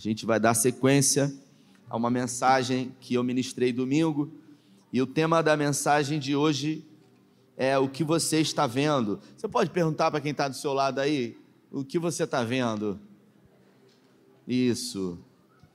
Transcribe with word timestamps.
gente 0.00 0.24
vai 0.24 0.40
dar 0.40 0.54
sequência 0.54 1.30
a 1.88 1.94
uma 1.94 2.08
mensagem 2.08 2.94
que 3.00 3.14
eu 3.14 3.22
ministrei 3.22 3.70
domingo, 3.70 4.32
e 4.90 5.02
o 5.02 5.06
tema 5.06 5.42
da 5.42 5.56
mensagem 5.56 6.18
de 6.18 6.34
hoje 6.34 6.84
é 7.54 7.76
o 7.78 7.86
que 7.86 8.02
você 8.02 8.40
está 8.40 8.66
vendo. 8.66 9.20
Você 9.36 9.46
pode 9.46 9.68
perguntar 9.68 10.10
para 10.10 10.20
quem 10.20 10.30
está 10.32 10.48
do 10.48 10.56
seu 10.56 10.72
lado 10.72 11.00
aí, 11.00 11.36
o 11.70 11.84
que 11.84 11.98
você 11.98 12.24
está 12.24 12.42
vendo? 12.42 12.98
Isso. 14.48 15.18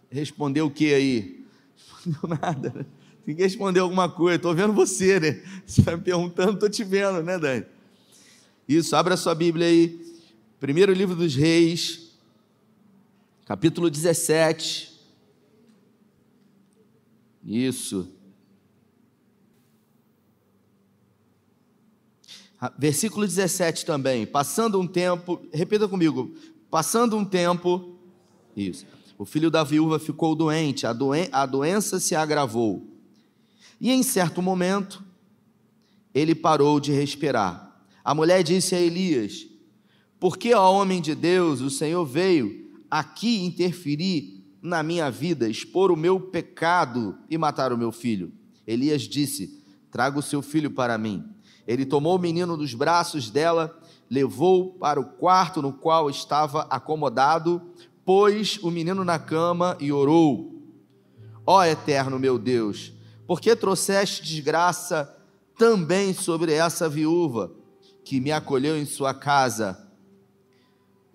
Respondeu 0.09 0.65
o 0.65 0.71
que 0.71 0.93
aí? 0.93 1.45
Respondeu 1.75 2.37
nada. 2.41 2.87
Tem 3.25 3.35
que 3.35 3.43
responder 3.43 3.79
alguma 3.79 4.09
coisa. 4.09 4.37
Estou 4.37 4.55
vendo 4.55 4.73
você, 4.73 5.19
né? 5.19 5.43
Você 5.65 5.81
está 5.81 5.95
me 5.95 6.01
perguntando, 6.01 6.53
estou 6.53 6.69
te 6.69 6.83
vendo, 6.83 7.21
né, 7.21 7.37
Dani? 7.37 7.65
Isso, 8.67 8.95
abra 8.95 9.15
sua 9.15 9.35
Bíblia 9.35 9.67
aí. 9.67 10.03
Primeiro 10.59 10.91
livro 10.93 11.15
dos 11.15 11.35
Reis, 11.35 12.04
capítulo 13.45 13.91
17. 13.91 14.91
Isso. 17.45 18.09
Ah, 22.59 22.73
versículo 22.75 23.27
17 23.27 23.85
também. 23.85 24.25
Passando 24.25 24.79
um 24.79 24.87
tempo, 24.87 25.39
repita 25.53 25.87
comigo. 25.87 26.33
Passando 26.71 27.15
um 27.15 27.23
tempo, 27.23 27.99
isso. 28.57 28.85
O 29.17 29.23
filho 29.23 29.51
da 29.51 29.63
viúva 29.63 29.99
ficou 29.99 30.35
doente, 30.35 30.87
a, 30.87 30.91
doen 30.91 31.13
a 31.31 31.45
doença 31.45 31.99
se 31.99 32.15
agravou. 32.15 32.85
E 33.79 33.91
em 33.91 34.01
certo 34.01 34.41
momento, 34.41 35.03
ele 36.13 36.33
parou 36.33 36.79
de 36.79 36.91
respirar. 36.91 37.79
A 38.03 38.15
mulher 38.15 38.41
disse 38.41 38.73
a 38.73 38.81
Elias: 38.81 39.45
Por 40.19 40.37
que, 40.37 40.53
ó 40.53 40.71
homem 40.73 40.99
de 40.99 41.13
Deus, 41.13 41.61
o 41.61 41.69
Senhor 41.69 42.03
veio 42.05 42.64
aqui 42.99 43.43
interferir 43.43 44.41
na 44.61 44.81
minha 44.81 45.11
vida, 45.11 45.49
expor 45.49 45.91
o 45.91 45.97
meu 45.97 46.19
pecado 46.19 47.17
e 47.29 47.37
matar 47.37 47.73
o 47.73 47.77
meu 47.77 47.91
filho? 47.91 48.31
Elias 48.65 49.01
disse: 49.01 49.61
Traga 49.91 50.17
o 50.17 50.23
seu 50.23 50.41
filho 50.41 50.71
para 50.71 50.97
mim. 50.97 51.23
Ele 51.67 51.85
tomou 51.85 52.15
o 52.15 52.19
menino 52.19 52.55
dos 52.55 52.73
braços 52.73 53.29
dela, 53.29 53.77
levou 54.09 54.75
para 54.75 54.99
o 54.99 55.05
quarto 55.05 55.61
no 55.61 55.73
qual 55.73 56.09
estava 56.09 56.61
acomodado, 56.69 57.61
pôs 58.05 58.59
o 58.61 58.71
menino 58.71 59.03
na 59.03 59.19
cama 59.19 59.75
e 59.79 59.91
orou: 59.91 60.63
Ó 61.45 61.63
eterno 61.63 62.17
meu 62.17 62.39
Deus, 62.39 62.93
por 63.27 63.41
que 63.41 63.55
trouxeste 63.55 64.23
desgraça 64.23 65.13
também 65.57 66.13
sobre 66.13 66.53
essa 66.53 66.87
viúva 66.87 67.51
que 68.05 68.21
me 68.21 68.31
acolheu 68.31 68.77
em 68.77 68.85
sua 68.85 69.13
casa? 69.13 69.84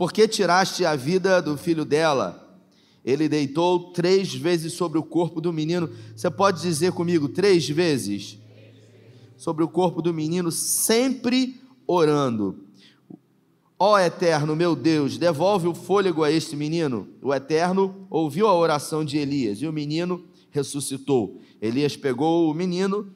Por 0.01 0.15
que 0.15 0.27
tiraste 0.27 0.83
a 0.87 0.97
vida 0.97 1.43
do 1.43 1.59
filho 1.59 1.85
dela? 1.85 2.59
Ele 3.05 3.29
deitou 3.29 3.93
três 3.93 4.35
vezes 4.35 4.73
sobre 4.73 4.99
o 4.99 5.03
corpo 5.03 5.43
do 5.43 5.53
menino. 5.53 5.91
Você 6.17 6.31
pode 6.31 6.63
dizer 6.63 6.93
comigo, 6.93 7.29
três 7.29 7.69
vezes? 7.69 8.39
Sobre 9.37 9.63
o 9.63 9.69
corpo 9.69 10.01
do 10.01 10.15
menino, 10.15 10.51
sempre 10.51 11.61
orando. 11.87 12.65
Ó 13.79 13.99
Eterno, 13.99 14.57
meu 14.57 14.75
Deus, 14.75 15.19
devolve 15.19 15.69
o 15.69 15.75
fôlego 15.75 16.25
a 16.25 16.31
este 16.31 16.57
menino. 16.57 17.07
O 17.21 17.35
Eterno 17.35 18.07
ouviu 18.09 18.49
a 18.49 18.55
oração 18.55 19.05
de 19.05 19.19
Elias 19.19 19.61
e 19.61 19.67
o 19.67 19.73
menino 19.73 20.25
ressuscitou. 20.51 21.43
Elias 21.61 21.95
pegou 21.95 22.51
o 22.51 22.55
menino, 22.55 23.13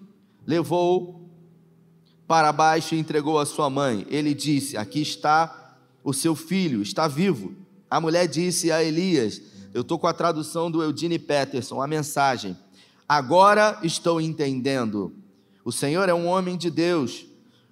levou 0.47 1.31
para 2.29 2.53
baixo 2.53 2.95
e 2.95 2.99
entregou 2.99 3.39
a 3.39 3.47
sua 3.47 3.71
mãe. 3.71 4.07
Ele 4.11 4.35
disse: 4.35 4.77
Aqui 4.77 5.01
está 5.01 5.64
o 6.05 6.13
seu 6.13 6.37
filho, 6.37 6.83
está 6.83 7.09
vivo. 7.09 7.57
A 7.91 8.01
mulher 8.01 8.29
disse 8.29 8.71
a 8.71 8.85
Elias: 8.85 9.41
Eu 9.73 9.81
estou 9.81 9.99
com 9.99 10.07
a 10.07 10.13
tradução 10.13 10.71
do 10.71 10.83
Eudine 10.83 11.19
Peterson, 11.19 11.83
a 11.83 11.87
mensagem. 11.87 12.57
Agora 13.09 13.81
estou 13.83 14.21
entendendo. 14.21 15.13
O 15.65 15.73
Senhor 15.73 16.09
é 16.09 16.15
um 16.15 16.27
homem 16.27 16.57
de 16.57 16.71
Deus. 16.71 17.27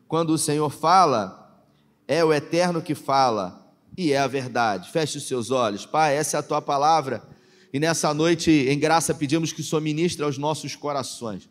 Quando 0.09 0.31
o 0.31 0.39
Senhor 0.39 0.71
fala, 0.71 1.63
é 2.09 2.25
o 2.25 2.33
eterno 2.33 2.83
que 2.83 2.95
fala 2.95 3.73
e 3.97 4.13
é 4.13 4.19
a 4.19 4.27
verdade. 4.27 4.91
Feche 4.91 5.19
os 5.19 5.29
seus 5.29 5.51
olhos. 5.51 5.87
Pai, 5.87 6.17
essa 6.17 6.39
é 6.39 6.41
a 6.41 6.43
tua 6.43 6.61
palavra 6.61 7.23
e 7.73 7.81
nessa 7.81 8.13
noite, 8.13 8.51
em 8.51 8.79
graça, 8.79 9.15
pedimos 9.15 9.51
que 9.51 9.63
o 9.63 9.65
Senhor 9.65 9.81
ministre 9.81 10.23
aos 10.23 10.37
nossos 10.37 10.77
corações. 10.77 11.49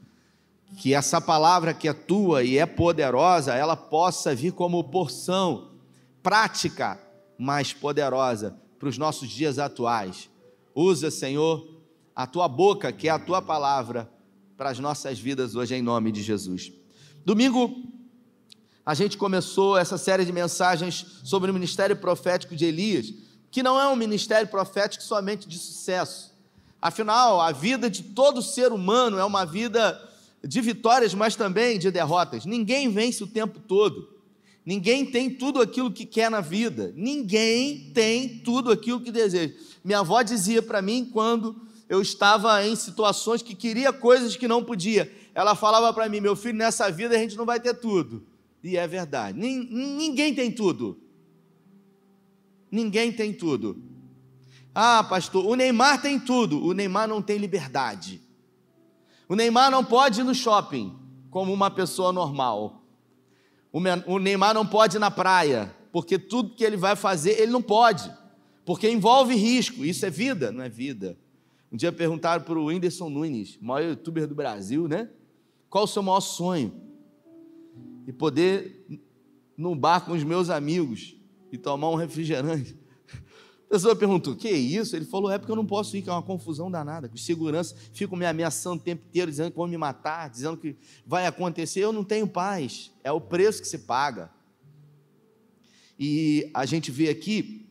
Que 0.78 0.94
essa 0.94 1.20
palavra 1.20 1.74
que 1.74 1.88
é 1.88 1.94
tua 1.94 2.44
e 2.44 2.60
é 2.60 2.66
poderosa, 2.66 3.56
ela 3.56 3.76
possa 3.76 4.36
vir 4.36 4.54
como 4.54 4.84
porção 4.84 5.71
prática, 6.22 7.00
mais 7.38 7.74
poderosa 7.74 8.56
para 8.80 8.90
os 8.90 8.98
nossos 8.98 9.30
dias 9.30 9.60
atuais. 9.60 10.30
Usa, 10.74 11.12
Senhor, 11.12 11.82
a 12.16 12.26
tua 12.28 12.48
boca, 12.48 12.92
que 12.92 13.08
é 13.08 13.12
a 13.12 13.20
tua 13.20 13.42
palavra, 13.42 14.10
para 14.56 14.70
as 14.70 14.80
nossas 14.80 15.20
vidas 15.20 15.56
hoje, 15.56 15.76
em 15.76 15.82
nome 15.82 16.12
de 16.12 16.22
Jesus. 16.22 16.72
Domingo, 17.26 17.76
a 18.86 18.94
gente 18.94 19.18
começou 19.18 19.78
essa 19.78 19.98
série 19.98 20.26
de 20.26 20.32
mensagens 20.32 21.06
sobre 21.24 21.50
o 21.50 21.54
ministério 21.54 21.96
profético 21.96 22.56
de 22.56 22.66
Elias 22.66 23.14
que 23.52 23.62
não 23.62 23.80
é 23.80 23.88
um 23.88 23.98
ministério 23.98 24.48
profético 24.48 25.04
somente 25.04 25.48
de 25.48 25.60
sucesso. 25.60 26.32
Afinal, 26.82 27.42
a 27.42 27.52
vida 27.52 27.90
de 27.90 28.02
todo 28.02 28.42
ser 28.42 28.72
humano 28.72 29.20
é 29.20 29.26
uma 29.26 29.46
vida 29.46 30.02
de 30.42 30.62
vitórias, 30.62 31.14
mas 31.14 31.36
também 31.36 31.78
de 31.78 31.92
derrotas. 31.92 32.46
Ninguém 32.46 32.90
vence 32.90 33.24
o 33.24 33.28
tempo 33.28 33.60
todo. 33.60 34.11
Ninguém 34.66 35.06
tem 35.06 35.30
tudo 35.30 35.60
aquilo 35.60 35.92
que 35.92 36.06
quer 36.06 36.30
na 36.30 36.42
vida. 36.42 36.94
Ninguém 36.96 37.92
tem 37.94 38.40
tudo 38.40 38.72
aquilo 38.72 39.02
que 39.02 39.12
deseja. 39.12 39.54
Minha 39.84 40.00
avó 40.00 40.22
dizia 40.22 40.62
para 40.62 40.82
mim 40.82 41.10
quando 41.12 41.60
eu 41.90 42.02
estava 42.02 42.66
em 42.66 42.76
situações 42.76 43.42
que 43.42 43.56
queria 43.56 43.92
coisas 43.92 44.36
que 44.36 44.48
não 44.48 44.64
podia. 44.64 45.12
Ela 45.34 45.56
falava 45.56 45.92
para 45.94 46.08
mim: 46.08 46.20
"Meu 46.20 46.36
filho, 46.36 46.58
nessa 46.58 46.92
vida 46.92 47.16
a 47.16 47.18
gente 47.18 47.36
não 47.36 47.46
vai 47.46 47.60
ter 47.60 47.74
tudo". 47.74 48.24
E 48.64 48.78
é 48.78 48.88
verdade. 48.88 49.38
Ninguém 49.38 50.36
tem 50.36 50.52
tudo. 50.52 51.00
Ninguém 52.72 53.12
tem 53.12 53.34
tudo. 53.34 53.82
Ah, 54.74 55.04
pastor, 55.04 55.46
o 55.46 55.56
Neymar 55.56 56.02
tem 56.02 56.20
tudo. 56.20 56.64
O 56.64 56.74
Neymar 56.74 57.08
não 57.08 57.22
tem 57.22 57.38
liberdade. 57.38 58.22
O 59.28 59.36
Neymar 59.36 59.72
não 59.72 59.84
pode 59.84 60.22
ir 60.22 60.24
no 60.24 60.36
shopping 60.36 60.96
como 61.30 61.52
uma 61.52 61.72
pessoa 61.72 62.14
normal. 62.14 62.81
O 63.72 64.20
Neymar 64.20 64.54
não 64.54 64.66
pode 64.66 64.98
ir 64.98 65.00
na 65.00 65.10
praia, 65.10 65.74
porque 65.92 66.20
tudo 66.20 66.56
que 66.56 66.64
ele 66.64 66.78
vai 66.78 66.96
fazer, 66.96 67.40
ele 67.40 67.52
não 67.52 67.62
pode, 67.62 68.12
porque 68.66 68.90
envolve 68.90 69.34
risco. 69.36 69.86
Isso 69.86 70.06
é 70.06 70.10
vida? 70.10 70.52
Não 70.52 70.64
é 70.64 70.70
vida. 70.70 71.18
Um 71.72 71.78
dia 71.78 71.92
perguntaram 71.92 72.44
para 72.44 72.60
o 72.60 72.66
Whindersson 72.66 73.10
Nunes, 73.10 73.58
maior 73.62 73.90
youtuber 73.90 74.28
do 74.28 74.36
Brasil, 74.36 74.88
né? 74.90 75.10
Qual 75.70 75.86
o 75.86 75.88
seu 75.88 76.04
maior 76.04 76.20
sonho? 76.20 76.74
E 78.06 78.12
poder, 78.12 78.86
num 79.56 79.78
bar 79.78 80.02
com 80.02 80.12
os 80.12 80.24
meus 80.24 80.50
amigos, 80.50 81.16
e 81.50 81.58
tomar 81.58 81.90
um 81.90 81.96
refrigerante. 81.96 82.76
A 83.72 83.76
pessoa 83.76 83.96
perguntou: 83.96 84.36
que 84.36 84.50
isso? 84.50 84.98
Ele 84.98 85.06
falou: 85.06 85.32
é 85.32 85.38
porque 85.38 85.50
eu 85.50 85.56
não 85.56 85.66
posso 85.66 85.96
ir, 85.96 86.02
que 86.02 86.10
é 86.10 86.12
uma 86.12 86.22
confusão 86.22 86.70
danada. 86.70 87.08
Que 87.08 87.16
os 87.16 87.26
seguranças 87.26 87.74
ficam 87.94 88.18
me 88.18 88.26
ameaçando 88.26 88.76
o 88.76 88.84
tempo 88.84 89.06
inteiro, 89.08 89.32
dizendo 89.32 89.50
que 89.50 89.56
vão 89.56 89.66
me 89.66 89.78
matar, 89.78 90.30
dizendo 90.30 90.58
que 90.58 90.76
vai 91.06 91.26
acontecer. 91.26 91.80
Eu 91.80 91.94
não 91.94 92.04
tenho 92.04 92.28
paz. 92.28 92.92
É 93.02 93.14
o 93.14 93.22
preço 93.22 93.62
que 93.62 93.68
se 93.70 93.78
paga. 93.78 94.30
E 95.98 96.52
a 96.54 96.66
gente 96.66 96.92
vê 96.92 97.08
aqui 97.08 97.66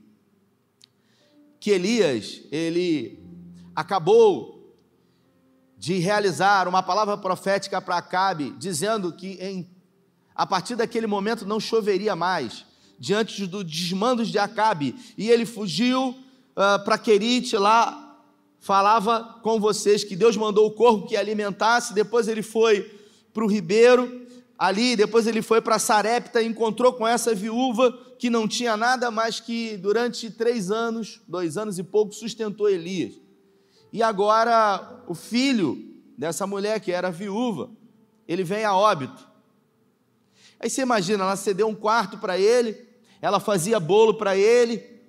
que 1.60 1.70
Elias, 1.70 2.44
ele 2.50 3.22
acabou 3.76 4.74
de 5.76 5.98
realizar 5.98 6.66
uma 6.66 6.82
palavra 6.82 7.18
profética 7.18 7.78
para 7.78 7.98
Acabe, 7.98 8.54
dizendo 8.58 9.12
que 9.12 9.32
em, 9.32 9.70
a 10.34 10.46
partir 10.46 10.76
daquele 10.76 11.06
momento 11.06 11.44
não 11.44 11.60
choveria 11.60 12.16
mais 12.16 12.69
diante 13.00 13.46
dos 13.46 13.64
desmandos 13.64 14.28
de 14.28 14.38
Acabe, 14.38 14.94
e 15.16 15.30
ele 15.30 15.46
fugiu 15.46 16.10
uh, 16.10 16.84
para 16.84 16.98
Querite 16.98 17.56
lá, 17.56 18.18
falava 18.58 19.40
com 19.42 19.58
vocês 19.58 20.04
que 20.04 20.14
Deus 20.14 20.36
mandou 20.36 20.66
o 20.66 20.70
corvo 20.72 21.06
que 21.06 21.16
alimentasse, 21.16 21.94
depois 21.94 22.28
ele 22.28 22.42
foi 22.42 22.82
para 23.32 23.42
o 23.42 23.48
ribeiro, 23.48 24.26
ali, 24.58 24.94
depois 24.94 25.26
ele 25.26 25.40
foi 25.40 25.62
para 25.62 25.78
Sarepta 25.78 26.42
encontrou 26.42 26.92
com 26.92 27.08
essa 27.08 27.34
viúva 27.34 27.90
que 28.18 28.28
não 28.28 28.46
tinha 28.46 28.76
nada 28.76 29.10
mais 29.10 29.40
que 29.40 29.78
durante 29.78 30.30
três 30.30 30.70
anos, 30.70 31.22
dois 31.26 31.56
anos 31.56 31.78
e 31.78 31.82
pouco, 31.82 32.12
sustentou 32.12 32.68
Elias. 32.68 33.14
E 33.90 34.02
agora 34.02 35.02
o 35.08 35.14
filho 35.14 35.96
dessa 36.18 36.46
mulher 36.46 36.80
que 36.80 36.92
era 36.92 37.10
viúva, 37.10 37.70
ele 38.28 38.44
vem 38.44 38.62
a 38.62 38.76
óbito. 38.76 39.26
Aí 40.60 40.68
você 40.68 40.82
imagina, 40.82 41.24
ela 41.24 41.36
cedeu 41.36 41.66
um 41.66 41.74
quarto 41.74 42.18
para 42.18 42.38
ele, 42.38 42.89
ela 43.20 43.38
fazia 43.38 43.78
bolo 43.78 44.14
para 44.14 44.36
ele, 44.36 45.00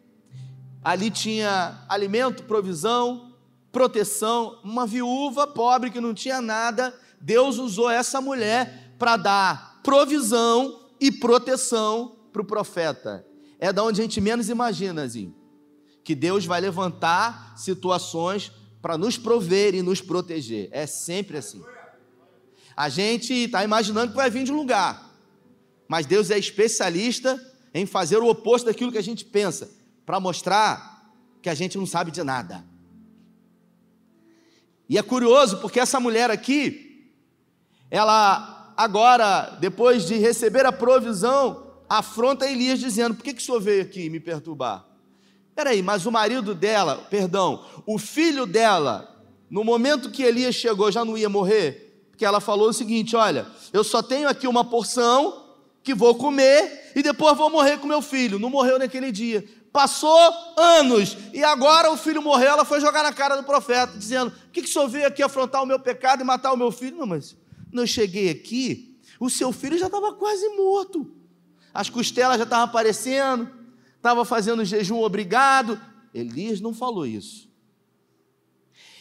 ali 0.84 1.10
tinha 1.10 1.84
alimento, 1.88 2.44
provisão, 2.44 3.34
proteção. 3.72 4.60
Uma 4.64 4.86
viúva 4.86 5.48
pobre 5.48 5.90
que 5.90 6.02
não 6.02 6.14
tinha 6.14 6.42
nada, 6.42 6.94
Deus 7.20 7.58
usou 7.58 7.90
essa 7.90 8.20
mulher 8.20 8.94
para 9.00 9.18
dar 9.18 9.80
provisão 9.84 10.90
e 11.00 11.12
proteção 11.12 12.18
para 12.32 12.42
o 12.42 12.46
profeta. 12.46 13.26
É 13.60 13.72
da 13.72 13.84
onde 13.84 14.02
a 14.02 14.04
gente 14.04 14.20
menos 14.20 14.50
imagina, 14.50 15.04
assim, 15.04 15.34
que 16.04 16.16
Deus 16.16 16.46
vai 16.46 16.60
levantar 16.60 17.54
situações 17.58 18.52
para 18.82 18.98
nos 18.98 19.18
prover 19.18 19.76
e 19.76 19.82
nos 19.82 20.02
proteger. 20.02 20.68
É 20.72 20.86
sempre 20.86 21.38
assim. 21.38 21.64
A 22.76 22.90
gente 22.90 23.34
está 23.34 23.64
imaginando 23.64 24.12
que 24.12 24.18
vai 24.18 24.30
vir 24.30 24.44
de 24.44 24.52
um 24.52 24.56
lugar, 24.56 25.12
mas 25.88 26.06
Deus 26.06 26.32
é 26.32 26.40
especialista 26.40 27.40
em 27.74 27.86
fazer 27.86 28.18
o 28.18 28.28
oposto 28.28 28.66
daquilo 28.66 28.92
que 28.92 28.98
a 28.98 29.04
gente 29.04 29.24
pensa, 29.24 29.70
para 30.06 30.20
mostrar 30.20 31.12
que 31.42 31.50
a 31.50 31.54
gente 31.54 31.78
não 31.78 31.86
sabe 31.86 32.12
de 32.12 32.24
nada. 32.24 32.64
E 34.90 34.98
é 34.98 35.02
curioso 35.02 35.60
porque 35.60 35.80
essa 35.80 36.00
mulher 36.00 36.30
aqui, 36.30 37.14
ela 37.90 38.74
agora, 38.76 39.58
depois 39.60 40.06
de 40.06 40.18
receber 40.18 40.66
a 40.66 40.72
provisão, 40.72 41.72
afronta 41.90 42.50
Elias 42.50 42.80
dizendo: 42.80 43.16
Por 43.16 43.24
que, 43.24 43.34
que 43.34 43.42
o 43.42 43.46
senhor 43.46 43.62
veio 43.62 43.84
aqui 43.84 44.10
me 44.10 44.20
perturbar? 44.20 44.86
Peraí, 45.56 45.82
mas 45.82 46.06
o 46.06 46.12
marido 46.12 46.56
dela, 46.56 46.98
perdão, 47.10 47.66
o 47.86 47.98
filho 47.98 48.46
dela, 48.46 49.24
no 49.50 49.64
momento 49.64 50.10
que 50.10 50.24
Elias 50.24 50.56
chegou, 50.56 50.92
já 50.92 51.06
não 51.06 51.18
ia 51.18 51.30
morrer? 51.30 52.08
Porque 52.10 52.26
ela 52.26 52.40
falou 52.40 52.70
o 52.70 52.74
seguinte: 52.74 53.16
olha, 53.16 53.48
eu 53.72 53.84
só 53.84 54.02
tenho 54.02 54.28
aqui 54.28 54.48
uma 54.48 54.64
porção 54.64 55.41
que 55.84 55.94
vou 55.94 56.16
comer 56.16 56.92
e 56.96 57.02
depois 57.02 57.38
vou 57.38 57.50
morrer 57.50 57.78
com 57.78 57.88
meu 57.88 58.02
filho. 58.02 58.40
Não 58.40 58.50
morreu 58.50 58.78
naquele 58.78 59.12
dia. 59.12 59.44
Passou 59.72 60.34
anos 60.58 61.18
e 61.34 61.44
agora 61.44 61.92
o 61.92 61.98
filho 61.98 62.22
morreu. 62.22 62.50
Ela 62.50 62.66
foi 62.66 62.82
jogar 62.82 63.04
na 63.04 63.14
cara 63.14 63.36
do 63.36 63.44
profeta, 63.44 63.98
dizendo: 63.98 64.32
Por 64.32 64.52
que, 64.52 64.62
que 64.62 64.68
o 64.68 64.72
senhor 64.72 64.88
veio 64.88 65.08
aqui 65.08 65.24
afrontar 65.24 65.64
o 65.64 65.66
meu 65.66 65.80
pecado 65.80 66.22
e 66.22 66.26
matar 66.26 66.52
o 66.52 66.58
meu 66.58 66.72
filho? 66.72 66.98
Não, 66.98 67.08
mas 67.08 67.36
não 67.72 67.88
cheguei 67.88 68.30
aqui, 68.30 69.00
o 69.20 69.30
seu 69.30 69.52
filho 69.52 69.78
já 69.78 69.86
estava 69.86 70.14
quase 70.14 70.48
morto. 70.50 71.16
As 71.74 71.90
costelas 71.90 72.38
já 72.38 72.44
estavam 72.44 72.66
aparecendo, 72.66 73.50
estava 73.96 74.26
fazendo 74.26 74.66
jejum 74.66 75.02
obrigado. 75.02 75.80
Elias 76.14 76.60
não 76.60 76.74
falou 76.74 77.06
isso. 77.06 77.50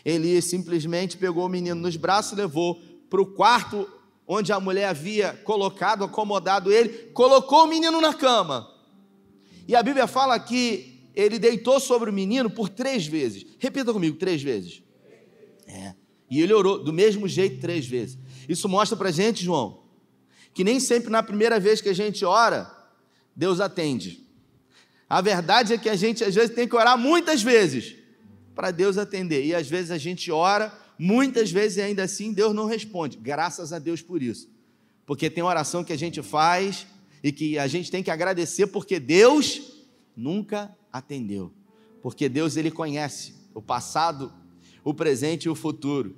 Elias 0.05 0.44
simplesmente 0.44 1.17
pegou 1.17 1.44
o 1.44 1.49
menino 1.49 1.81
nos 1.81 1.97
braços 1.97 2.32
e 2.32 2.37
levou 2.37 2.81
para 3.11 3.21
o 3.21 3.27
quarto 3.27 3.91
onde 4.32 4.53
a 4.53 4.61
mulher 4.61 4.85
havia 4.85 5.32
colocado, 5.43 6.05
acomodado 6.05 6.71
ele, 6.71 7.11
colocou 7.12 7.65
o 7.65 7.67
menino 7.67 8.00
na 8.00 8.15
cama. 8.15 8.73
E 9.67 9.75
a 9.75 9.82
Bíblia 9.82 10.06
fala 10.06 10.38
que 10.38 11.11
ele 11.17 11.37
deitou 11.37 11.81
sobre 11.81 12.11
o 12.11 12.12
menino 12.12 12.49
por 12.49 12.69
três 12.69 13.05
vezes. 13.05 13.44
Repita 13.59 13.93
comigo, 13.93 14.17
três 14.17 14.41
vezes. 14.41 14.85
É. 15.67 15.94
E 16.31 16.41
ele 16.41 16.53
orou 16.53 16.79
do 16.81 16.93
mesmo 16.93 17.27
jeito 17.27 17.61
três 17.61 17.85
vezes. 17.85 18.17
Isso 18.49 18.69
mostra 18.69 18.97
para 18.97 19.11
gente, 19.11 19.43
João, 19.43 19.82
que 20.55 20.62
nem 20.62 20.79
sempre 20.79 21.11
na 21.11 21.25
primeira 21.25 21.59
vez 21.59 21.81
que 21.81 21.88
a 21.88 21.93
gente 21.93 22.25
ora, 22.25 22.71
Deus 23.35 23.59
atende. 23.59 24.25
A 25.09 25.21
verdade 25.21 25.73
é 25.73 25.79
que 25.79 25.88
a 25.88 25.97
gente 25.97 26.23
às 26.23 26.37
vezes 26.37 26.55
tem 26.55 26.69
que 26.69 26.77
orar 26.77 26.97
muitas 26.97 27.43
vezes 27.43 27.97
para 28.55 28.71
Deus 28.71 28.97
atender. 28.97 29.44
E 29.44 29.56
às 29.56 29.69
vezes 29.69 29.91
a 29.91 29.99
gente 29.99 30.31
ora 30.31 30.73
Muitas 31.02 31.50
vezes 31.50 31.79
ainda 31.79 32.02
assim 32.02 32.31
Deus 32.31 32.55
não 32.55 32.67
responde. 32.67 33.17
Graças 33.17 33.73
a 33.73 33.79
Deus 33.79 34.02
por 34.02 34.23
isso. 34.23 34.50
Porque 35.06 35.31
tem 35.31 35.43
oração 35.43 35.82
que 35.82 35.94
a 35.94 35.97
gente 35.97 36.20
faz 36.20 36.87
e 37.23 37.32
que 37.32 37.58
a 37.58 37.67
gente 37.67 37.91
tem 37.91 38.02
que 38.02 38.11
agradecer 38.11 38.67
porque 38.67 39.00
Deus 39.00 39.62
nunca 40.14 40.76
atendeu. 40.93 41.55
Porque 42.02 42.29
Deus 42.29 42.55
ele 42.58 42.70
conhece 42.70 43.32
o 43.55 43.62
passado, 43.62 44.31
o 44.85 44.93
presente 44.93 45.44
e 45.44 45.49
o 45.49 45.55
futuro. 45.55 46.14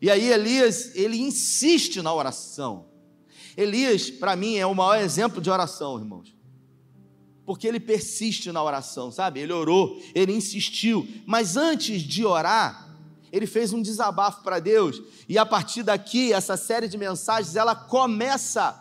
E 0.00 0.10
aí 0.10 0.32
Elias, 0.32 0.96
ele 0.96 1.18
insiste 1.18 2.00
na 2.00 2.14
oração. 2.14 2.86
Elias, 3.54 4.08
para 4.08 4.34
mim, 4.34 4.56
é 4.56 4.64
o 4.64 4.74
maior 4.74 5.04
exemplo 5.04 5.42
de 5.42 5.50
oração, 5.50 5.98
irmãos. 5.98 6.34
Porque 7.44 7.68
ele 7.68 7.78
persiste 7.78 8.50
na 8.50 8.64
oração, 8.64 9.12
sabe? 9.12 9.40
Ele 9.40 9.52
orou, 9.52 10.02
ele 10.14 10.32
insistiu, 10.32 11.06
mas 11.26 11.58
antes 11.58 12.00
de 12.00 12.24
orar, 12.24 12.83
ele 13.34 13.48
fez 13.48 13.72
um 13.72 13.82
desabafo 13.82 14.44
para 14.44 14.60
Deus, 14.60 15.02
e 15.28 15.36
a 15.36 15.44
partir 15.44 15.82
daqui, 15.82 16.32
essa 16.32 16.56
série 16.56 16.86
de 16.86 16.96
mensagens, 16.96 17.56
ela 17.56 17.74
começa 17.74 18.80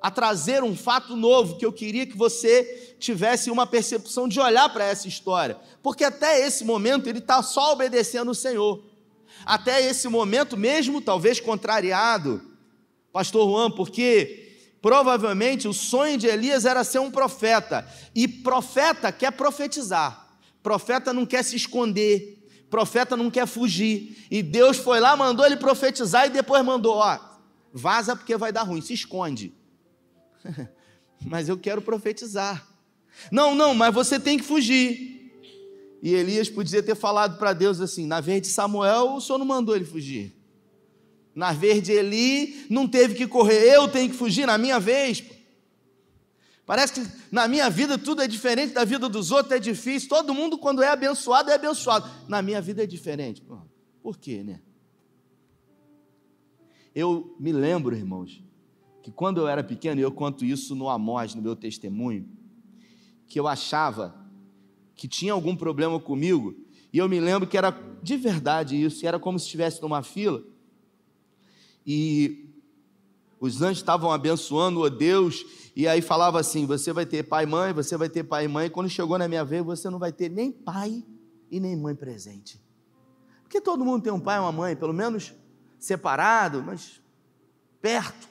a 0.00 0.08
trazer 0.12 0.62
um 0.62 0.76
fato 0.76 1.16
novo 1.16 1.56
que 1.56 1.66
eu 1.66 1.72
queria 1.72 2.06
que 2.06 2.16
você 2.16 2.94
tivesse 3.00 3.50
uma 3.50 3.66
percepção 3.66 4.28
de 4.28 4.38
olhar 4.38 4.72
para 4.72 4.84
essa 4.84 5.08
história, 5.08 5.58
porque 5.82 6.04
até 6.04 6.46
esse 6.46 6.64
momento 6.64 7.08
ele 7.08 7.18
está 7.18 7.42
só 7.42 7.72
obedecendo 7.72 8.30
o 8.30 8.34
Senhor, 8.34 8.80
até 9.44 9.84
esse 9.84 10.06
momento, 10.06 10.56
mesmo 10.56 11.00
talvez 11.00 11.40
contrariado, 11.40 12.40
Pastor 13.12 13.50
Juan, 13.50 13.72
porque 13.72 14.68
provavelmente 14.80 15.66
o 15.66 15.72
sonho 15.72 16.16
de 16.16 16.28
Elias 16.28 16.64
era 16.64 16.84
ser 16.84 17.00
um 17.00 17.10
profeta, 17.10 17.84
e 18.14 18.28
profeta 18.28 19.10
quer 19.10 19.32
profetizar, 19.32 20.28
profeta 20.62 21.12
não 21.12 21.26
quer 21.26 21.42
se 21.42 21.56
esconder, 21.56 22.39
profeta 22.70 23.16
não 23.16 23.30
quer 23.30 23.46
fugir. 23.46 24.26
E 24.30 24.42
Deus 24.42 24.78
foi 24.78 25.00
lá, 25.00 25.16
mandou 25.16 25.44
ele 25.44 25.56
profetizar 25.56 26.26
e 26.26 26.30
depois 26.30 26.64
mandou: 26.64 26.96
ó, 26.96 27.18
vaza 27.72 28.14
porque 28.14 28.36
vai 28.36 28.52
dar 28.52 28.62
ruim, 28.62 28.80
se 28.80 28.94
esconde. 28.94 29.52
mas 31.26 31.48
eu 31.48 31.58
quero 31.58 31.82
profetizar. 31.82 32.66
Não, 33.30 33.54
não, 33.54 33.74
mas 33.74 33.92
você 33.92 34.18
tem 34.18 34.38
que 34.38 34.44
fugir. 34.44 35.18
E 36.02 36.14
Elias 36.14 36.48
podia 36.48 36.82
ter 36.82 36.94
falado 36.94 37.36
para 37.38 37.52
Deus 37.52 37.80
assim: 37.80 38.06
na 38.06 38.20
vez 38.20 38.40
de 38.40 38.48
Samuel, 38.48 39.16
o 39.16 39.20
senhor 39.20 39.38
não 39.38 39.46
mandou 39.46 39.74
ele 39.74 39.84
fugir. 39.84 40.34
Na 41.34 41.52
vez 41.52 41.82
de 41.82 41.92
Eli, 41.92 42.66
não 42.68 42.88
teve 42.88 43.14
que 43.14 43.26
correr, 43.26 43.74
eu 43.74 43.88
tenho 43.88 44.10
que 44.10 44.16
fugir 44.16 44.46
na 44.46 44.58
minha 44.58 44.80
vez. 44.80 45.22
Parece 46.70 46.92
que 46.92 47.12
na 47.32 47.48
minha 47.48 47.68
vida 47.68 47.98
tudo 47.98 48.22
é 48.22 48.28
diferente 48.28 48.74
da 48.74 48.84
vida 48.84 49.08
dos 49.08 49.32
outros, 49.32 49.50
é 49.50 49.58
difícil. 49.58 50.08
Todo 50.08 50.32
mundo, 50.32 50.56
quando 50.56 50.84
é 50.84 50.88
abençoado, 50.88 51.50
é 51.50 51.54
abençoado. 51.54 52.08
Na 52.28 52.40
minha 52.42 52.60
vida 52.60 52.84
é 52.84 52.86
diferente. 52.86 53.42
Por 54.00 54.16
quê, 54.16 54.44
né? 54.44 54.60
Eu 56.94 57.34
me 57.40 57.50
lembro, 57.50 57.96
irmãos, 57.96 58.40
que 59.02 59.10
quando 59.10 59.40
eu 59.40 59.48
era 59.48 59.64
pequeno, 59.64 60.00
e 60.00 60.04
eu 60.04 60.12
conto 60.12 60.44
isso 60.44 60.76
no 60.76 60.88
Amós, 60.88 61.34
no 61.34 61.42
meu 61.42 61.56
testemunho, 61.56 62.28
que 63.26 63.40
eu 63.40 63.48
achava 63.48 64.14
que 64.94 65.08
tinha 65.08 65.32
algum 65.32 65.56
problema 65.56 65.98
comigo, 65.98 66.54
e 66.92 66.98
eu 66.98 67.08
me 67.08 67.18
lembro 67.18 67.48
que 67.48 67.58
era 67.58 67.76
de 68.00 68.16
verdade 68.16 68.80
isso, 68.80 69.04
era 69.04 69.18
como 69.18 69.40
se 69.40 69.46
estivesse 69.46 69.82
numa 69.82 70.04
fila, 70.04 70.40
e 71.84 72.48
os 73.40 73.60
anjos 73.60 73.78
estavam 73.78 74.12
abençoando 74.12 74.80
o 74.80 74.88
Deus, 74.88 75.44
e 75.74 75.86
aí 75.86 76.02
falava 76.02 76.40
assim: 76.40 76.66
você 76.66 76.92
vai 76.92 77.06
ter 77.06 77.22
pai 77.22 77.44
e 77.44 77.46
mãe, 77.46 77.72
você 77.72 77.96
vai 77.96 78.08
ter 78.08 78.24
pai 78.24 78.44
e 78.44 78.48
mãe. 78.48 78.68
Quando 78.68 78.88
chegou 78.88 79.18
na 79.18 79.28
minha 79.28 79.44
vez, 79.44 79.64
você 79.64 79.88
não 79.88 79.98
vai 79.98 80.12
ter 80.12 80.28
nem 80.28 80.50
pai 80.50 81.04
e 81.50 81.60
nem 81.60 81.76
mãe 81.76 81.94
presente. 81.94 82.60
Porque 83.42 83.60
todo 83.60 83.84
mundo 83.84 84.02
tem 84.02 84.12
um 84.12 84.20
pai 84.20 84.36
e 84.36 84.40
uma 84.40 84.52
mãe, 84.52 84.76
pelo 84.76 84.92
menos 84.92 85.32
separado, 85.78 86.62
mas 86.62 87.00
perto. 87.80 88.28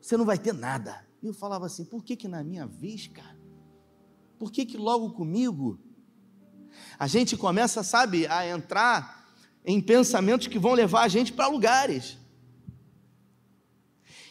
Você 0.00 0.16
não 0.16 0.24
vai 0.24 0.38
ter 0.38 0.54
nada. 0.54 1.06
E 1.22 1.26
eu 1.26 1.34
falava 1.34 1.66
assim: 1.66 1.84
por 1.84 2.02
que, 2.04 2.16
que 2.16 2.28
na 2.28 2.42
minha 2.42 2.66
vez, 2.66 3.06
cara? 3.08 3.38
Por 4.38 4.52
que, 4.52 4.64
que 4.64 4.76
logo 4.76 5.10
comigo? 5.10 5.78
A 6.98 7.06
gente 7.06 7.36
começa, 7.36 7.82
sabe, 7.82 8.26
a 8.26 8.46
entrar 8.46 9.26
em 9.64 9.80
pensamentos 9.80 10.46
que 10.46 10.58
vão 10.58 10.72
levar 10.72 11.02
a 11.02 11.08
gente 11.08 11.32
para 11.32 11.48
lugares. 11.48 12.16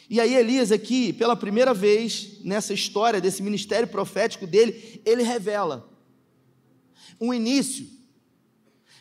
E 0.09 0.21
aí, 0.21 0.35
Elias, 0.35 0.71
aqui, 0.71 1.11
pela 1.11 1.35
primeira 1.35 1.73
vez 1.73 2.39
nessa 2.43 2.73
história 2.73 3.19
desse 3.19 3.43
ministério 3.43 3.87
profético 3.87 4.47
dele, 4.47 5.01
ele 5.05 5.21
revela 5.21 5.89
um 7.19 7.33
início 7.33 7.87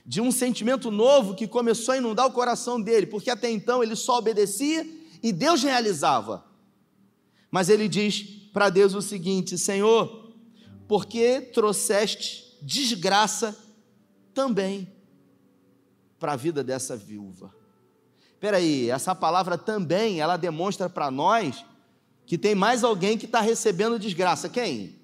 de 0.05 0.21
um 0.21 0.31
sentimento 0.31 0.91
novo 0.91 1.35
que 1.35 1.47
começou 1.49 1.95
a 1.95 1.99
inundar 1.99 2.27
o 2.27 2.33
coração 2.33 2.81
dele, 2.81 3.07
porque 3.07 3.31
até 3.31 3.51
então 3.51 3.83
ele 3.83 3.97
só 3.97 4.19
obedecia 4.19 4.87
e 5.23 5.33
Deus 5.33 5.63
realizava. 5.63 6.45
Mas 7.51 7.69
ele 7.69 7.89
diz 7.89 8.23
para 8.53 8.69
Deus 8.69 8.95
o 8.95 9.03
seguinte: 9.03 9.57
Senhor, 9.57 10.33
porque 10.89 11.41
trouxeste 11.41 12.59
desgraça 12.63 13.57
também 14.35 14.93
para 16.19 16.33
a 16.33 16.37
vida 16.37 16.63
dessa 16.63 16.97
viúva? 16.97 17.56
Espera 18.37 18.59
aí, 18.59 18.91
essa 18.91 19.15
palavra 19.15 19.57
também, 19.57 20.21
ela 20.21 20.37
demonstra 20.37 20.91
para 20.91 21.11
nós 21.11 21.65
que 22.27 22.37
tem 22.37 22.55
mais 22.55 22.85
alguém 22.85 23.17
que 23.17 23.25
está 23.25 23.41
recebendo 23.41 23.99
desgraça. 23.99 24.47
Quem? 24.47 24.95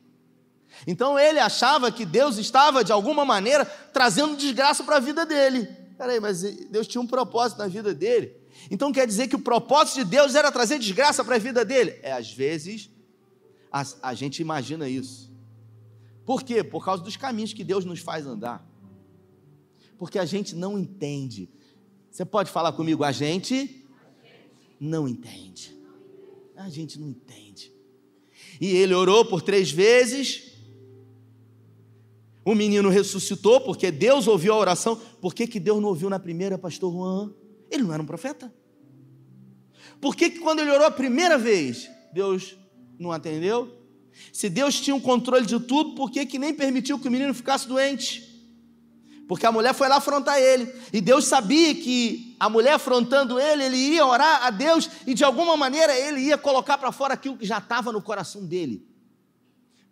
Então 0.86 1.18
ele 1.18 1.38
achava 1.38 1.90
que 1.90 2.04
Deus 2.04 2.36
estava, 2.36 2.84
de 2.84 2.92
alguma 2.92 3.24
maneira, 3.24 3.64
trazendo 3.64 4.36
desgraça 4.36 4.84
para 4.84 4.96
a 4.96 5.00
vida 5.00 5.24
dele. 5.24 5.66
Peraí, 5.96 6.20
mas 6.20 6.42
Deus 6.42 6.86
tinha 6.86 7.00
um 7.00 7.06
propósito 7.06 7.58
na 7.58 7.68
vida 7.68 7.94
dele. 7.94 8.36
Então 8.70 8.92
quer 8.92 9.06
dizer 9.06 9.28
que 9.28 9.36
o 9.36 9.40
propósito 9.40 9.96
de 9.96 10.04
Deus 10.04 10.34
era 10.34 10.52
trazer 10.52 10.78
desgraça 10.78 11.24
para 11.24 11.36
a 11.36 11.38
vida 11.38 11.64
dele? 11.64 11.98
É, 12.02 12.12
às 12.12 12.30
vezes, 12.30 12.90
a, 13.70 13.82
a 14.02 14.12
gente 14.12 14.42
imagina 14.42 14.86
isso. 14.86 15.32
Por 16.26 16.42
quê? 16.42 16.62
Por 16.62 16.84
causa 16.84 17.02
dos 17.02 17.16
caminhos 17.16 17.54
que 17.54 17.64
Deus 17.64 17.86
nos 17.86 18.00
faz 18.00 18.26
andar. 18.26 18.62
Porque 19.96 20.18
a 20.18 20.26
gente 20.26 20.54
não 20.54 20.78
entende 20.78 21.48
você 22.12 22.26
pode 22.26 22.50
falar 22.50 22.72
comigo, 22.72 23.02
a 23.02 23.10
gente 23.10 23.86
não 24.78 25.08
entende. 25.08 25.74
A 26.54 26.68
gente 26.68 27.00
não 27.00 27.08
entende. 27.08 27.72
E 28.60 28.66
ele 28.66 28.92
orou 28.92 29.24
por 29.24 29.40
três 29.40 29.70
vezes. 29.70 30.52
O 32.44 32.54
menino 32.54 32.90
ressuscitou 32.90 33.62
porque 33.62 33.90
Deus 33.90 34.26
ouviu 34.26 34.52
a 34.52 34.58
oração. 34.58 34.94
Por 35.22 35.34
que, 35.34 35.46
que 35.46 35.58
Deus 35.58 35.80
não 35.80 35.88
ouviu 35.88 36.10
na 36.10 36.18
primeira, 36.18 36.58
pastor 36.58 36.92
Juan? 36.92 37.32
Ele 37.70 37.84
não 37.84 37.94
era 37.94 38.02
um 38.02 38.06
profeta. 38.06 38.52
Por 39.98 40.14
que, 40.14 40.28
que 40.28 40.40
quando 40.40 40.60
ele 40.60 40.70
orou 40.70 40.86
a 40.86 40.90
primeira 40.90 41.38
vez, 41.38 41.88
Deus 42.12 42.58
não 42.98 43.10
atendeu? 43.10 43.72
Se 44.30 44.50
Deus 44.50 44.78
tinha 44.78 44.94
um 44.94 45.00
controle 45.00 45.46
de 45.46 45.58
tudo, 45.60 45.94
por 45.94 46.10
que, 46.10 46.26
que 46.26 46.38
nem 46.38 46.52
permitiu 46.52 46.98
que 46.98 47.08
o 47.08 47.10
menino 47.10 47.32
ficasse 47.32 47.66
doente? 47.66 48.31
Porque 49.28 49.46
a 49.46 49.52
mulher 49.52 49.74
foi 49.74 49.88
lá 49.88 49.96
afrontar 49.96 50.38
ele. 50.38 50.72
E 50.92 51.00
Deus 51.00 51.24
sabia 51.24 51.74
que 51.74 52.36
a 52.38 52.48
mulher 52.48 52.74
afrontando 52.74 53.38
ele, 53.38 53.64
ele 53.64 53.76
ia 53.76 54.04
orar 54.04 54.44
a 54.44 54.50
Deus 54.50 54.90
e 55.06 55.14
de 55.14 55.24
alguma 55.24 55.56
maneira 55.56 55.96
ele 55.96 56.20
ia 56.20 56.36
colocar 56.36 56.76
para 56.76 56.92
fora 56.92 57.14
aquilo 57.14 57.36
que 57.36 57.46
já 57.46 57.58
estava 57.58 57.92
no 57.92 58.02
coração 58.02 58.44
dele. 58.44 58.86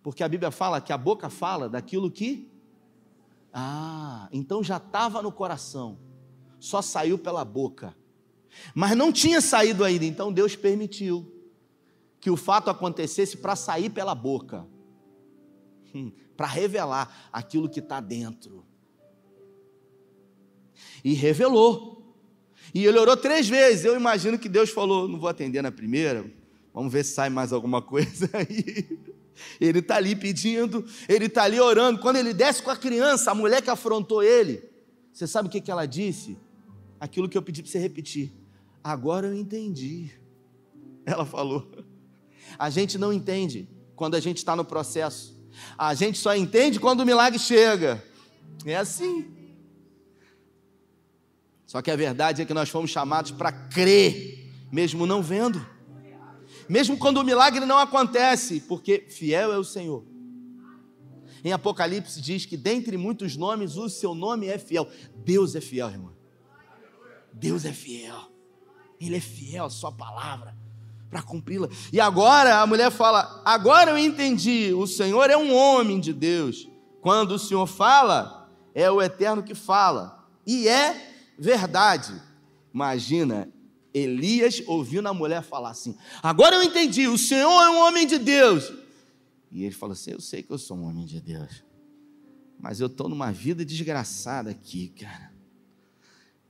Porque 0.02 0.24
a 0.24 0.28
Bíblia 0.28 0.50
fala 0.50 0.80
que 0.80 0.92
a 0.92 0.98
boca 0.98 1.28
fala 1.28 1.68
daquilo 1.68 2.10
que. 2.10 2.50
Ah, 3.52 4.28
então 4.32 4.62
já 4.62 4.76
estava 4.76 5.20
no 5.22 5.32
coração, 5.32 5.98
só 6.58 6.80
saiu 6.80 7.18
pela 7.18 7.44
boca. 7.44 7.96
Mas 8.74 8.96
não 8.96 9.12
tinha 9.12 9.40
saído 9.40 9.84
ainda, 9.84 10.04
então 10.04 10.32
Deus 10.32 10.56
permitiu 10.56 11.30
que 12.20 12.30
o 12.30 12.36
fato 12.36 12.68
acontecesse 12.68 13.36
para 13.36 13.56
sair 13.56 13.90
pela 13.90 14.14
boca, 14.14 14.66
hum, 15.94 16.12
para 16.36 16.46
revelar 16.46 17.28
aquilo 17.32 17.68
que 17.68 17.80
está 17.80 18.00
dentro. 18.00 18.64
E 21.04 21.14
revelou. 21.14 21.90
E 22.74 22.84
ele 22.86 22.98
orou 22.98 23.16
três 23.16 23.48
vezes. 23.48 23.84
Eu 23.84 23.96
imagino 23.96 24.38
que 24.38 24.48
Deus 24.48 24.70
falou: 24.70 25.08
não 25.08 25.18
vou 25.18 25.28
atender 25.28 25.62
na 25.62 25.72
primeira, 25.72 26.24
vamos 26.72 26.92
ver 26.92 27.04
se 27.04 27.14
sai 27.14 27.30
mais 27.30 27.52
alguma 27.52 27.82
coisa 27.82 28.28
aí. 28.34 28.98
Ele 29.60 29.78
está 29.78 29.96
ali 29.96 30.14
pedindo, 30.14 30.84
ele 31.08 31.26
está 31.26 31.44
ali 31.44 31.58
orando. 31.58 32.00
Quando 32.00 32.16
ele 32.16 32.34
desce 32.34 32.62
com 32.62 32.70
a 32.70 32.76
criança, 32.76 33.30
a 33.30 33.34
mulher 33.34 33.62
que 33.62 33.70
afrontou 33.70 34.22
ele, 34.22 34.62
você 35.12 35.26
sabe 35.26 35.48
o 35.48 35.50
que, 35.50 35.60
que 35.60 35.70
ela 35.70 35.86
disse? 35.86 36.36
Aquilo 36.98 37.28
que 37.28 37.36
eu 37.36 37.42
pedi 37.42 37.62
para 37.62 37.70
você 37.70 37.78
repetir. 37.78 38.32
Agora 38.84 39.26
eu 39.26 39.34
entendi. 39.34 40.10
Ela 41.06 41.24
falou. 41.24 41.70
A 42.58 42.68
gente 42.68 42.98
não 42.98 43.12
entende 43.12 43.68
quando 43.96 44.14
a 44.14 44.20
gente 44.20 44.38
está 44.38 44.54
no 44.54 44.64
processo. 44.64 45.38
A 45.76 45.94
gente 45.94 46.18
só 46.18 46.34
entende 46.34 46.78
quando 46.78 47.00
o 47.00 47.06
milagre 47.06 47.38
chega. 47.38 48.02
É 48.64 48.76
assim. 48.76 49.39
Só 51.70 51.80
que 51.80 51.90
a 51.90 51.96
verdade 51.96 52.42
é 52.42 52.44
que 52.44 52.54
nós 52.54 52.68
fomos 52.68 52.90
chamados 52.90 53.30
para 53.30 53.52
crer, 53.52 54.50
mesmo 54.72 55.06
não 55.06 55.22
vendo 55.22 55.64
mesmo 56.70 56.96
quando 56.96 57.16
o 57.16 57.24
milagre 57.24 57.66
não 57.66 57.78
acontece, 57.78 58.60
porque 58.60 59.04
fiel 59.08 59.52
é 59.52 59.58
o 59.58 59.64
Senhor. 59.64 60.04
Em 61.42 61.52
Apocalipse 61.52 62.20
diz 62.20 62.46
que 62.46 62.56
dentre 62.56 62.96
muitos 62.96 63.36
nomes, 63.36 63.76
o 63.76 63.88
seu 63.88 64.14
nome 64.14 64.46
é 64.46 64.56
fiel. 64.56 64.88
Deus 65.16 65.56
é 65.56 65.60
fiel, 65.60 65.88
irmão. 65.90 66.12
Deus 67.32 67.64
é 67.64 67.72
fiel. 67.72 68.30
Ele 69.00 69.16
é 69.16 69.20
fiel 69.20 69.64
à 69.64 69.70
sua 69.70 69.90
palavra 69.90 70.56
para 71.10 71.22
cumpri-la. 71.22 71.68
E 71.92 72.00
agora 72.00 72.60
a 72.60 72.66
mulher 72.68 72.92
fala: 72.92 73.42
Agora 73.44 73.90
eu 73.90 73.98
entendi, 73.98 74.72
o 74.72 74.86
Senhor 74.86 75.28
é 75.28 75.36
um 75.36 75.52
homem 75.52 75.98
de 75.98 76.12
Deus. 76.12 76.68
Quando 77.00 77.32
o 77.32 77.38
Senhor 77.38 77.66
fala, 77.66 78.48
é 78.72 78.88
o 78.88 79.02
eterno 79.02 79.42
que 79.42 79.56
fala. 79.56 80.24
E 80.46 80.68
é 80.68 81.09
verdade. 81.40 82.12
Imagina, 82.72 83.50
Elias 83.92 84.62
ouvindo 84.66 85.08
a 85.08 85.14
mulher 85.14 85.42
falar 85.42 85.70
assim: 85.70 85.96
Agora 86.22 86.56
eu 86.56 86.62
entendi, 86.62 87.08
o 87.08 87.18
Senhor 87.18 87.62
é 87.62 87.70
um 87.70 87.80
homem 87.80 88.06
de 88.06 88.18
Deus. 88.18 88.72
E 89.50 89.64
ele 89.64 89.74
falou 89.74 89.94
assim: 89.94 90.12
Eu 90.12 90.20
sei 90.20 90.42
que 90.42 90.50
eu 90.50 90.58
sou 90.58 90.76
um 90.76 90.84
homem 90.84 91.06
de 91.06 91.20
Deus, 91.20 91.64
mas 92.58 92.78
eu 92.78 92.86
estou 92.86 93.08
numa 93.08 93.32
vida 93.32 93.64
desgraçada 93.64 94.50
aqui, 94.50 94.88
cara. 94.90 95.30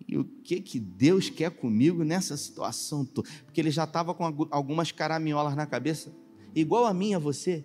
E 0.07 0.19
o 0.19 0.25
que 0.25 0.61
que 0.61 0.81
Deus 0.81 1.31
quer 1.31 1.51
comigo 1.53 2.03
nessa 2.03 2.37
situação 2.37 3.05
toda? 3.05 3.29
Porque 3.45 3.61
ele 3.61 3.71
já 3.71 3.85
estava 3.85 4.13
com 4.13 4.25
algumas 4.51 4.91
caraminholas 4.91 5.55
na 5.55 5.67
cabeça, 5.67 6.13
igual 6.53 6.85
a 6.85 6.93
mim, 6.93 7.15
a 7.15 7.19
você. 7.19 7.65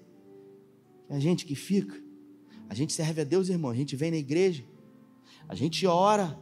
A 1.10 1.20
gente 1.20 1.46
que 1.46 1.56
fica, 1.56 2.00
a 2.70 2.74
gente 2.74 2.94
serve 2.94 3.22
a 3.22 3.24
Deus, 3.24 3.50
irmão. 3.50 3.72
A 3.72 3.76
gente 3.76 3.96
vem 3.96 4.12
na 4.12 4.18
igreja, 4.18 4.64
a 5.48 5.56
gente 5.56 5.86
ora, 5.88 6.38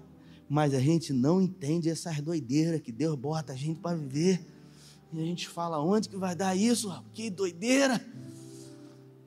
mas 0.49 0.73
a 0.73 0.79
gente 0.79 1.13
não 1.13 1.41
entende 1.41 1.89
essas 1.89 2.21
doideiras 2.21 2.81
que 2.81 2.91
Deus 2.91 3.15
bota 3.15 3.53
a 3.53 3.55
gente 3.55 3.79
para 3.79 3.97
viver. 3.97 4.39
E 5.11 5.19
a 5.19 5.25
gente 5.25 5.47
fala: 5.47 5.79
onde 5.79 6.09
que 6.09 6.17
vai 6.17 6.35
dar 6.35 6.55
isso? 6.55 6.93
Que 7.13 7.29
doideira! 7.29 8.03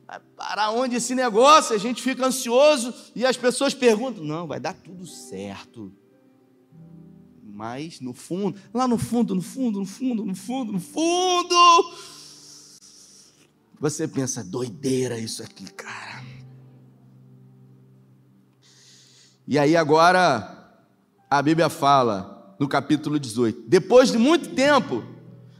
Vai 0.06 0.20
parar 0.36 0.70
onde 0.70 0.96
esse 0.96 1.14
negócio? 1.14 1.74
A 1.74 1.78
gente 1.78 2.00
fica 2.00 2.24
ansioso 2.26 2.94
e 3.14 3.24
as 3.24 3.36
pessoas 3.36 3.74
perguntam: 3.74 4.24
não, 4.24 4.46
vai 4.46 4.60
dar 4.60 4.74
tudo 4.74 5.06
certo. 5.06 5.92
Mas 7.42 8.00
no 8.00 8.12
fundo, 8.12 8.58
lá 8.72 8.86
no 8.86 8.98
fundo, 8.98 9.34
no 9.34 9.42
fundo, 9.42 9.80
no 9.80 9.86
fundo, 9.86 10.24
no 10.24 10.34
fundo, 10.34 10.72
no 10.72 10.80
fundo, 10.80 11.54
você 13.80 14.06
pensa: 14.06 14.44
doideira 14.44 15.18
isso 15.18 15.42
aqui, 15.42 15.64
cara. 15.72 16.24
E 19.48 19.58
aí 19.58 19.76
agora 19.76 20.55
a 21.38 21.42
Bíblia 21.42 21.68
fala 21.68 22.54
no 22.58 22.66
capítulo 22.66 23.20
18: 23.20 23.64
depois 23.66 24.10
de 24.10 24.16
muito 24.16 24.54
tempo, 24.54 25.04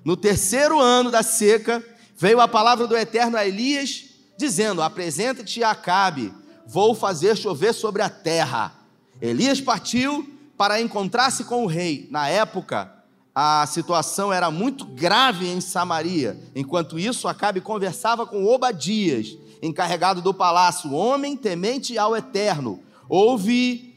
no 0.05 0.17
terceiro 0.17 0.81
ano 0.81 1.11
da 1.11 1.23
seca, 1.23 1.85
veio 2.17 2.41
a 2.41 2.49
palavra 2.49 2.87
do 2.87 2.97
Eterno 2.97 3.37
a 3.37 3.47
Elias, 3.47 4.05
dizendo: 4.39 4.81
Apresenta-te 4.81 5.63
a 5.63 5.73
Acabe, 5.73 6.33
vou 6.67 6.95
fazer 6.95 7.37
chover 7.37 7.75
sobre 7.75 8.01
a 8.01 8.09
terra. 8.09 8.73
Elias 9.21 9.61
partiu 9.61 10.27
para 10.57 10.81
encontrar-se 10.81 11.45
com 11.45 11.65
o 11.65 11.67
rei. 11.67 12.09
Na 12.11 12.27
época, 12.29 12.91
a 13.35 13.67
situação 13.67 14.33
era 14.33 14.51
muito 14.51 14.87
grave 14.87 15.47
em 15.47 15.61
Samaria. 15.61 16.41
Enquanto 16.55 16.99
isso, 16.99 17.29
Acabe 17.29 17.61
conversava 17.61 18.27
com 18.27 18.47
Obadias, 18.47 19.37
encarregado 19.63 20.23
do 20.23 20.33
palácio, 20.33 20.95
homem 20.95 21.37
temente 21.37 21.99
ao 21.99 22.17
Eterno. 22.17 22.81
Houve 23.09 23.96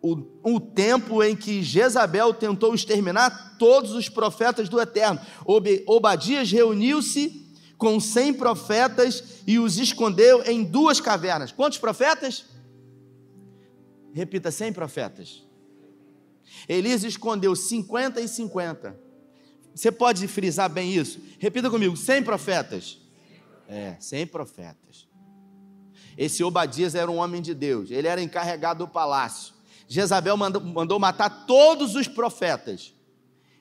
o, 0.00 0.16
o 0.42 0.60
tempo 0.60 1.22
em 1.22 1.34
que 1.34 1.62
Jezabel 1.62 2.32
tentou 2.32 2.74
exterminar 2.74 3.56
todos 3.58 3.92
os 3.92 4.08
profetas 4.08 4.68
do 4.68 4.80
Eterno. 4.80 5.20
Obadias 5.86 6.50
reuniu-se 6.50 7.46
com 7.76 8.00
cem 8.00 8.32
profetas 8.32 9.42
e 9.46 9.58
os 9.58 9.78
escondeu 9.78 10.42
em 10.44 10.64
duas 10.64 11.00
cavernas. 11.00 11.52
Quantos 11.52 11.78
profetas? 11.78 12.44
Repita, 14.12 14.50
cem 14.50 14.72
profetas. 14.72 15.44
Elias 16.68 17.04
escondeu 17.04 17.54
50 17.54 18.20
e 18.20 18.28
50. 18.28 19.08
Você 19.74 19.92
pode 19.92 20.26
frisar 20.26 20.68
bem 20.68 20.92
isso? 20.92 21.20
Repita 21.38 21.70
comigo: 21.70 21.96
100 21.96 22.22
profetas. 22.22 22.98
É, 23.68 23.96
100 24.00 24.26
profetas. 24.26 25.06
Esse 26.16 26.42
Obadias 26.42 26.96
era 26.96 27.08
um 27.08 27.18
homem 27.18 27.40
de 27.40 27.54
Deus, 27.54 27.90
ele 27.90 28.08
era 28.08 28.20
encarregado 28.20 28.84
do 28.84 28.90
palácio. 28.90 29.54
Jezabel 29.88 30.36
mandou, 30.36 30.62
mandou 30.62 30.98
matar 30.98 31.46
todos 31.46 31.94
os 31.94 32.06
profetas. 32.06 32.92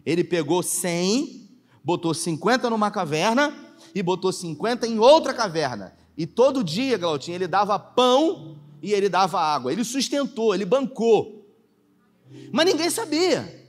Ele 0.05 0.25
pegou 0.25 0.61
100, 0.61 1.49
botou 1.81 2.13
50 2.13 2.69
numa 2.69 2.91
caverna 2.91 3.55
e 3.95 4.03
botou 4.03 4.33
50 4.33 4.85
em 4.85 4.99
outra 4.99 5.33
caverna. 5.33 5.95
E 6.17 6.27
todo 6.27 6.63
dia, 6.63 6.97
Glautinho, 6.97 7.35
ele 7.35 7.47
dava 7.47 7.79
pão 7.79 8.57
e 8.81 8.91
ele 8.91 9.07
dava 9.07 9.39
água. 9.39 9.71
Ele 9.71 9.85
sustentou, 9.85 10.53
ele 10.53 10.65
bancou. 10.65 11.45
Mas 12.51 12.65
ninguém 12.65 12.89
sabia. 12.89 13.65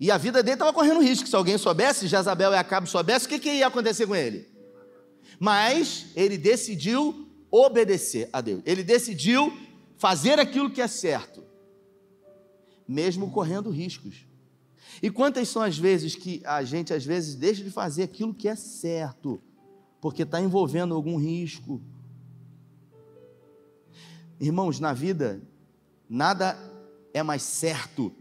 E 0.00 0.10
a 0.10 0.18
vida 0.18 0.42
dele 0.42 0.54
estava 0.54 0.72
correndo 0.72 1.00
risco. 1.00 1.28
Se 1.28 1.36
alguém 1.36 1.56
soubesse, 1.58 2.08
Jezabel 2.08 2.52
e 2.52 2.56
Acabe 2.56 2.88
soubesse, 2.88 3.26
o 3.26 3.28
que, 3.28 3.38
que 3.38 3.52
ia 3.52 3.68
acontecer 3.68 4.06
com 4.06 4.16
ele? 4.16 4.48
Mas 5.38 6.06
ele 6.16 6.36
decidiu 6.36 7.28
obedecer 7.50 8.28
a 8.32 8.40
Deus. 8.40 8.62
Ele 8.64 8.82
decidiu 8.82 9.56
fazer 9.96 10.40
aquilo 10.40 10.70
que 10.70 10.80
é 10.80 10.88
certo 10.88 11.47
mesmo 12.88 13.30
correndo 13.30 13.68
riscos. 13.68 14.26
E 15.02 15.10
quantas 15.10 15.48
são 15.48 15.60
as 15.60 15.76
vezes 15.76 16.14
que 16.14 16.40
a 16.44 16.64
gente 16.64 16.94
às 16.94 17.04
vezes 17.04 17.34
deixa 17.34 17.62
de 17.62 17.70
fazer 17.70 18.04
aquilo 18.04 18.32
que 18.32 18.48
é 18.48 18.56
certo, 18.56 19.40
porque 20.00 20.22
está 20.22 20.40
envolvendo 20.40 20.94
algum 20.94 21.16
risco? 21.16 21.80
Irmãos, 24.40 24.80
na 24.80 24.92
vida, 24.94 25.42
nada 26.08 26.56
é 27.12 27.22
mais 27.22 27.42
certo 27.42 28.12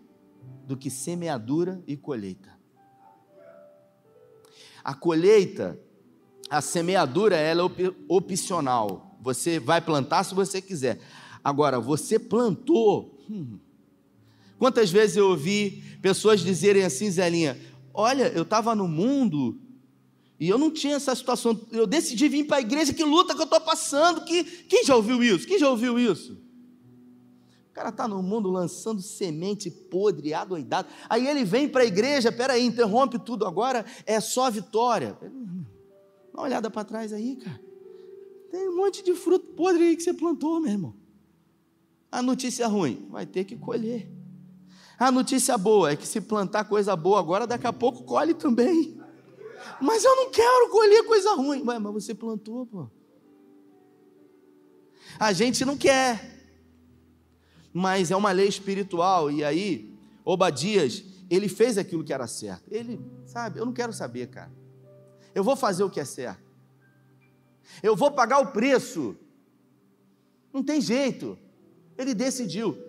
do 0.66 0.76
que 0.76 0.90
semeadura 0.90 1.82
e 1.88 1.96
colheita. 1.96 2.58
A 4.84 4.94
colheita, 4.94 5.80
a 6.50 6.62
semeadura, 6.62 7.36
ela 7.36 7.64
é 7.64 7.94
opcional. 8.08 9.18
Você 9.22 9.60
vai 9.60 9.80
plantar 9.82 10.24
se 10.24 10.34
você 10.34 10.62
quiser. 10.62 11.00
Agora, 11.44 11.80
você 11.80 12.18
plantou, 12.18 13.18
hum, 13.30 13.60
Quantas 14.58 14.92
vezes 14.92 15.18
eu 15.18 15.30
ouvi 15.30 15.84
pessoas 16.02 16.42
dizerem 16.42 16.84
assim, 16.84 17.10
Zelinha, 17.12 17.60
olha, 17.94 18.28
eu 18.30 18.44
estava 18.44 18.76
no 18.76 18.88
mundo, 18.88 19.60
E 20.40 20.48
eu 20.48 20.58
não 20.58 20.70
tinha 20.70 20.96
essa 20.96 21.16
situação. 21.16 21.60
Eu 21.72 21.88
decidi 21.88 22.30
vir 22.30 22.46
para 22.46 22.58
a 22.58 22.62
igreja, 22.62 22.94
que 22.94 23.04
luta 23.04 23.34
que 23.34 23.42
eu 23.42 23.46
estou 23.46 23.60
passando. 23.60 24.24
Que, 24.24 24.44
quem 24.44 24.84
já 24.84 24.96
ouviu 24.96 25.24
isso? 25.24 25.48
Quem 25.48 25.58
já 25.58 25.70
ouviu 25.70 25.98
isso? 25.98 26.34
O 27.72 27.74
cara 27.74 27.90
está 27.90 28.08
no 28.08 28.22
mundo 28.22 28.50
lançando 28.50 29.02
semente 29.02 29.70
podre, 29.70 30.34
adoidado. 30.34 30.88
Aí 31.10 31.28
ele 31.28 31.44
vem 31.44 31.68
para 31.68 31.84
a 31.84 31.86
igreja, 31.86 32.32
peraí, 32.32 32.64
interrompe 32.66 33.20
tudo 33.20 33.46
agora, 33.46 33.86
é 34.06 34.20
só 34.20 34.50
vitória. 34.50 35.18
Dá 35.22 35.30
uma 36.34 36.44
olhada 36.44 36.70
para 36.70 36.84
trás 36.84 37.14
aí, 37.14 37.36
cara. 37.36 37.60
Tem 38.52 38.70
um 38.70 38.78
monte 38.78 39.04
de 39.04 39.14
fruto 39.14 39.48
podre 39.54 39.84
aí 39.84 39.96
que 39.96 40.04
você 40.04 40.14
plantou, 40.14 40.60
meu 40.60 40.72
irmão. 40.72 40.96
A 42.12 42.22
notícia 42.22 42.68
ruim, 42.68 43.08
vai 43.10 43.26
ter 43.26 43.44
que 43.44 43.56
colher. 43.56 44.10
A 45.00 45.12
notícia 45.12 45.58
boa 45.58 45.92
é 45.92 45.96
que 45.96 46.08
se 46.08 46.20
plantar 46.20 46.66
coisa 46.66 46.96
boa 46.96 47.20
agora, 47.20 47.46
daqui 47.46 47.68
a 47.68 47.74
pouco 47.74 48.04
colhe 48.04 48.34
também. 48.34 49.00
Mas 49.80 50.04
eu 50.04 50.16
não 50.16 50.32
quero 50.32 50.70
colher 50.70 51.06
coisa 51.06 51.36
ruim. 51.36 51.62
Ué, 51.66 51.78
mas 51.78 51.94
você 51.94 52.16
plantou, 52.16 52.66
pô. 52.66 52.90
A 55.20 55.32
gente 55.34 55.64
não 55.64 55.78
quer. 55.78 56.36
Mas 57.72 58.10
é 58.10 58.16
uma 58.16 58.32
lei 58.32 58.48
espiritual. 58.48 59.30
E 59.30 59.44
aí, 59.44 59.96
Obadias, 60.26 61.04
ele 61.30 61.48
fez 61.48 61.78
aquilo 61.78 62.04
que 62.04 62.14
era 62.14 62.26
certo. 62.26 62.68
Ele, 62.72 63.00
sabe, 63.26 63.60
eu 63.60 63.66
não 63.66 63.74
quero 63.74 63.94
saber, 63.94 64.28
cara. 64.28 64.52
Eu 65.36 65.44
vou 65.44 65.56
fazer 65.56 65.84
o 65.84 65.90
que 65.90 66.00
é 66.00 66.06
certo. 66.06 66.42
Eu 67.84 67.96
vou 67.96 68.12
pagar 68.12 68.40
o 68.40 68.52
preço. 68.52 69.16
Não 70.52 70.64
tem 70.64 70.82
jeito. 70.82 71.38
Ele 71.98 72.16
decidiu. 72.16 72.87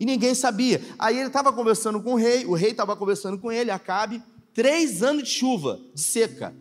E 0.00 0.06
ninguém 0.06 0.34
sabia. 0.34 0.82
Aí 0.98 1.18
ele 1.18 1.26
estava 1.26 1.52
conversando 1.52 2.02
com 2.02 2.14
o 2.14 2.16
rei, 2.16 2.46
o 2.46 2.54
rei 2.54 2.70
estava 2.70 2.96
conversando 2.96 3.38
com 3.38 3.52
ele, 3.52 3.70
Acabe, 3.70 4.22
três 4.54 5.02
anos 5.02 5.24
de 5.24 5.28
chuva, 5.28 5.78
de 5.94 6.00
seca. 6.00 6.54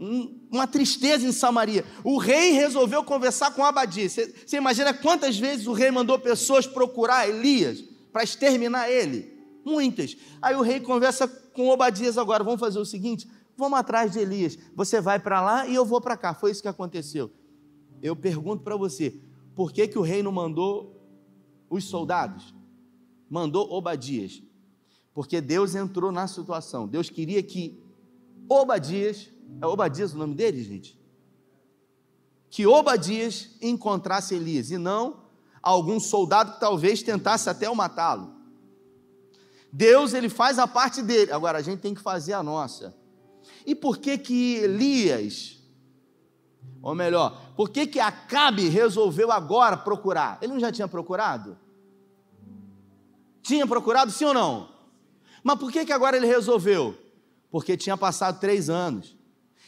Um, 0.00 0.40
uma 0.50 0.66
tristeza 0.66 1.26
em 1.26 1.30
Samaria. 1.30 1.84
O 2.02 2.16
rei 2.16 2.52
resolveu 2.52 3.04
conversar 3.04 3.50
com 3.54 3.62
Abadia. 3.62 4.08
Você, 4.08 4.34
você 4.46 4.56
imagina 4.56 4.94
quantas 4.94 5.38
vezes 5.38 5.66
o 5.66 5.74
rei 5.74 5.90
mandou 5.90 6.18
pessoas 6.18 6.66
procurar 6.66 7.28
Elias 7.28 7.84
para 8.10 8.24
exterminar 8.24 8.90
ele? 8.90 9.30
Muitas. 9.62 10.16
Aí 10.40 10.56
o 10.56 10.62
rei 10.62 10.80
conversa 10.80 11.28
com 11.28 11.68
Obadias 11.68 12.16
agora. 12.16 12.42
Vamos 12.42 12.58
fazer 12.58 12.78
o 12.78 12.84
seguinte: 12.84 13.28
vamos 13.56 13.78
atrás 13.78 14.10
de 14.10 14.18
Elias. 14.18 14.58
Você 14.74 15.00
vai 15.02 15.20
para 15.20 15.40
lá 15.40 15.66
e 15.68 15.74
eu 15.74 15.84
vou 15.84 16.00
para 16.00 16.16
cá. 16.16 16.32
Foi 16.34 16.50
isso 16.50 16.62
que 16.62 16.68
aconteceu. 16.68 17.30
Eu 18.02 18.16
pergunto 18.16 18.64
para 18.64 18.74
você: 18.74 19.14
por 19.54 19.70
que, 19.70 19.86
que 19.86 19.98
o 19.98 20.02
rei 20.02 20.22
não 20.22 20.32
mandou 20.32 21.01
os 21.72 21.84
soldados? 21.84 22.54
Mandou 23.28 23.72
Obadias. 23.72 24.42
Porque 25.14 25.40
Deus 25.40 25.74
entrou 25.74 26.12
na 26.12 26.26
situação. 26.26 26.86
Deus 26.86 27.08
queria 27.08 27.42
que 27.42 27.82
Obadias, 28.48 29.28
é 29.60 29.66
Obadias 29.66 30.12
o 30.12 30.18
nome 30.18 30.34
dele, 30.34 30.62
gente? 30.62 31.00
Que 32.50 32.66
Obadias 32.66 33.50
encontrasse 33.60 34.34
Elias 34.34 34.70
e 34.70 34.78
não 34.78 35.22
algum 35.62 35.98
soldado 36.00 36.52
que 36.52 36.60
talvez 36.60 37.02
tentasse 37.02 37.48
até 37.48 37.70
o 37.70 37.76
matá-lo. 37.76 38.34
Deus, 39.72 40.12
ele 40.12 40.28
faz 40.28 40.58
a 40.58 40.66
parte 40.66 41.00
dele, 41.00 41.32
agora 41.32 41.58
a 41.58 41.62
gente 41.62 41.80
tem 41.80 41.94
que 41.94 42.00
fazer 42.00 42.34
a 42.34 42.42
nossa. 42.42 42.94
E 43.64 43.74
por 43.74 43.98
que 43.98 44.18
que 44.18 44.56
Elias, 44.56 45.58
ou 46.82 46.94
melhor, 46.94 47.54
por 47.56 47.70
que 47.70 47.86
que 47.86 48.00
Acabe 48.00 48.68
resolveu 48.68 49.30
agora 49.30 49.76
procurar? 49.76 50.38
Ele 50.42 50.52
não 50.52 50.60
já 50.60 50.70
tinha 50.70 50.88
procurado? 50.88 51.56
Tinha 53.42 53.66
procurado, 53.66 54.10
sim 54.10 54.24
ou 54.24 54.34
não? 54.34 54.68
Mas 55.42 55.58
por 55.58 55.70
que, 55.72 55.84
que 55.84 55.92
agora 55.92 56.16
ele 56.16 56.26
resolveu? 56.26 56.96
Porque 57.50 57.76
tinha 57.76 57.96
passado 57.96 58.40
três 58.40 58.70
anos. 58.70 59.16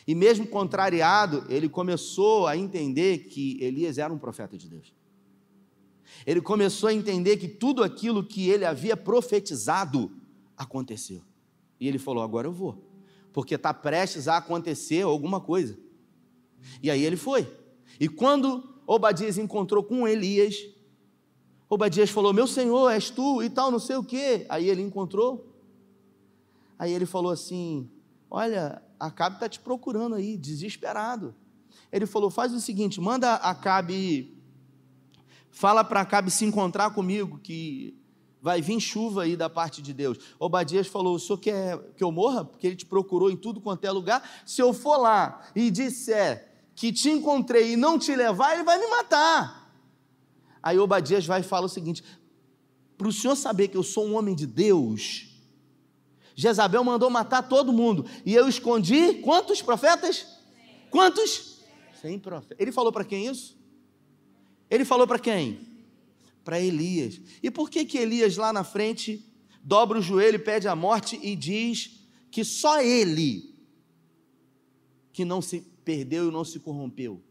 E 0.06 0.14
mesmo 0.14 0.46
contrariado, 0.46 1.44
ele 1.48 1.68
começou 1.68 2.46
a 2.46 2.56
entender 2.56 3.28
que 3.28 3.58
Elias 3.60 3.98
era 3.98 4.12
um 4.12 4.18
profeta 4.18 4.56
de 4.56 4.68
Deus. 4.68 4.94
Ele 6.26 6.40
começou 6.40 6.88
a 6.88 6.94
entender 6.94 7.36
que 7.36 7.48
tudo 7.48 7.82
aquilo 7.82 8.24
que 8.24 8.48
ele 8.48 8.64
havia 8.64 8.96
profetizado 8.96 10.10
aconteceu. 10.56 11.22
E 11.80 11.88
ele 11.88 11.98
falou: 11.98 12.22
Agora 12.22 12.46
eu 12.46 12.52
vou, 12.52 12.82
porque 13.32 13.54
está 13.54 13.74
prestes 13.74 14.28
a 14.28 14.36
acontecer 14.36 15.02
alguma 15.02 15.40
coisa. 15.40 15.76
E 16.82 16.90
aí 16.90 17.02
ele 17.02 17.16
foi. 17.16 17.50
E 17.98 18.08
quando 18.08 18.62
Obadias 18.86 19.38
encontrou 19.38 19.82
com 19.82 20.06
Elias, 20.06 20.56
Obadias 21.74 22.10
falou: 22.10 22.32
Meu 22.32 22.46
senhor, 22.46 22.90
és 22.90 23.10
tu 23.10 23.42
e 23.42 23.50
tal, 23.50 23.70
não 23.70 23.78
sei 23.78 23.96
o 23.96 24.04
quê. 24.04 24.46
Aí 24.48 24.68
ele 24.68 24.82
encontrou 24.82 25.54
Aí 26.78 26.92
ele 26.92 27.06
falou 27.06 27.32
assim: 27.32 27.90
Olha, 28.30 28.82
Acabe 28.98 29.36
está 29.36 29.48
te 29.48 29.60
procurando 29.60 30.14
aí, 30.14 30.36
desesperado. 30.36 31.34
Ele 31.90 32.06
falou: 32.06 32.30
Faz 32.30 32.52
o 32.52 32.60
seguinte, 32.60 33.00
manda 33.00 33.34
Acabe, 33.34 34.36
fala 35.50 35.84
para 35.84 36.00
Acabe 36.00 36.30
se 36.30 36.44
encontrar 36.44 36.90
comigo, 36.90 37.38
que 37.38 37.96
vai 38.40 38.60
vir 38.60 38.80
chuva 38.80 39.22
aí 39.22 39.36
da 39.36 39.48
parte 39.48 39.80
de 39.80 39.92
Deus. 39.92 40.18
Obadias 40.38 40.86
falou: 40.86 41.14
O 41.14 41.20
senhor 41.20 41.38
quer 41.38 41.78
que 41.96 42.04
eu 42.04 42.12
morra? 42.12 42.44
Porque 42.44 42.66
ele 42.66 42.76
te 42.76 42.86
procurou 42.86 43.30
em 43.30 43.36
tudo 43.36 43.60
quanto 43.60 43.84
é 43.84 43.90
lugar. 43.90 44.22
Se 44.44 44.60
eu 44.60 44.72
for 44.72 44.96
lá 44.96 45.42
e 45.54 45.70
disser 45.70 46.52
que 46.74 46.92
te 46.92 47.08
encontrei 47.08 47.72
e 47.72 47.76
não 47.76 47.98
te 47.98 48.14
levar, 48.16 48.54
ele 48.54 48.64
vai 48.64 48.78
me 48.78 48.88
matar. 48.88 49.63
Aí 50.64 50.78
Obadias 50.78 51.26
vai 51.26 51.40
e 51.40 51.44
fala 51.44 51.66
o 51.66 51.68
seguinte: 51.68 52.02
Para 52.96 53.06
o 53.06 53.12
senhor 53.12 53.36
saber 53.36 53.68
que 53.68 53.76
eu 53.76 53.82
sou 53.82 54.06
um 54.06 54.16
homem 54.16 54.34
de 54.34 54.46
Deus, 54.46 55.28
Jezabel 56.34 56.82
mandou 56.82 57.10
matar 57.10 57.42
todo 57.42 57.70
mundo. 57.70 58.06
E 58.24 58.32
eu 58.32 58.48
escondi 58.48 59.20
quantos 59.20 59.60
profetas? 59.60 60.26
Quantos? 60.90 61.60
Cem 62.00 62.18
profetas. 62.18 62.56
Ele 62.58 62.72
falou 62.72 62.90
para 62.90 63.04
quem 63.04 63.26
isso? 63.26 63.58
Ele 64.70 64.86
falou 64.86 65.06
para 65.06 65.18
quem? 65.18 65.60
Para 66.42 66.58
Elias. 66.58 67.20
E 67.42 67.50
por 67.50 67.68
que 67.68 67.84
que 67.84 67.98
Elias 67.98 68.38
lá 68.38 68.50
na 68.50 68.64
frente 68.64 69.22
dobra 69.62 69.98
o 69.98 70.02
joelho, 70.02 70.42
pede 70.42 70.66
a 70.66 70.74
morte 70.74 71.18
e 71.22 71.36
diz 71.36 72.08
que 72.30 72.42
só 72.42 72.80
ele 72.80 73.54
que 75.12 75.24
não 75.24 75.42
se 75.42 75.60
perdeu 75.84 76.28
e 76.28 76.32
não 76.32 76.44
se 76.44 76.58
corrompeu? 76.58 77.22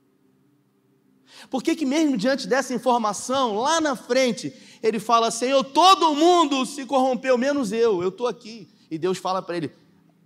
Por 1.50 1.62
que, 1.62 1.76
que 1.76 1.86
mesmo 1.86 2.18
diante 2.18 2.48
dessa 2.48 2.74
informação, 2.74 3.58
lá 3.58 3.82
na 3.82 3.96
frente, 3.96 4.54
ele 4.82 5.00
fala, 5.00 5.32
Senhor, 5.32 5.64
todo 5.64 6.16
mundo 6.16 6.66
se 6.66 6.86
corrompeu, 6.86 7.38
menos 7.38 7.72
eu, 7.72 8.02
eu 8.02 8.10
estou 8.10 8.28
aqui. 8.28 8.68
E 8.90 8.98
Deus 8.98 9.18
fala 9.18 9.42
para 9.42 9.58
ele: 9.58 9.72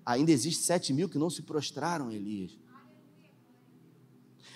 ainda 0.06 0.32
existe 0.32 0.63
sete 0.63 0.93
mil 0.93 1.10
que 1.10 1.17
não 1.17 1.30
se 1.30 1.41
prostraram, 1.41 2.12
Elias. 2.12 2.58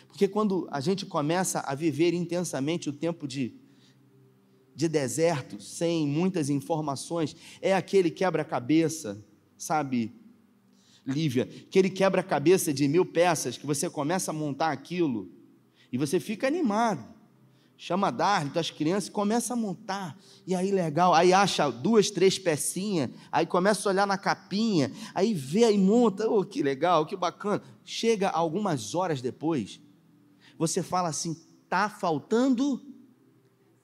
Porque 0.08 0.28
quando 0.28 0.68
a 0.72 0.82
gente 0.82 1.06
começa 1.06 1.62
a 1.62 1.74
viver 1.74 2.14
intensamente 2.14 2.90
o 2.90 2.94
tempo 2.94 3.28
de, 3.28 3.56
de 4.76 4.88
deserto, 4.88 5.62
sem 5.62 6.06
muitas 6.06 6.50
informações, 6.50 7.36
é 7.62 7.74
aquele 7.74 8.12
quebra-cabeça, 8.12 9.24
sabe, 9.58 10.14
Lívia? 11.06 11.50
Aquele 11.68 11.90
quebra-cabeça 11.90 12.74
de 12.74 12.88
mil 12.88 13.06
peças 13.06 13.58
que 13.58 13.66
você 13.66 13.90
começa 13.90 14.32
a 14.32 14.34
montar 14.34 14.72
aquilo 14.72 15.32
e 15.92 15.98
você 15.98 16.20
fica 16.20 16.48
animado 16.48 17.12
chama 17.82 18.10
a 18.10 18.12
Darley, 18.12 18.52
as 18.60 18.70
crianças, 18.70 19.10
começa 19.10 19.54
a 19.54 19.56
montar, 19.56 20.16
e 20.46 20.54
aí 20.54 20.70
legal, 20.70 21.16
aí 21.16 21.34
acha 21.34 21.68
duas, 21.72 22.12
três 22.12 22.38
pecinhas, 22.38 23.10
aí 23.32 23.44
começa 23.48 23.90
a 23.90 23.92
olhar 23.92 24.06
na 24.06 24.20
capinha, 24.20 24.92
aí 25.16 25.34
vê, 25.34 25.64
aí 25.64 25.80
monta, 25.80 26.30
oh, 26.30 26.46
que 26.46 26.62
legal, 26.62 27.08
que 27.08 27.16
bacana. 27.16 27.64
Chega 27.84 28.30
algumas 28.30 28.94
horas 28.94 29.20
depois, 29.20 29.82
você 30.60 30.84
fala 30.84 31.10
assim, 31.10 31.36
tá 31.68 31.90
faltando 31.90 32.80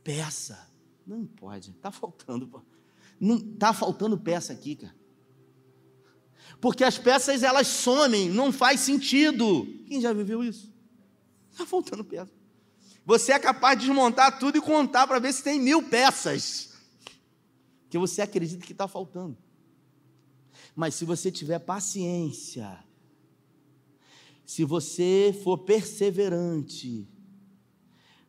peça. 0.03 0.69
Não 1.03 1.25
pode, 1.25 1.73
tá 1.73 1.89
faltando, 1.89 2.63
não 3.19 3.39
tá 3.55 3.73
faltando 3.73 4.15
peça 4.15 4.53
aqui, 4.53 4.75
cara. 4.75 4.95
Porque 6.61 6.83
as 6.83 6.99
peças 6.99 7.41
elas 7.41 7.65
somem, 7.65 8.29
não 8.29 8.51
faz 8.51 8.81
sentido. 8.81 9.65
Quem 9.87 9.99
já 9.99 10.13
viveu 10.13 10.43
isso? 10.43 10.71
Tá 11.57 11.65
faltando 11.65 12.03
peça. 12.03 12.31
Você 13.05 13.31
é 13.31 13.39
capaz 13.39 13.79
de 13.79 13.85
desmontar 13.85 14.37
tudo 14.37 14.57
e 14.57 14.61
contar 14.61 15.07
para 15.07 15.17
ver 15.17 15.33
se 15.33 15.43
tem 15.43 15.59
mil 15.59 15.81
peças 15.81 16.73
que 17.89 17.97
você 17.97 18.21
acredita 18.21 18.65
que 18.65 18.73
está 18.73 18.87
faltando. 18.87 19.37
Mas 20.75 20.95
se 20.95 21.05
você 21.05 21.31
tiver 21.31 21.59
paciência, 21.59 22.83
se 24.45 24.63
você 24.63 25.37
for 25.43 25.59
perseverante, 25.59 27.07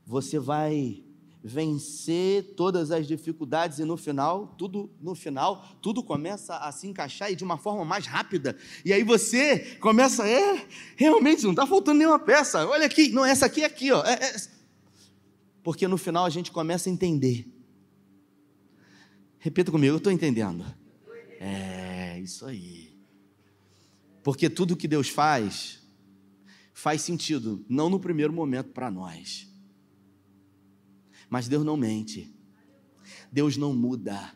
você 0.07 0.39
vai 0.39 1.05
vencer 1.43 2.55
todas 2.57 2.91
as 2.91 3.07
dificuldades 3.07 3.79
e 3.79 3.85
no 3.85 3.97
final, 3.97 4.55
tudo 4.59 4.91
no 5.01 5.15
final, 5.15 5.65
tudo 5.81 6.03
começa 6.03 6.57
a 6.57 6.73
se 6.73 6.87
encaixar 6.87 7.31
e 7.31 7.37
de 7.37 7.45
uma 7.45 7.57
forma 7.57 7.85
mais 7.85 8.07
rápida. 8.07 8.57
E 8.85 8.93
aí 8.93 9.03
você 9.05 9.77
começa, 9.81 10.29
é, 10.29 10.67
realmente 10.97 11.45
não 11.45 11.51
está 11.51 11.67
faltando 11.67 11.99
nenhuma 11.99 12.19
peça. 12.19 12.67
Olha 12.67 12.87
aqui, 12.87 13.11
não, 13.11 13.25
essa 13.25 13.47
aqui 13.47 13.63
é 13.63 13.67
aqui, 13.67 13.93
ó. 13.93 14.03
É, 14.05 14.15
é, 14.15 14.37
porque 15.63 15.87
no 15.87 15.99
final 15.99 16.25
a 16.25 16.31
gente 16.31 16.51
começa 16.51 16.89
a 16.89 16.93
entender. 16.93 17.47
Repita 19.39 19.71
comigo, 19.71 19.95
eu 19.95 19.99
estou 19.99 20.13
entendendo. 20.13 20.65
É, 21.41 22.19
isso 22.21 22.45
aí. 22.45 22.99
Porque 24.23 24.51
tudo 24.51 24.77
que 24.77 24.89
Deus 24.89 25.09
faz, 25.09 25.81
faz 26.75 27.03
sentido, 27.03 27.65
não 27.69 27.89
no 27.89 28.01
primeiro 28.01 28.33
momento 28.33 28.71
para 28.71 28.91
nós. 28.91 29.48
Mas 31.29 31.49
Deus 31.49 31.65
não 31.65 31.77
mente. 31.77 32.35
Deus 33.31 33.57
não 33.57 33.75
muda. 33.75 34.35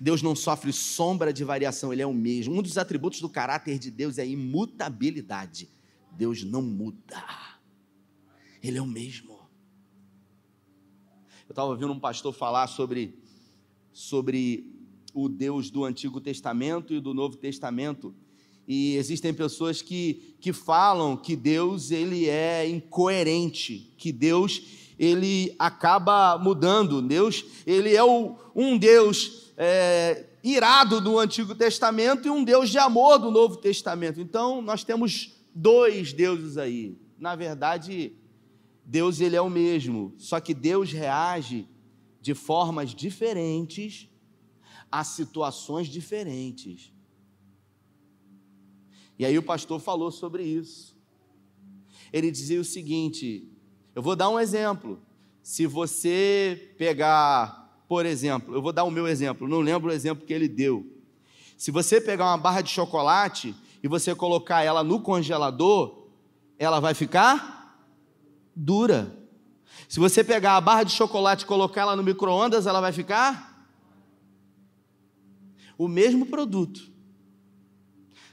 Deus 0.00 0.22
não 0.22 0.34
sofre 0.34 0.72
sombra 0.72 1.32
de 1.32 1.44
variação, 1.44 1.92
Ele 1.92 2.02
é 2.02 2.06
o 2.06 2.14
mesmo. 2.14 2.58
Um 2.58 2.62
dos 2.62 2.78
atributos 2.78 3.20
do 3.20 3.28
caráter 3.28 3.78
de 3.78 3.90
Deus 3.90 4.18
é 4.18 4.22
a 4.22 4.26
imutabilidade. 4.26 5.68
Deus 6.12 6.42
não 6.42 6.62
muda. 6.62 7.22
Ele 8.62 8.78
é 8.78 8.82
o 8.82 8.86
mesmo. 8.86 9.34
Eu 11.46 11.52
estava 11.52 11.68
ouvindo 11.68 11.92
um 11.92 12.00
pastor 12.00 12.32
falar 12.32 12.66
sobre, 12.66 13.18
sobre 13.92 14.72
o 15.12 15.28
Deus 15.28 15.70
do 15.70 15.84
Antigo 15.84 16.20
Testamento 16.20 16.94
e 16.94 17.00
do 17.00 17.12
Novo 17.12 17.36
Testamento. 17.36 18.14
E 18.66 18.96
existem 18.96 19.34
pessoas 19.34 19.82
que, 19.82 20.34
que 20.40 20.52
falam 20.52 21.16
que 21.16 21.36
Deus 21.36 21.90
ele 21.90 22.26
é 22.26 22.66
incoerente, 22.66 23.92
que 23.98 24.10
Deus 24.10 24.62
ele 24.98 25.54
acaba 25.58 26.38
mudando. 26.38 27.02
Deus 27.02 27.44
ele 27.66 27.94
é 27.94 28.02
o, 28.02 28.36
um 28.54 28.78
Deus 28.78 29.52
é, 29.56 30.26
irado 30.42 31.00
do 31.00 31.18
Antigo 31.18 31.54
Testamento 31.54 32.26
e 32.26 32.30
um 32.30 32.44
Deus 32.44 32.70
de 32.70 32.78
amor 32.78 33.18
do 33.18 33.30
Novo 33.30 33.56
Testamento. 33.56 34.20
Então 34.20 34.60
nós 34.60 34.84
temos 34.84 35.34
dois 35.54 36.12
deuses 36.12 36.56
aí. 36.56 36.98
Na 37.18 37.34
verdade, 37.36 38.12
Deus 38.84 39.20
ele 39.20 39.36
é 39.36 39.40
o 39.40 39.48
mesmo, 39.48 40.14
só 40.18 40.40
que 40.40 40.52
Deus 40.52 40.92
reage 40.92 41.68
de 42.20 42.34
formas 42.34 42.94
diferentes 42.94 44.08
a 44.90 45.02
situações 45.02 45.88
diferentes. 45.88 46.92
E 49.18 49.24
aí 49.24 49.38
o 49.38 49.42
pastor 49.42 49.80
falou 49.80 50.10
sobre 50.10 50.44
isso. 50.44 50.96
Ele 52.12 52.30
dizia 52.30 52.60
o 52.60 52.64
seguinte: 52.64 53.48
eu 53.94 54.02
vou 54.02 54.16
dar 54.16 54.28
um 54.28 54.40
exemplo. 54.40 55.00
Se 55.42 55.66
você 55.66 56.74
pegar, 56.78 57.82
por 57.86 58.06
exemplo, 58.06 58.54
eu 58.54 58.62
vou 58.62 58.72
dar 58.72 58.84
o 58.84 58.90
meu 58.90 59.06
exemplo, 59.06 59.46
não 59.46 59.60
lembro 59.60 59.90
o 59.90 59.92
exemplo 59.94 60.26
que 60.26 60.32
ele 60.32 60.48
deu. 60.48 60.86
Se 61.56 61.70
você 61.70 62.00
pegar 62.00 62.26
uma 62.26 62.38
barra 62.38 62.60
de 62.60 62.70
chocolate 62.70 63.54
e 63.82 63.88
você 63.88 64.14
colocar 64.14 64.62
ela 64.62 64.82
no 64.82 65.00
congelador, 65.00 66.08
ela 66.58 66.80
vai 66.80 66.94
ficar 66.94 67.78
dura. 68.56 69.16
Se 69.88 70.00
você 70.00 70.24
pegar 70.24 70.56
a 70.56 70.60
barra 70.60 70.84
de 70.84 70.92
chocolate 70.92 71.44
e 71.44 71.46
colocar 71.46 71.82
ela 71.82 71.96
no 71.96 72.02
micro-ondas, 72.02 72.66
ela 72.66 72.80
vai 72.80 72.92
ficar 72.92 73.68
o 75.76 75.88
mesmo 75.88 76.26
produto, 76.26 76.88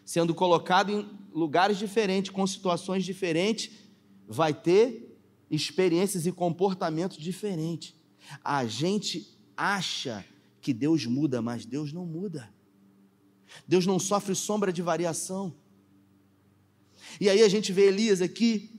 sendo 0.06 0.34
colocado 0.34 0.92
em 0.92 1.10
lugares 1.34 1.78
diferentes, 1.78 2.32
com 2.32 2.46
situações 2.46 3.04
diferentes, 3.04 3.72
vai 4.28 4.54
ter 4.54 5.11
experiências 5.52 6.26
e 6.26 6.32
comportamentos 6.32 7.18
diferentes. 7.18 7.94
A 8.44 8.66
gente 8.66 9.38
acha 9.56 10.26
que 10.62 10.74
Deus 10.74 11.06
muda, 11.06 11.42
mas 11.42 11.66
Deus 11.66 11.92
não 11.92 12.06
muda. 12.06 12.50
Deus 13.68 13.86
não 13.86 14.00
sofre 14.00 14.34
sombra 14.34 14.72
de 14.72 14.82
variação. 14.82 15.54
E 17.20 17.30
aí 17.30 17.44
a 17.44 17.50
gente 17.50 17.74
vê 17.74 17.88
Elias 17.88 18.22
aqui, 18.22 18.72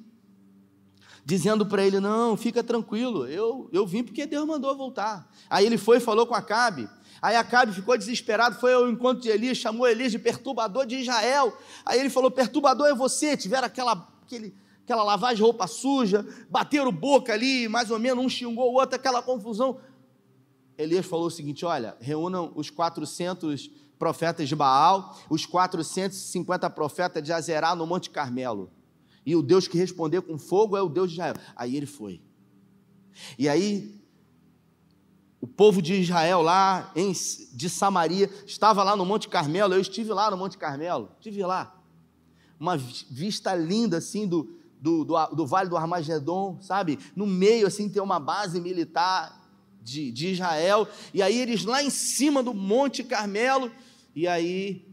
dizendo 1.25 1.67
para 1.67 1.85
ele: 1.85 2.01
Não, 2.01 2.37
fica 2.37 2.65
tranquilo, 2.65 3.27
eu, 3.27 3.69
eu 3.71 3.87
vim 3.87 4.03
porque 4.03 4.25
Deus 4.25 4.47
mandou 4.47 4.75
voltar. 4.75 5.31
Aí 5.51 5.67
ele 5.67 5.77
foi 5.77 5.99
e 5.99 6.01
falou 6.01 6.27
com 6.27 6.35
Acabe. 6.35 6.89
Aí 7.21 7.37
Acabe 7.37 7.73
ficou 7.73 7.97
desesperado, 7.99 8.59
foi 8.59 8.73
ao 8.73 8.89
encontro 8.89 9.23
de 9.23 9.29
Elias, 9.29 9.59
chamou 9.59 9.87
Elias 9.87 10.11
de 10.11 10.19
perturbador 10.19 10.87
de 10.87 10.97
Israel. 10.97 11.57
Aí 11.85 12.01
ele 12.01 12.09
falou: 12.09 12.31
Perturbador 12.31 12.87
é 12.87 12.95
você. 12.95 13.37
Tiveram 13.37 13.67
aquela, 13.67 14.09
aquele, 14.23 14.55
aquela 14.85 15.03
lavagem 15.03 15.37
de 15.37 15.43
roupa 15.43 15.67
suja, 15.67 16.27
bateram 16.51 16.93
boca 16.93 17.33
ali, 17.33 17.69
mais 17.69 17.91
ou 17.91 17.99
menos, 17.99 18.25
um 18.25 18.29
xingou 18.29 18.73
o 18.73 18.75
outro, 18.75 18.97
aquela 18.97 19.23
confusão. 19.23 19.79
Elias 20.77 21.07
falou 21.07 21.27
o 21.27 21.31
seguinte: 21.31 21.65
Olha, 21.65 21.97
reúnam 22.01 22.53
os 22.55 22.71
400 22.71 23.71
profetas 23.99 24.49
de 24.49 24.57
Baal, 24.57 25.17
os 25.31 25.47
450 25.47 26.69
profetas 26.71 27.23
de 27.23 27.33
Azerá 27.33 27.75
no 27.75 27.87
Monte 27.87 28.11
Carmelo. 28.11 28.71
E 29.25 29.37
o 29.37 29.43
Deus 29.43 29.69
que 29.69 29.79
responder 29.79 30.23
com 30.23 30.37
fogo 30.37 30.77
é 30.77 30.83
o 30.83 30.89
Deus 30.89 31.11
de 31.11 31.15
Israel. 31.15 31.37
Aí 31.55 31.77
ele 31.77 31.87
foi. 31.87 32.21
E 33.39 33.49
aí, 33.49 34.03
o 35.41 35.47
povo 35.47 35.81
de 35.81 35.95
Israel 35.95 36.43
lá, 36.43 36.91
em, 36.97 37.13
de 37.13 37.71
Samaria, 37.71 38.29
estava 38.45 38.83
lá 38.83 38.97
no 38.97 39.07
Monte 39.07 39.29
Carmelo. 39.29 39.75
Eu 39.75 39.81
estive 39.81 40.13
lá 40.13 40.29
no 40.31 40.37
Monte 40.37 40.59
Carmelo, 40.59 41.11
estive 41.21 41.45
lá. 41.45 41.81
Uma 42.59 42.77
vista 42.77 43.55
linda 43.55 43.99
assim 43.99 44.27
do, 44.27 44.62
do, 44.83 45.05
do, 45.05 45.15
do 45.27 45.47
Vale 45.47 45.71
do 45.71 45.77
Armagedon, 45.77 46.59
sabe? 46.61 46.99
No 47.15 47.25
meio 47.25 47.69
assim 47.69 47.89
tem 47.89 48.03
uma 48.03 48.19
base 48.19 48.61
militar 48.61 49.41
de, 49.81 50.11
de 50.11 50.33
Israel. 50.33 50.89
E 51.15 51.23
aí 51.23 51.41
eles 51.41 51.65
lá 51.65 51.81
em 51.81 51.89
cima 51.89 52.43
do 52.43 52.53
Monte 52.53 53.05
Carmelo, 53.05 53.71
e 54.13 54.27
aí 54.27 54.85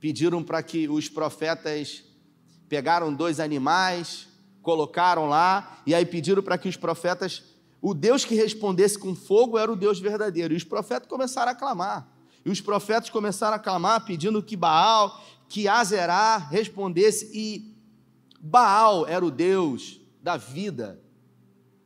pediram 0.00 0.42
para 0.42 0.62
que 0.62 0.88
os 0.88 1.10
profetas 1.10 2.02
pegaram 2.66 3.12
dois 3.12 3.38
animais, 3.40 4.26
colocaram 4.62 5.28
lá, 5.28 5.82
e 5.86 5.94
aí 5.94 6.06
pediram 6.06 6.42
para 6.42 6.56
que 6.56 6.68
os 6.68 6.78
profetas, 6.78 7.42
o 7.82 7.92
Deus 7.92 8.24
que 8.24 8.34
respondesse 8.34 8.98
com 8.98 9.14
fogo 9.14 9.58
era 9.58 9.70
o 9.70 9.76
Deus 9.76 10.00
verdadeiro. 10.00 10.54
E 10.54 10.56
os 10.56 10.64
profetas 10.64 11.06
começaram 11.06 11.52
a 11.52 11.54
clamar. 11.54 12.08
E 12.42 12.48
os 12.48 12.62
profetas 12.62 13.10
começaram 13.10 13.56
a 13.56 13.58
clamar, 13.58 14.06
pedindo 14.06 14.42
que 14.42 14.56
Baal, 14.56 15.22
que 15.46 15.68
Azerá 15.68 16.38
respondesse, 16.38 17.30
e 17.34 17.69
Baal 18.40 19.06
era 19.06 19.24
o 19.24 19.30
Deus 19.30 20.00
da 20.22 20.36
vida, 20.36 21.00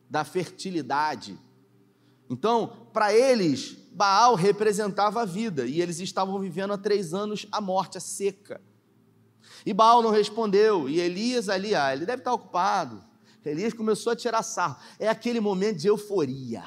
da 0.09 0.25
fertilidade. 0.25 1.37
Então, 2.31 2.88
para 2.93 3.12
eles, 3.12 3.77
Baal 3.93 4.35
representava 4.35 5.23
a 5.23 5.25
vida, 5.25 5.67
e 5.67 5.81
eles 5.81 5.99
estavam 5.99 6.38
vivendo 6.38 6.73
há 6.73 6.79
três 6.79 7.12
anos 7.12 7.47
a 7.51 7.61
morte, 7.61 7.99
a 7.99 8.01
seca. 8.01 8.61
E 9.67 9.73
Baal 9.73 10.03
não 10.03 10.11
respondeu, 10.11 10.88
e 10.88 11.01
Elias 11.01 11.49
ali, 11.49 11.75
ah, 11.75 11.93
ele 11.93 12.07
deve 12.07 12.21
estar 12.21 12.33
ocupado. 12.33 13.03
Elias 13.45 13.75
começou 13.75 14.12
a 14.12 14.17
tirar 14.17 14.43
sarro. 14.43 14.77
É 14.99 15.09
aquele 15.09 15.38
momento 15.38 15.79
de 15.79 15.88
euforia. 15.88 16.64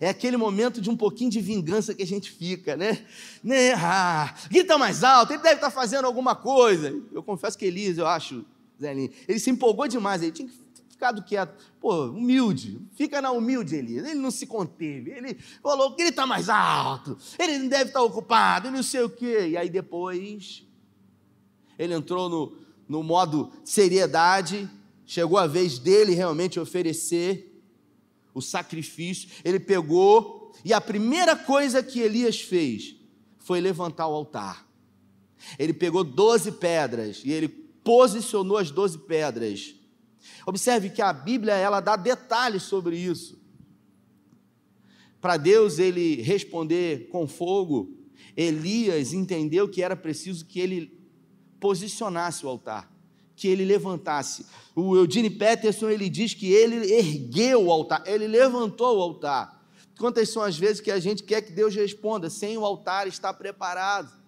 É 0.00 0.08
aquele 0.08 0.36
momento 0.36 0.80
de 0.80 0.90
um 0.90 0.96
pouquinho 0.96 1.30
de 1.30 1.40
vingança 1.40 1.94
que 1.94 2.02
a 2.02 2.06
gente 2.06 2.30
fica, 2.30 2.76
né? 2.76 3.06
né? 3.42 3.74
Ah, 3.74 4.34
grita 4.48 4.78
mais 4.78 5.04
alto, 5.04 5.32
ele 5.32 5.42
deve 5.42 5.56
estar 5.56 5.70
fazendo 5.70 6.06
alguma 6.06 6.34
coisa. 6.34 6.94
Eu 7.12 7.22
confesso 7.22 7.56
que 7.56 7.66
Elias, 7.66 7.98
eu 7.98 8.06
acho, 8.06 8.44
Ele 8.80 9.38
se 9.38 9.50
empolgou 9.50 9.86
demais, 9.86 10.22
ele 10.22 10.32
tinha 10.32 10.48
que 10.48 10.54
ficado 11.00 11.22
quieto. 11.22 11.54
Pô, 11.80 12.06
humilde, 12.06 12.78
fica 12.94 13.22
na 13.22 13.30
humilde, 13.32 13.74
Elias. 13.74 14.04
Ele 14.04 14.20
não 14.20 14.30
se 14.30 14.46
conteve, 14.46 15.10
ele 15.10 15.34
falou, 15.62 15.96
grita 15.96 16.26
mais 16.26 16.50
alto, 16.50 17.16
ele 17.38 17.58
não 17.58 17.68
deve 17.68 17.86
estar 17.86 18.02
ocupado, 18.02 18.70
não 18.70 18.82
sei 18.82 19.02
o 19.02 19.08
quê. 19.08 19.48
E 19.48 19.56
aí 19.56 19.70
depois 19.70 20.62
ele 21.78 21.94
entrou 21.94 22.28
no, 22.28 22.56
no 22.86 23.02
modo 23.02 23.50
seriedade, 23.64 24.68
chegou 25.06 25.38
a 25.38 25.46
vez 25.46 25.78
dele 25.78 26.12
realmente 26.12 26.60
oferecer 26.60 27.62
o 28.34 28.42
sacrifício. 28.42 29.30
Ele 29.42 29.58
pegou, 29.58 30.52
e 30.62 30.74
a 30.74 30.80
primeira 30.80 31.34
coisa 31.34 31.82
que 31.82 32.00
Elias 32.00 32.38
fez 32.38 32.94
foi 33.38 33.60
levantar 33.60 34.06
o 34.06 34.14
altar. 34.14 34.68
Ele 35.58 35.72
pegou 35.72 36.04
doze 36.04 36.52
pedras 36.52 37.22
e 37.24 37.32
ele 37.32 37.48
posicionou 37.82 38.56
as 38.56 38.70
doze 38.70 38.98
pedras. 38.98 39.74
Observe 40.46 40.90
que 40.90 41.02
a 41.02 41.12
Bíblia 41.12 41.54
ela 41.54 41.80
dá 41.80 41.96
detalhes 41.96 42.62
sobre 42.62 42.96
isso. 42.96 43.40
Para 45.20 45.36
Deus 45.36 45.78
ele 45.78 46.22
responder 46.22 47.08
com 47.08 47.26
fogo, 47.26 47.94
Elias 48.36 49.12
entendeu 49.12 49.68
que 49.68 49.82
era 49.82 49.94
preciso 49.94 50.46
que 50.46 50.58
ele 50.58 50.98
posicionasse 51.58 52.44
o 52.46 52.48
altar, 52.48 52.90
que 53.36 53.46
ele 53.48 53.64
levantasse. 53.64 54.46
O 54.74 54.96
Eugene 54.96 55.28
Peterson 55.28 55.90
ele 55.90 56.08
diz 56.08 56.32
que 56.32 56.50
ele 56.52 56.92
ergueu 56.92 57.66
o 57.66 57.72
altar, 57.72 58.02
ele 58.06 58.26
levantou 58.26 58.98
o 58.98 59.02
altar. 59.02 59.60
Quantas 59.98 60.30
são 60.30 60.42
as 60.42 60.56
vezes 60.56 60.80
que 60.80 60.90
a 60.90 60.98
gente 60.98 61.22
quer 61.22 61.42
que 61.42 61.52
Deus 61.52 61.74
responda 61.74 62.30
sem 62.30 62.56
o 62.56 62.64
altar 62.64 63.06
estar 63.06 63.34
preparado? 63.34 64.19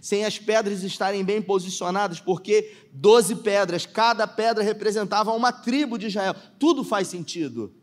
Sem 0.00 0.24
as 0.24 0.38
pedras 0.38 0.82
estarem 0.82 1.24
bem 1.24 1.40
posicionadas, 1.42 2.20
porque 2.20 2.74
doze 2.92 3.36
pedras, 3.36 3.86
cada 3.86 4.26
pedra 4.26 4.62
representava 4.62 5.32
uma 5.32 5.52
tribo 5.52 5.98
de 5.98 6.06
Israel. 6.06 6.34
Tudo 6.58 6.84
faz 6.84 7.08
sentido. 7.08 7.74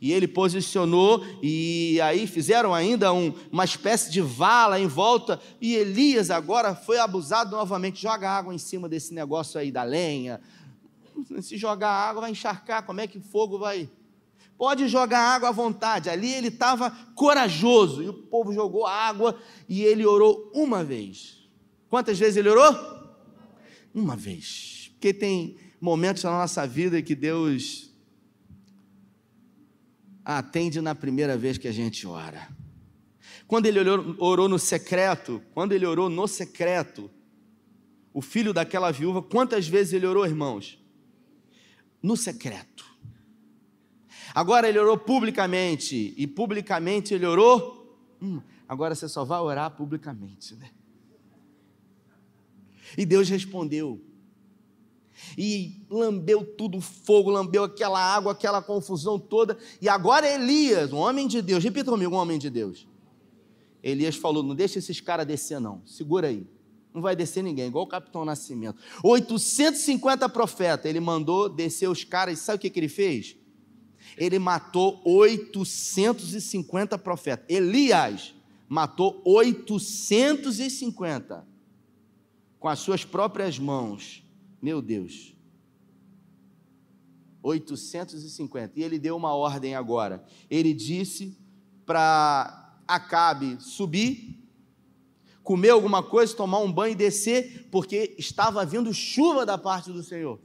E 0.00 0.12
ele 0.12 0.28
posicionou, 0.28 1.24
e 1.42 2.00
aí 2.00 2.26
fizeram 2.26 2.74
ainda 2.74 3.12
um, 3.12 3.34
uma 3.50 3.64
espécie 3.64 4.10
de 4.10 4.20
vala 4.20 4.78
em 4.78 4.86
volta, 4.86 5.40
e 5.60 5.74
Elias 5.74 6.30
agora 6.30 6.74
foi 6.74 6.98
abusado 6.98 7.50
novamente. 7.50 8.02
Joga 8.02 8.30
água 8.30 8.54
em 8.54 8.58
cima 8.58 8.88
desse 8.88 9.12
negócio 9.12 9.58
aí 9.58 9.72
da 9.72 9.82
lenha. 9.82 10.40
Se 11.40 11.56
jogar 11.56 11.90
água, 11.90 12.22
vai 12.22 12.30
encharcar. 12.30 12.84
Como 12.84 13.00
é 13.00 13.06
que 13.06 13.18
fogo 13.18 13.58
vai. 13.58 13.88
Pode 14.58 14.88
jogar 14.88 15.20
água 15.20 15.50
à 15.50 15.52
vontade. 15.52 16.10
Ali 16.10 16.34
ele 16.34 16.48
estava 16.48 16.90
corajoso, 17.14 18.02
e 18.02 18.08
o 18.08 18.12
povo 18.12 18.52
jogou 18.52 18.86
água, 18.86 19.40
e 19.68 19.82
ele 19.82 20.04
orou 20.04 20.50
uma 20.52 20.82
vez. 20.82 21.48
Quantas 21.88 22.18
vezes 22.18 22.36
ele 22.36 22.48
orou? 22.48 22.74
Uma 23.94 24.16
vez. 24.16 24.90
Porque 24.94 25.14
tem 25.14 25.56
momentos 25.80 26.24
na 26.24 26.32
nossa 26.32 26.66
vida 26.66 27.00
que 27.00 27.14
Deus 27.14 27.88
atende 30.24 30.80
na 30.80 30.94
primeira 30.94 31.38
vez 31.38 31.56
que 31.56 31.68
a 31.68 31.72
gente 31.72 32.06
ora. 32.06 32.48
Quando 33.46 33.64
ele 33.64 33.78
orou, 34.18 34.46
no 34.46 34.58
secreto, 34.58 35.42
quando 35.54 35.72
ele 35.72 35.86
orou 35.86 36.10
no 36.10 36.28
secreto, 36.28 37.10
o 38.12 38.20
filho 38.20 38.52
daquela 38.52 38.90
viúva, 38.90 39.22
quantas 39.22 39.66
vezes 39.66 39.94
ele 39.94 40.06
orou, 40.06 40.26
irmãos? 40.26 40.78
No 42.02 42.14
secreto. 42.14 42.77
Agora 44.38 44.68
ele 44.68 44.78
orou 44.78 44.96
publicamente, 44.96 46.14
e 46.16 46.24
publicamente 46.24 47.12
ele 47.12 47.26
orou. 47.26 47.98
Hum, 48.22 48.40
agora 48.68 48.94
você 48.94 49.08
só 49.08 49.24
vai 49.24 49.40
orar 49.40 49.68
publicamente, 49.72 50.54
né? 50.54 50.70
E 52.96 53.04
Deus 53.04 53.28
respondeu. 53.28 54.00
E 55.36 55.84
lambeu 55.90 56.44
tudo, 56.44 56.80
fogo, 56.80 57.30
lambeu 57.30 57.64
aquela 57.64 57.98
água, 57.98 58.30
aquela 58.30 58.62
confusão 58.62 59.18
toda. 59.18 59.58
E 59.82 59.88
agora 59.88 60.32
Elias, 60.32 60.92
um 60.92 60.98
homem 60.98 61.26
de 61.26 61.42
Deus, 61.42 61.64
repita 61.64 61.90
comigo, 61.90 62.14
um 62.14 62.18
homem 62.18 62.38
de 62.38 62.48
Deus. 62.48 62.86
Elias 63.82 64.14
falou: 64.14 64.44
Não 64.44 64.54
deixa 64.54 64.78
esses 64.78 65.00
caras 65.00 65.26
descer, 65.26 65.58
não. 65.58 65.82
Segura 65.84 66.28
aí. 66.28 66.46
Não 66.94 67.02
vai 67.02 67.16
descer 67.16 67.42
ninguém, 67.42 67.66
igual 67.66 67.86
o 67.86 67.88
capitão 67.88 68.24
Nascimento. 68.24 68.80
850 69.02 70.28
profetas, 70.28 70.88
ele 70.88 71.00
mandou 71.00 71.48
descer 71.48 71.88
os 71.88 72.04
caras. 72.04 72.38
E 72.38 72.40
sabe 72.40 72.58
o 72.58 72.60
que, 72.60 72.70
que 72.70 72.78
ele 72.78 72.88
fez? 72.88 73.36
Ele 74.16 74.38
matou 74.38 75.00
850 75.04 76.96
profetas. 76.98 77.44
Elias 77.48 78.34
matou 78.68 79.20
850 79.24 81.46
com 82.58 82.68
as 82.68 82.78
suas 82.78 83.04
próprias 83.04 83.58
mãos. 83.58 84.22
Meu 84.60 84.82
Deus. 84.82 85.34
850. 87.42 88.78
E 88.78 88.82
ele 88.82 88.98
deu 88.98 89.16
uma 89.16 89.34
ordem 89.34 89.74
agora. 89.74 90.22
Ele 90.50 90.74
disse 90.74 91.38
para 91.86 92.66
Acabe 92.86 93.58
subir, 93.60 94.42
comer 95.42 95.68
alguma 95.68 96.02
coisa, 96.02 96.34
tomar 96.34 96.60
um 96.60 96.72
banho 96.72 96.92
e 96.92 96.96
descer, 96.96 97.68
porque 97.70 98.14
estava 98.18 98.64
vindo 98.64 98.94
chuva 98.94 99.44
da 99.44 99.58
parte 99.58 99.92
do 99.92 100.02
Senhor. 100.02 100.40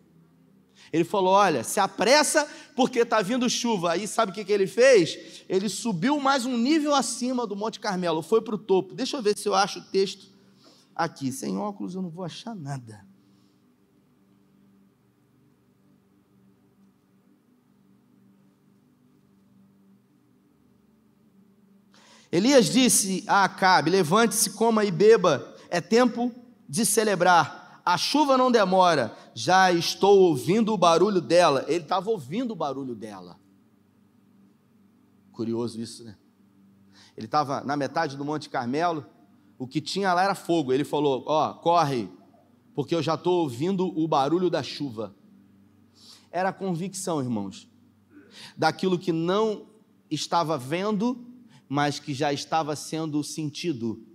Ele 0.93 1.03
falou: 1.03 1.33
Olha, 1.33 1.63
se 1.63 1.79
apressa, 1.79 2.47
porque 2.75 2.99
está 2.99 3.19
vindo 3.23 3.49
chuva. 3.49 3.93
Aí 3.93 4.07
sabe 4.07 4.31
o 4.31 4.35
que, 4.35 4.45
que 4.45 4.51
ele 4.51 4.67
fez? 4.67 5.43
Ele 5.49 5.67
subiu 5.67 6.19
mais 6.19 6.45
um 6.45 6.55
nível 6.55 6.93
acima 6.93 7.47
do 7.47 7.55
Monte 7.55 7.79
Carmelo, 7.79 8.21
foi 8.21 8.43
para 8.43 8.53
o 8.53 8.59
topo. 8.59 8.93
Deixa 8.93 9.17
eu 9.17 9.21
ver 9.23 9.35
se 9.35 9.49
eu 9.49 9.55
acho 9.55 9.79
o 9.79 9.83
texto 9.85 10.27
aqui. 10.95 11.31
Sem 11.31 11.57
óculos 11.57 11.95
eu 11.95 12.01
não 12.03 12.11
vou 12.11 12.23
achar 12.23 12.53
nada. 12.53 13.03
Elias 22.31 22.67
disse 22.67 23.23
a 23.25 23.43
Acabe: 23.43 23.89
Levante-se, 23.89 24.51
coma 24.51 24.85
e 24.85 24.91
beba, 24.91 25.55
é 25.71 25.81
tempo 25.81 26.31
de 26.69 26.85
celebrar. 26.85 27.62
A 27.85 27.97
chuva 27.97 28.37
não 28.37 28.49
demora, 28.49 29.15
já 29.33 29.71
estou 29.71 30.19
ouvindo 30.19 30.73
o 30.73 30.77
barulho 30.77 31.19
dela. 31.19 31.65
Ele 31.67 31.83
estava 31.83 32.09
ouvindo 32.09 32.51
o 32.51 32.55
barulho 32.55 32.95
dela. 32.95 33.37
Curioso 35.33 35.81
isso, 35.81 36.03
né? 36.03 36.15
Ele 37.17 37.25
estava 37.25 37.61
na 37.61 37.75
metade 37.75 38.15
do 38.15 38.23
Monte 38.23 38.49
Carmelo, 38.49 39.05
o 39.57 39.67
que 39.67 39.81
tinha 39.81 40.13
lá 40.13 40.23
era 40.23 40.35
fogo. 40.35 40.71
Ele 40.71 40.85
falou: 40.85 41.23
Ó, 41.27 41.49
oh, 41.49 41.53
corre, 41.55 42.09
porque 42.73 42.95
eu 42.95 43.03
já 43.03 43.15
estou 43.15 43.41
ouvindo 43.41 43.87
o 43.99 44.07
barulho 44.07 44.49
da 44.49 44.63
chuva. 44.63 45.13
Era 46.31 46.49
a 46.49 46.53
convicção, 46.53 47.21
irmãos, 47.21 47.69
daquilo 48.57 48.97
que 48.97 49.11
não 49.11 49.67
estava 50.09 50.57
vendo, 50.57 51.27
mas 51.67 51.99
que 51.99 52.13
já 52.13 52.31
estava 52.31 52.75
sendo 52.75 53.21
sentido. 53.23 54.07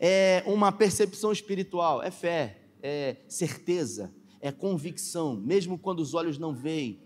É 0.00 0.42
uma 0.46 0.72
percepção 0.72 1.30
espiritual, 1.30 2.02
é 2.02 2.10
fé, 2.10 2.63
é 2.86 3.16
certeza, 3.26 4.14
é 4.42 4.52
convicção, 4.52 5.34
mesmo 5.34 5.78
quando 5.78 6.00
os 6.00 6.12
olhos 6.12 6.36
não 6.36 6.54
veem, 6.54 7.00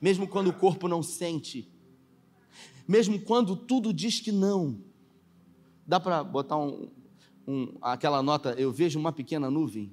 mesmo 0.00 0.28
quando 0.28 0.46
o 0.48 0.52
corpo 0.52 0.86
não 0.86 1.02
sente, 1.02 1.68
mesmo 2.86 3.20
quando 3.20 3.56
tudo 3.56 3.92
diz 3.92 4.20
que 4.20 4.30
não. 4.30 4.78
Dá 5.84 5.98
para 5.98 6.22
botar 6.22 6.56
um, 6.58 6.88
um, 7.44 7.76
aquela 7.82 8.22
nota, 8.22 8.50
eu 8.52 8.70
vejo 8.70 9.00
uma 9.00 9.12
pequena 9.12 9.50
nuvem. 9.50 9.92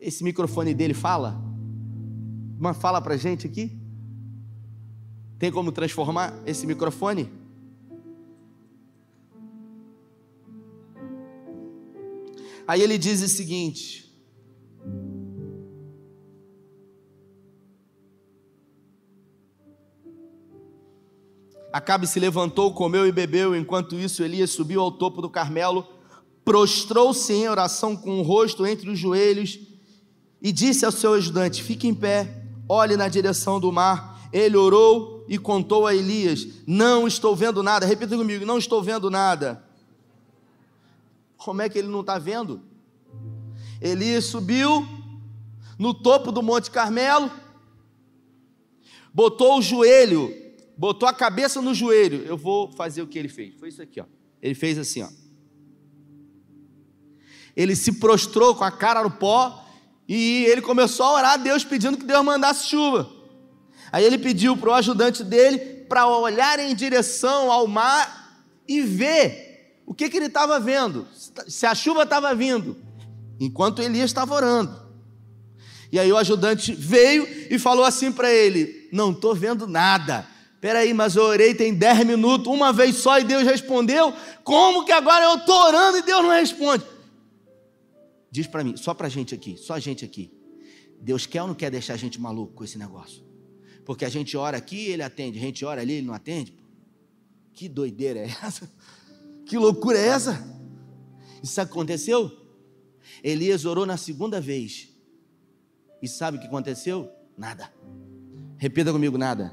Esse 0.00 0.24
microfone 0.24 0.72
dele 0.72 0.94
fala? 0.94 1.38
Uma 2.58 2.72
fala 2.72 3.02
para 3.02 3.18
gente 3.18 3.46
aqui? 3.46 3.78
Tem 5.38 5.52
como 5.52 5.70
transformar 5.70 6.42
esse 6.46 6.66
microfone? 6.66 7.30
Aí 12.70 12.82
ele 12.82 12.96
diz 12.96 13.20
o 13.20 13.26
seguinte: 13.26 14.08
Acabe 21.72 22.06
se 22.06 22.20
levantou, 22.20 22.72
comeu 22.72 23.08
e 23.08 23.10
bebeu. 23.10 23.56
Enquanto 23.56 23.96
isso, 23.96 24.22
Elias 24.22 24.50
subiu 24.50 24.80
ao 24.82 24.92
topo 24.92 25.20
do 25.20 25.28
Carmelo, 25.28 25.84
prostrou-se 26.44 27.32
em 27.32 27.48
oração 27.48 27.96
com 27.96 28.20
o 28.20 28.22
rosto 28.22 28.64
entre 28.64 28.88
os 28.88 28.96
joelhos 28.96 29.58
e 30.40 30.52
disse 30.52 30.84
ao 30.84 30.92
seu 30.92 31.14
ajudante: 31.14 31.64
Fique 31.64 31.88
em 31.88 31.94
pé, 31.94 32.44
olhe 32.68 32.96
na 32.96 33.08
direção 33.08 33.58
do 33.58 33.72
mar. 33.72 34.30
Ele 34.32 34.56
orou 34.56 35.26
e 35.28 35.38
contou 35.38 35.88
a 35.88 35.92
Elias: 35.96 36.46
Não 36.68 37.08
estou 37.08 37.34
vendo 37.34 37.64
nada. 37.64 37.84
Repita 37.84 38.16
comigo: 38.16 38.46
Não 38.46 38.58
estou 38.58 38.80
vendo 38.80 39.10
nada. 39.10 39.69
Como 41.44 41.62
é 41.62 41.68
que 41.68 41.78
ele 41.78 41.88
não 41.88 42.00
está 42.00 42.18
vendo? 42.18 42.62
Elias 43.80 44.26
subiu 44.26 44.86
no 45.78 45.94
topo 45.94 46.30
do 46.30 46.42
Monte 46.42 46.70
Carmelo, 46.70 47.30
botou 49.12 49.58
o 49.58 49.62
joelho, 49.62 50.34
botou 50.76 51.08
a 51.08 51.14
cabeça 51.14 51.62
no 51.62 51.74
joelho. 51.74 52.22
Eu 52.26 52.36
vou 52.36 52.70
fazer 52.72 53.00
o 53.00 53.06
que 53.06 53.18
ele 53.18 53.28
fez. 53.28 53.54
Foi 53.58 53.70
isso 53.70 53.80
aqui, 53.80 54.00
ó. 54.00 54.04
Ele 54.42 54.54
fez 54.54 54.76
assim, 54.76 55.02
ó. 55.02 55.08
Ele 57.56 57.74
se 57.74 57.92
prostrou 57.92 58.54
com 58.54 58.64
a 58.64 58.70
cara 58.70 59.02
no 59.02 59.10
pó 59.10 59.66
e 60.06 60.44
ele 60.44 60.60
começou 60.60 61.06
a 61.06 61.12
orar 61.14 61.32
a 61.32 61.36
Deus 61.38 61.64
pedindo 61.64 61.96
que 61.96 62.04
Deus 62.04 62.22
mandasse 62.22 62.68
chuva. 62.68 63.10
Aí 63.90 64.04
ele 64.04 64.18
pediu 64.18 64.56
para 64.58 64.70
o 64.70 64.74
ajudante 64.74 65.24
dele 65.24 65.58
para 65.88 66.06
olhar 66.06 66.58
em 66.58 66.74
direção 66.74 67.50
ao 67.50 67.66
mar 67.66 68.44
e 68.68 68.82
ver 68.82 69.49
o 69.90 69.94
que, 69.94 70.08
que 70.08 70.18
ele 70.18 70.26
estava 70.26 70.60
vendo? 70.60 71.04
Se 71.48 71.66
a 71.66 71.74
chuva 71.74 72.04
estava 72.04 72.32
vindo, 72.32 72.76
enquanto 73.40 73.82
Elias 73.82 74.10
estava 74.10 74.32
orando. 74.32 74.72
E 75.90 75.98
aí 75.98 76.12
o 76.12 76.16
ajudante 76.16 76.72
veio 76.72 77.26
e 77.52 77.58
falou 77.58 77.84
assim 77.84 78.12
para 78.12 78.32
ele: 78.32 78.88
Não 78.92 79.10
estou 79.10 79.34
vendo 79.34 79.66
nada. 79.66 80.24
Peraí, 80.60 80.94
mas 80.94 81.16
eu 81.16 81.24
orei 81.24 81.56
tem 81.56 81.74
10 81.74 82.06
minutos, 82.06 82.46
uma 82.46 82.72
vez 82.72 82.98
só 82.98 83.18
e 83.18 83.24
Deus 83.24 83.42
respondeu. 83.42 84.14
Como 84.44 84.84
que 84.84 84.92
agora 84.92 85.24
eu 85.24 85.34
estou 85.38 85.60
orando 85.60 85.98
e 85.98 86.02
Deus 86.02 86.22
não 86.22 86.30
responde? 86.30 86.84
Diz 88.30 88.46
para 88.46 88.62
mim, 88.62 88.76
só 88.76 88.94
para 88.94 89.08
a 89.08 89.10
gente 89.10 89.34
aqui, 89.34 89.56
só 89.56 89.74
a 89.74 89.80
gente 89.80 90.04
aqui. 90.04 90.32
Deus 91.00 91.26
quer 91.26 91.42
ou 91.42 91.48
não 91.48 91.54
quer 91.56 91.68
deixar 91.68 91.94
a 91.94 91.96
gente 91.96 92.20
maluco 92.20 92.52
com 92.52 92.62
esse 92.62 92.78
negócio? 92.78 93.24
Porque 93.84 94.04
a 94.04 94.08
gente 94.08 94.36
ora 94.36 94.56
aqui, 94.56 94.86
ele 94.86 95.02
atende, 95.02 95.36
a 95.36 95.42
gente 95.42 95.64
ora 95.64 95.80
ali, 95.80 95.94
ele 95.94 96.06
não 96.06 96.14
atende. 96.14 96.54
Que 97.52 97.68
doideira 97.68 98.20
é 98.20 98.28
essa? 98.40 98.70
Que 99.50 99.58
loucura 99.58 99.98
é 99.98 100.06
essa? 100.06 100.46
Isso 101.42 101.60
aconteceu? 101.60 102.30
Elias 103.20 103.64
orou 103.64 103.84
na 103.84 103.96
segunda 103.96 104.40
vez. 104.40 104.90
E 106.00 106.06
sabe 106.06 106.36
o 106.36 106.40
que 106.40 106.46
aconteceu? 106.46 107.10
Nada. 107.36 107.68
Repita 108.56 108.92
comigo: 108.92 109.18
nada. 109.18 109.52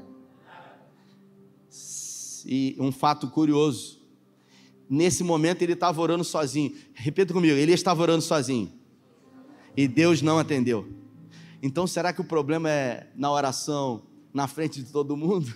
E 2.46 2.76
um 2.78 2.92
fato 2.92 3.28
curioso. 3.28 4.00
Nesse 4.88 5.24
momento 5.24 5.62
ele 5.62 5.72
estava 5.72 6.00
orando 6.00 6.22
sozinho. 6.22 6.76
Repita 6.94 7.34
comigo: 7.34 7.56
Elias 7.56 7.80
estava 7.80 8.00
orando 8.00 8.22
sozinho. 8.22 8.72
E 9.76 9.88
Deus 9.88 10.22
não 10.22 10.38
atendeu. 10.38 10.88
Então 11.60 11.88
será 11.88 12.12
que 12.12 12.20
o 12.20 12.24
problema 12.24 12.70
é 12.70 13.10
na 13.16 13.32
oração, 13.32 14.06
na 14.32 14.46
frente 14.46 14.80
de 14.80 14.92
todo 14.92 15.16
mundo? 15.16 15.52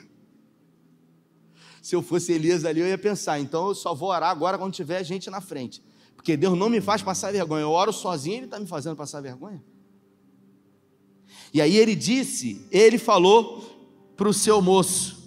Se 1.83 1.95
eu 1.95 2.01
fosse 2.01 2.33
Elias 2.33 2.65
ali, 2.65 2.81
eu 2.81 2.87
ia 2.87 2.97
pensar, 2.97 3.39
então 3.41 3.69
eu 3.69 3.75
só 3.75 3.93
vou 3.93 4.09
orar 4.09 4.31
agora 4.31 4.57
quando 4.57 4.73
tiver 4.73 5.05
gente 5.05 5.29
na 5.29 5.41
frente. 5.41 5.83
Porque 6.15 6.37
Deus 6.37 6.57
não 6.57 6.69
me 6.71 6.81
faz 6.81 7.03
passar 7.03 7.33
vergonha. 7.33 7.63
Eu 7.63 7.71
oro 7.71 7.93
sozinho, 7.93 8.37
Ele 8.37 8.45
está 8.45 8.59
me 8.59 8.67
fazendo 8.67 8.97
passar 8.97 9.21
vergonha. 9.21 9.63
E 11.53 11.61
aí 11.61 11.77
ele 11.77 11.95
disse, 11.95 12.67
ele 12.71 12.97
falou 12.97 13.63
para 14.17 14.29
o 14.29 14.33
seu 14.33 14.63
moço: 14.63 15.23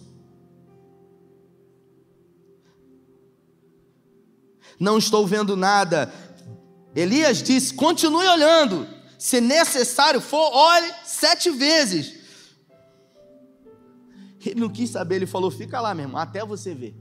Não 4.80 4.98
estou 4.98 5.26
vendo 5.26 5.56
nada. 5.56 6.12
Elias 6.96 7.44
disse: 7.44 7.74
continue 7.74 8.28
olhando, 8.28 8.88
se 9.18 9.40
necessário 9.40 10.20
for, 10.20 10.52
olhe 10.52 10.92
sete 11.04 11.50
vezes. 11.50 12.25
Ele 14.46 14.60
não 14.60 14.70
quis 14.70 14.90
saber, 14.90 15.16
ele 15.16 15.26
falou: 15.26 15.50
fica 15.50 15.82
lá, 15.82 15.94
meu 15.94 16.06
irmão, 16.06 16.20
até 16.20 16.46
você 16.46 16.74
ver. 16.74 16.96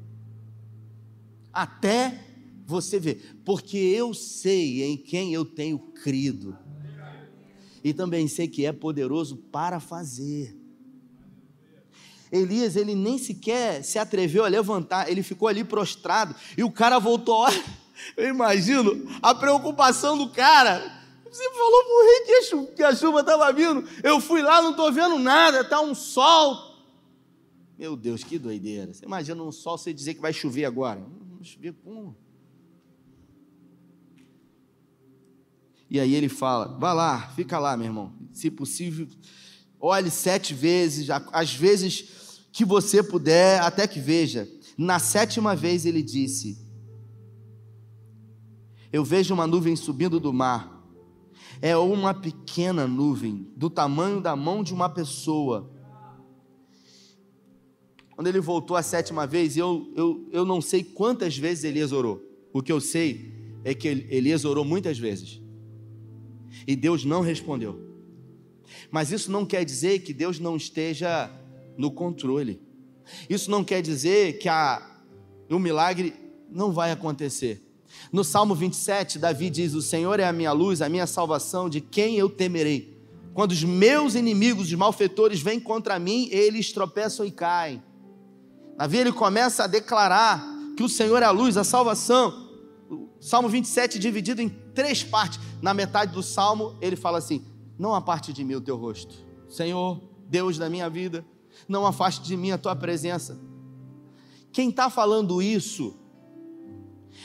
Até 1.53 2.21
você 2.67 2.99
ver, 2.99 3.41
porque 3.45 3.77
eu 3.77 4.15
sei 4.15 4.83
em 4.83 4.97
quem 4.97 5.33
eu 5.33 5.45
tenho 5.45 5.79
crido, 5.79 6.57
e 7.83 7.93
também 7.93 8.27
sei 8.27 8.49
que 8.49 8.65
é 8.65 8.73
poderoso 8.73 9.37
para 9.37 9.79
fazer. 9.79 10.59
Elias, 12.33 12.75
ele 12.75 12.95
nem 12.95 13.19
sequer 13.19 13.85
se 13.85 13.99
atreveu 13.99 14.45
a 14.45 14.49
levantar, 14.49 15.09
ele 15.09 15.23
ficou 15.23 15.47
ali 15.47 15.63
prostrado, 15.63 16.35
e 16.57 16.65
o 16.65 16.71
cara 16.71 16.99
voltou, 16.99 17.47
eu 18.17 18.29
imagino 18.29 19.07
a 19.23 19.35
preocupação 19.35 20.17
do 20.17 20.31
cara. 20.31 21.03
Você 21.31 21.51
falou 21.51 21.85
pro 21.85 22.61
rei 22.61 22.67
que 22.75 22.83
a 22.83 22.95
chuva 22.95 23.21
estava 23.21 23.53
vindo, 23.53 23.87
eu 24.03 24.21
fui 24.21 24.41
lá, 24.41 24.63
não 24.63 24.71
estou 24.71 24.91
vendo 24.93 25.19
nada, 25.19 25.61
está 25.61 25.81
um 25.81 25.95
sol. 25.95 26.74
Meu 27.79 27.97
Deus, 27.97 28.23
que 28.23 28.39
doideira. 28.39 28.93
Você 28.93 29.05
imagina 29.05 29.43
um 29.43 29.51
sol, 29.51 29.77
você 29.77 29.93
dizer 29.93 30.15
que 30.15 30.21
vai 30.21 30.33
chover 30.33 30.65
agora. 30.65 31.01
Não 31.01 31.43
chover 31.43 31.75
como? 31.85 32.17
E 35.91 36.01
aí 36.01 36.15
ele 36.15 36.29
fala: 36.29 36.77
vai 36.79 36.95
lá, 36.95 37.29
fica 37.37 37.59
lá, 37.59 37.77
meu 37.77 37.87
irmão. 37.87 38.13
Se 38.33 38.51
possível, 38.51 39.07
olhe 39.79 40.11
sete 40.11 40.55
vezes, 40.55 41.09
às 41.11 41.55
vezes 41.55 42.41
que 42.53 42.65
você 42.65 43.03
puder, 43.03 43.61
até 43.61 43.87
que 43.87 44.01
veja. 44.01 44.49
Na 44.77 44.99
sétima 44.99 45.55
vez 45.55 45.85
ele 45.85 46.03
disse: 46.03 46.59
Eu 48.93 49.05
vejo 49.05 49.35
uma 49.35 49.47
nuvem 49.47 49.77
subindo 49.77 50.21
do 50.21 50.33
mar. 50.33 50.73
É 51.63 51.77
uma 51.77 52.13
pequena 52.13 52.87
nuvem, 52.87 53.49
do 53.57 53.71
tamanho 53.71 54.21
da 54.21 54.35
mão 54.35 54.63
de 54.63 54.75
uma 54.75 54.89
pessoa. 54.89 55.74
Quando 58.15 58.29
ele 58.29 58.41
voltou 58.41 58.77
a 58.77 58.83
sétima 58.83 59.27
vez, 59.27 59.57
eu, 59.57 59.91
eu, 59.97 60.29
eu 60.31 60.45
não 60.45 60.61
sei 60.61 60.85
quantas 60.85 61.37
vezes 61.37 61.65
Elias 61.65 61.93
orou. 61.93 62.23
O 62.53 62.63
que 62.63 62.71
eu 62.71 62.81
sei 62.81 63.33
é 63.65 63.75
que 63.75 63.89
Elias 63.89 64.45
orou 64.45 64.65
muitas 64.65 64.99
vezes 64.99 65.41
e 66.67 66.77
Deus 66.77 67.05
não 67.05 67.21
respondeu. 67.21 67.81
Mas 68.91 69.11
isso 69.11 69.31
não 69.31 69.45
quer 69.45 69.65
dizer 69.65 70.01
que 70.01 70.13
Deus 70.13 70.39
não 70.39 70.57
esteja 70.57 71.31
no 71.77 71.91
controle. 71.91 72.61
Isso 73.29 73.51
não 73.51 73.65
quer 73.65 73.83
dizer 73.83 74.39
que 74.39 74.49
a, 74.49 74.83
o 75.51 75.59
milagre 75.59 76.15
não 76.51 76.73
vai 76.73 76.91
acontecer. 76.91 77.63
No 78.13 78.25
Salmo 78.25 78.55
27, 78.55 79.19
Davi 79.19 79.51
diz: 79.51 79.75
O 79.75 79.83
Senhor 79.83 80.19
é 80.21 80.25
a 80.25 80.33
minha 80.33 80.53
luz, 80.53 80.81
a 80.81 80.89
minha 80.89 81.07
salvação, 81.07 81.69
de 81.69 81.81
quem 81.81 82.17
eu 82.17 82.29
temerei? 82.29 82.95
Quando 83.33 83.53
os 83.53 83.65
meus 83.65 84.15
inimigos, 84.15 84.69
os 84.69 84.75
malfeitores, 84.75 85.41
vêm 85.41 85.59
contra 85.59 85.99
mim, 85.99 86.29
eles 86.31 86.73
tropeçam 86.73 87.27
e 87.27 87.31
caem. 87.31 87.83
Davi 88.77 88.99
ele 88.99 89.13
começa 89.13 89.65
a 89.65 89.67
declarar 89.67 90.45
que 90.77 90.83
o 90.83 90.89
Senhor 90.89 91.23
é 91.23 91.27
a 91.27 91.31
luz, 91.31 91.57
a 91.57 91.65
salvação. 91.65 92.45
Salmo 93.21 93.49
27 93.49 93.99
dividido 93.99 94.43
em 94.43 94.49
três 94.49 95.03
partes. 95.03 95.39
Na 95.63 95.73
metade 95.73 96.13
do 96.13 96.23
salmo, 96.23 96.77
ele 96.81 96.97
fala 96.97 97.19
assim: 97.19 97.45
Não 97.79 97.95
aparte 97.95 98.33
de 98.33 98.45
mim 98.45 98.55
o 98.55 98.61
teu 98.61 98.77
rosto, 98.77 99.15
Senhor, 99.49 100.01
Deus 100.29 100.59
da 100.59 100.69
minha 100.69 100.91
vida, 100.91 101.25
não 101.69 101.87
afaste 101.87 102.23
de 102.23 102.37
mim 102.37 102.51
a 102.51 102.59
tua 102.59 102.75
presença. 102.75 103.39
Quem 104.53 104.71
está 104.71 104.91
falando 104.91 105.41
isso 105.41 105.97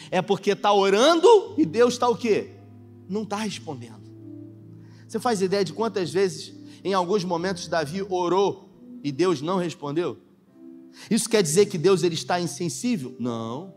é 0.09 0.21
porque 0.21 0.51
está 0.51 0.71
orando 0.73 1.55
e 1.57 1.65
Deus 1.65 1.93
está 1.93 2.07
o 2.07 2.15
quê? 2.15 2.51
Não 3.07 3.23
está 3.23 3.37
respondendo. 3.37 4.09
Você 5.07 5.19
faz 5.19 5.41
ideia 5.41 5.65
de 5.65 5.73
quantas 5.73 6.11
vezes, 6.11 6.53
em 6.83 6.93
alguns 6.93 7.23
momentos, 7.23 7.67
Davi 7.67 8.05
orou 8.09 8.69
e 9.03 9.11
Deus 9.11 9.41
não 9.41 9.57
respondeu? 9.57 10.17
Isso 11.09 11.29
quer 11.29 11.41
dizer 11.41 11.67
que 11.67 11.77
Deus 11.77 12.03
ele 12.03 12.15
está 12.15 12.39
insensível? 12.39 13.15
Não. 13.19 13.73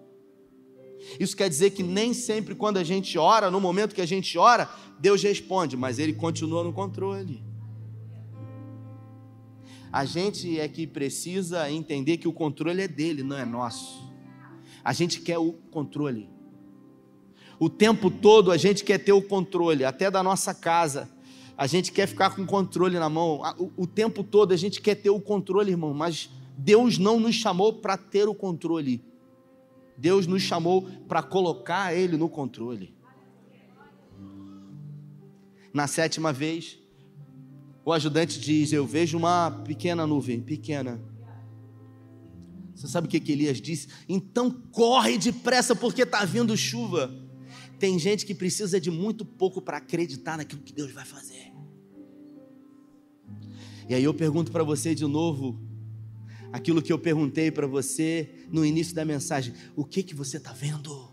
Isso 1.18 1.36
quer 1.36 1.48
dizer 1.48 1.70
que 1.70 1.82
nem 1.82 2.14
sempre 2.14 2.54
quando 2.54 2.76
a 2.76 2.84
gente 2.84 3.18
ora, 3.18 3.50
no 3.50 3.60
momento 3.60 3.94
que 3.94 4.00
a 4.00 4.06
gente 4.06 4.38
ora, 4.38 4.70
Deus 4.98 5.22
responde, 5.22 5.76
mas 5.76 5.98
Ele 5.98 6.12
continua 6.12 6.62
no 6.62 6.72
controle. 6.72 7.42
A 9.92 10.04
gente 10.04 10.58
é 10.58 10.66
que 10.68 10.86
precisa 10.86 11.70
entender 11.70 12.16
que 12.16 12.26
o 12.26 12.32
controle 12.32 12.82
é 12.82 12.88
dele, 12.88 13.22
não 13.22 13.36
é 13.36 13.44
nosso. 13.44 14.10
A 14.82 14.92
gente 14.92 15.20
quer 15.20 15.38
o 15.38 15.52
controle. 15.70 16.30
O 17.58 17.68
tempo 17.68 18.10
todo 18.10 18.50
a 18.50 18.56
gente 18.56 18.84
quer 18.84 18.98
ter 18.98 19.12
o 19.12 19.20
controle, 19.20 19.84
até 19.84 20.10
da 20.10 20.22
nossa 20.22 20.54
casa. 20.54 21.10
A 21.56 21.66
gente 21.66 21.92
quer 21.92 22.06
ficar 22.08 22.34
com 22.34 22.42
o 22.42 22.46
controle 22.46 22.98
na 22.98 23.08
mão. 23.08 23.42
O, 23.58 23.82
o 23.82 23.86
tempo 23.86 24.24
todo 24.24 24.52
a 24.52 24.56
gente 24.56 24.80
quer 24.80 24.94
ter 24.94 25.10
o 25.10 25.20
controle, 25.20 25.70
irmão, 25.70 25.92
mas 25.92 26.30
Deus 26.64 26.96
não 26.96 27.18
nos 27.18 27.34
chamou 27.34 27.72
para 27.80 27.96
ter 27.96 28.28
o 28.28 28.34
controle. 28.34 29.04
Deus 29.98 30.28
nos 30.28 30.42
chamou 30.42 30.82
para 31.08 31.22
colocar 31.22 31.92
Ele 31.92 32.16
no 32.16 32.28
controle. 32.28 32.94
Na 35.74 35.88
sétima 35.88 36.32
vez, 36.32 36.78
o 37.84 37.92
ajudante 37.92 38.38
diz: 38.38 38.72
Eu 38.72 38.86
vejo 38.86 39.18
uma 39.18 39.50
pequena 39.50 40.06
nuvem, 40.06 40.40
pequena. 40.40 41.02
Você 42.74 42.86
sabe 42.86 43.08
o 43.08 43.10
que, 43.10 43.18
que 43.18 43.32
Elias 43.32 43.60
disse? 43.60 43.88
Então 44.08 44.50
corre 44.70 45.18
depressa, 45.18 45.74
porque 45.74 46.02
está 46.02 46.24
vindo 46.24 46.56
chuva. 46.56 47.12
Tem 47.78 47.98
gente 47.98 48.24
que 48.24 48.34
precisa 48.34 48.80
de 48.80 48.90
muito 48.90 49.24
pouco 49.24 49.60
para 49.60 49.78
acreditar 49.78 50.36
naquilo 50.36 50.62
que 50.62 50.72
Deus 50.72 50.92
vai 50.92 51.04
fazer. 51.04 51.52
E 53.88 53.94
aí 53.94 54.04
eu 54.04 54.14
pergunto 54.14 54.52
para 54.52 54.62
você 54.62 54.94
de 54.94 55.04
novo: 55.06 55.71
aquilo 56.52 56.82
que 56.82 56.92
eu 56.92 56.98
perguntei 56.98 57.50
para 57.50 57.66
você 57.66 58.28
no 58.50 58.64
início 58.64 58.94
da 58.94 59.04
mensagem: 59.04 59.54
o 59.74 59.84
que 59.84 60.02
que 60.02 60.14
você 60.14 60.36
está 60.36 60.52
vendo? 60.52 61.10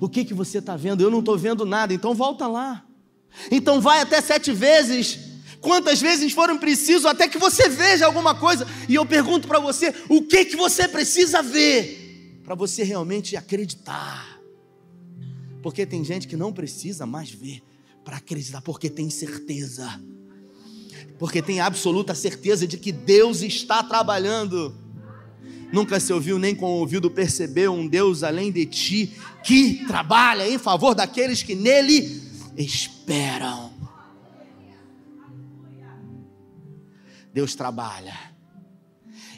O 0.00 0.08
que 0.08 0.24
que 0.24 0.34
você 0.34 0.58
está 0.58 0.76
vendo? 0.76 1.02
Eu 1.02 1.10
não 1.10 1.20
estou 1.20 1.38
vendo 1.38 1.64
nada, 1.64 1.94
então 1.94 2.14
volta 2.14 2.46
lá. 2.46 2.86
Então 3.50 3.80
vai 3.80 4.00
até 4.00 4.20
sete 4.20 4.52
vezes, 4.52 5.18
quantas 5.60 6.00
vezes 6.00 6.32
foram 6.32 6.58
preciso 6.58 7.08
até 7.08 7.28
que 7.28 7.38
você 7.38 7.68
veja 7.68 8.06
alguma 8.06 8.34
coisa. 8.34 8.66
E 8.88 8.94
eu 8.94 9.06
pergunto 9.06 9.48
para 9.48 9.58
você: 9.58 9.94
o 10.08 10.22
que 10.22 10.44
que 10.44 10.56
você 10.56 10.86
precisa 10.86 11.42
ver 11.42 12.40
para 12.44 12.54
você 12.54 12.82
realmente 12.82 13.36
acreditar? 13.36 14.36
Porque 15.62 15.84
tem 15.84 16.04
gente 16.04 16.28
que 16.28 16.36
não 16.36 16.52
precisa 16.52 17.06
mais 17.06 17.30
ver 17.30 17.62
para 18.04 18.18
acreditar, 18.18 18.60
porque 18.62 18.88
tem 18.88 19.10
certeza 19.10 20.00
porque 21.18 21.40
tem 21.40 21.60
absoluta 21.60 22.14
certeza 22.14 22.66
de 22.66 22.76
que 22.76 22.92
Deus 22.92 23.42
está 23.42 23.82
trabalhando. 23.82 24.74
Nunca 25.72 25.98
se 25.98 26.12
ouviu 26.12 26.38
nem 26.38 26.54
com 26.54 26.66
o 26.66 26.78
ouvido 26.78 27.10
percebeu 27.10 27.72
um 27.72 27.88
Deus 27.88 28.22
além 28.22 28.52
de 28.52 28.66
ti 28.66 29.16
que 29.42 29.84
trabalha 29.86 30.48
em 30.48 30.58
favor 30.58 30.94
daqueles 30.94 31.42
que 31.42 31.54
nele 31.54 32.22
esperam. 32.56 33.74
Deus 37.32 37.54
trabalha 37.54 38.14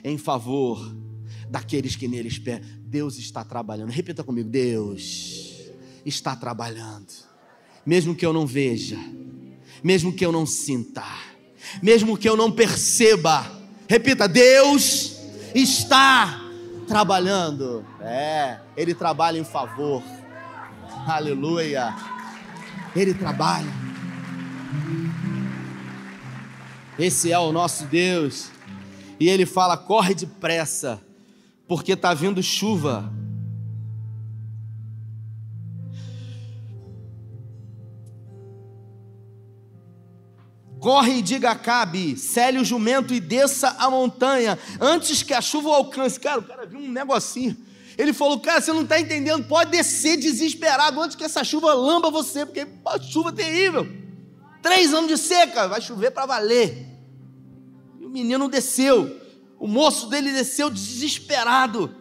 em 0.05 0.19
favor 0.19 0.95
daqueles 1.49 1.97
que 1.97 2.07
nele 2.07 2.29
esperam. 2.29 2.69
Deus 2.81 3.19
está 3.19 3.45
trabalhando. 3.45 3.91
Repita 3.91 4.23
comigo: 4.23 4.49
Deus 4.49 5.71
está 6.05 6.37
trabalhando. 6.37 7.13
Mesmo 7.87 8.15
que 8.15 8.27
eu 8.27 8.33
não 8.33 8.47
veja, 8.47 8.99
mesmo 9.83 10.13
que 10.13 10.25
eu 10.25 10.31
não 10.31 10.45
sinta 10.45 11.03
mesmo 11.83 12.17
que 12.17 12.29
eu 12.29 12.37
não 12.37 12.51
perceba. 12.51 13.47
Repita: 13.89 14.29
Deus 14.29 15.17
está 15.55 16.41
trabalhando. 16.87 17.85
É, 18.01 18.59
Ele 18.77 18.95
trabalha 18.95 19.39
em 19.39 19.45
favor. 19.45 20.03
Aleluia. 21.07 21.95
Ele 22.95 23.15
trabalha. 23.15 23.73
Esse 26.99 27.31
é 27.31 27.39
o 27.39 27.53
nosso 27.53 27.85
Deus. 27.85 28.51
E 29.21 29.29
Ele 29.29 29.47
fala: 29.47 29.77
corre 29.77 30.15
depressa, 30.15 31.01
porque 31.67 31.93
está 31.93 32.13
vindo 32.15 32.43
chuva. 32.43 33.13
Corre 40.89 41.19
e 41.19 41.23
diga 41.23 41.51
a 41.51 41.55
Cabe, 41.55 42.17
cele 42.17 42.59
o 42.59 42.65
jumento 42.65 43.13
e 43.13 43.21
desça 43.21 43.77
a 43.79 43.91
montanha, 43.91 44.59
antes 44.81 45.23
que 45.23 45.35
a 45.35 45.43
chuva 45.43 45.69
alcance. 45.69 46.19
Cara, 46.19 46.39
o 46.41 46.43
cara 46.43 46.65
viu 46.65 46.81
um 46.81 46.91
negocinho. 46.91 47.55
Ele 47.99 48.15
falou, 48.15 48.41
cara, 48.41 48.63
você 48.63 48.73
não 48.73 48.85
está 48.85 48.99
entendendo, 48.99 49.47
pode 49.47 49.71
descer 49.71 50.17
desesperado 50.17 50.99
antes 50.99 51.15
que 51.15 51.23
essa 51.23 51.45
chuva 51.45 51.75
lamba 51.75 52.11
você, 52.11 52.47
porque 52.47 52.67
a 52.87 52.99
chuva 52.99 53.29
é 53.29 53.33
terrível. 53.33 53.87
Três 54.63 54.95
anos 54.95 55.11
de 55.11 55.19
seca, 55.19 55.69
vai 55.69 55.83
chover 55.83 56.11
para 56.11 56.25
valer. 56.25 56.87
E 58.01 58.07
o 58.07 58.09
menino 58.09 58.49
desceu, 58.49 59.15
o 59.59 59.67
moço 59.67 60.07
dele 60.07 60.33
desceu 60.33 60.71
desesperado. 60.71 61.95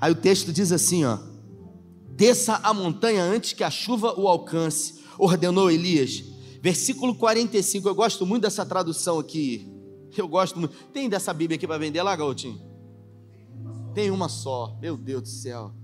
Aí 0.00 0.10
o 0.10 0.14
texto 0.14 0.50
diz 0.50 0.72
assim, 0.72 1.04
ó: 1.04 1.18
Desça 2.16 2.58
a 2.62 2.72
montanha 2.72 3.22
antes 3.22 3.52
que 3.52 3.62
a 3.62 3.70
chuva 3.70 4.18
o 4.18 4.26
alcance, 4.26 5.02
ordenou 5.18 5.70
Elias. 5.70 6.24
Versículo 6.62 7.14
45, 7.14 7.86
eu 7.86 7.94
gosto 7.94 8.24
muito 8.24 8.44
dessa 8.44 8.64
tradução 8.64 9.18
aqui. 9.18 9.70
Eu 10.16 10.26
gosto 10.26 10.58
muito. 10.58 10.74
Tem 10.94 11.10
dessa 11.10 11.34
Bíblia 11.34 11.56
aqui 11.56 11.66
para 11.66 11.76
vender 11.76 12.02
lá, 12.02 12.16
Garotinho? 12.16 12.58
Tem 13.94 14.10
uma 14.10 14.30
só. 14.30 14.78
Meu 14.80 14.96
Deus 14.96 15.22
do 15.22 15.28
céu. 15.28 15.74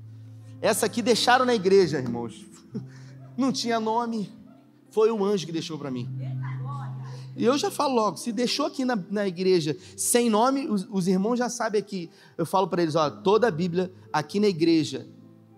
Essa 0.63 0.87
aqui 0.87 1.03
deixaram 1.03 1.45
na 1.45 1.55
igreja, 1.55 1.99
irmãos. 1.99 2.47
Não 3.37 3.53
tinha 3.53 3.79
nome. 3.79 4.33
Foi 4.91 5.13
um 5.13 5.23
anjo 5.23 5.45
que 5.45 5.53
deixou 5.53 5.77
para 5.77 5.91
mim. 5.91 6.09
E 7.37 7.45
eu 7.45 7.59
já 7.59 7.71
falo 7.71 7.95
logo, 7.95 8.17
se 8.17 8.33
deixou 8.33 8.67
aqui 8.67 8.87
na, 8.87 8.97
na 9.11 9.29
igreja 9.29 9.77
sem 9.97 10.31
nome, 10.31 10.67
os, 10.67 10.87
os 10.91 11.09
irmãos 11.09 11.37
já 11.37 11.51
sabem 11.51 11.79
aqui. 11.79 12.11
Eu 12.39 12.47
falo 12.47 12.69
para 12.69 12.83
eles, 12.83 12.95
ó, 12.95 13.11
toda 13.11 13.49
a 13.49 13.51
Bíblia 13.51 13.93
aqui 14.11 14.41
na 14.41 14.49
igreja 14.49 15.07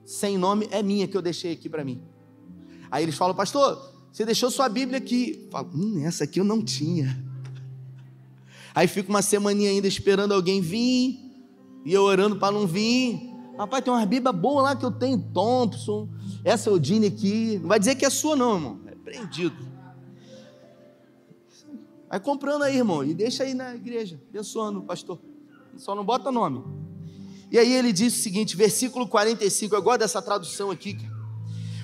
sem 0.04 0.36
nome 0.36 0.68
é 0.70 0.82
minha 0.82 1.08
que 1.08 1.16
eu 1.16 1.22
deixei 1.22 1.52
aqui 1.52 1.68
para 1.68 1.84
mim. 1.84 2.02
Aí 2.90 3.02
eles 3.02 3.16
falam, 3.16 3.34
pastor, 3.34 3.92
você 4.12 4.24
deixou 4.24 4.50
sua 4.50 4.68
Bíblia 4.68 4.98
aqui. 4.98 5.42
Eu 5.44 5.50
falo, 5.50 5.70
hum, 5.74 6.04
essa 6.04 6.24
aqui 6.24 6.40
eu 6.40 6.44
não 6.44 6.62
tinha. 6.62 7.22
Aí 8.74 8.86
fico 8.86 9.10
uma 9.10 9.22
semaninha 9.22 9.70
ainda 9.70 9.86
esperando 9.86 10.32
alguém 10.32 10.60
vir, 10.60 11.20
e 11.84 11.92
eu 11.92 12.02
orando 12.02 12.36
para 12.36 12.52
não 12.52 12.66
vir. 12.66 13.20
Rapaz, 13.56 13.84
tem 13.84 13.92
uma 13.92 14.04
Bíblia 14.04 14.32
boa 14.32 14.62
lá 14.62 14.76
que 14.76 14.84
eu 14.84 14.90
tenho, 14.90 15.18
Thompson, 15.32 16.08
essa 16.44 16.70
Odine 16.70 17.06
aqui. 17.06 17.58
Não 17.60 17.68
vai 17.68 17.78
dizer 17.78 17.94
que 17.94 18.04
é 18.04 18.10
sua, 18.10 18.34
não, 18.34 18.54
irmão. 18.54 18.80
É 18.86 18.94
prendido. 18.94 19.56
Vai 22.08 22.20
comprando 22.20 22.62
aí, 22.62 22.76
irmão, 22.76 23.04
e 23.04 23.14
deixa 23.14 23.44
aí 23.44 23.54
na 23.54 23.74
igreja, 23.74 24.20
abençoando 24.28 24.80
o 24.80 24.82
pastor. 24.82 25.18
Só 25.76 25.94
não 25.94 26.04
bota 26.04 26.30
nome. 26.30 26.83
E 27.50 27.58
aí 27.58 27.72
ele 27.72 27.92
diz 27.92 28.16
o 28.16 28.22
seguinte, 28.22 28.56
versículo 28.56 29.06
45, 29.06 29.74
eu 29.74 29.82
gosto 29.82 30.00
dessa 30.00 30.20
tradução 30.20 30.70
aqui. 30.70 30.96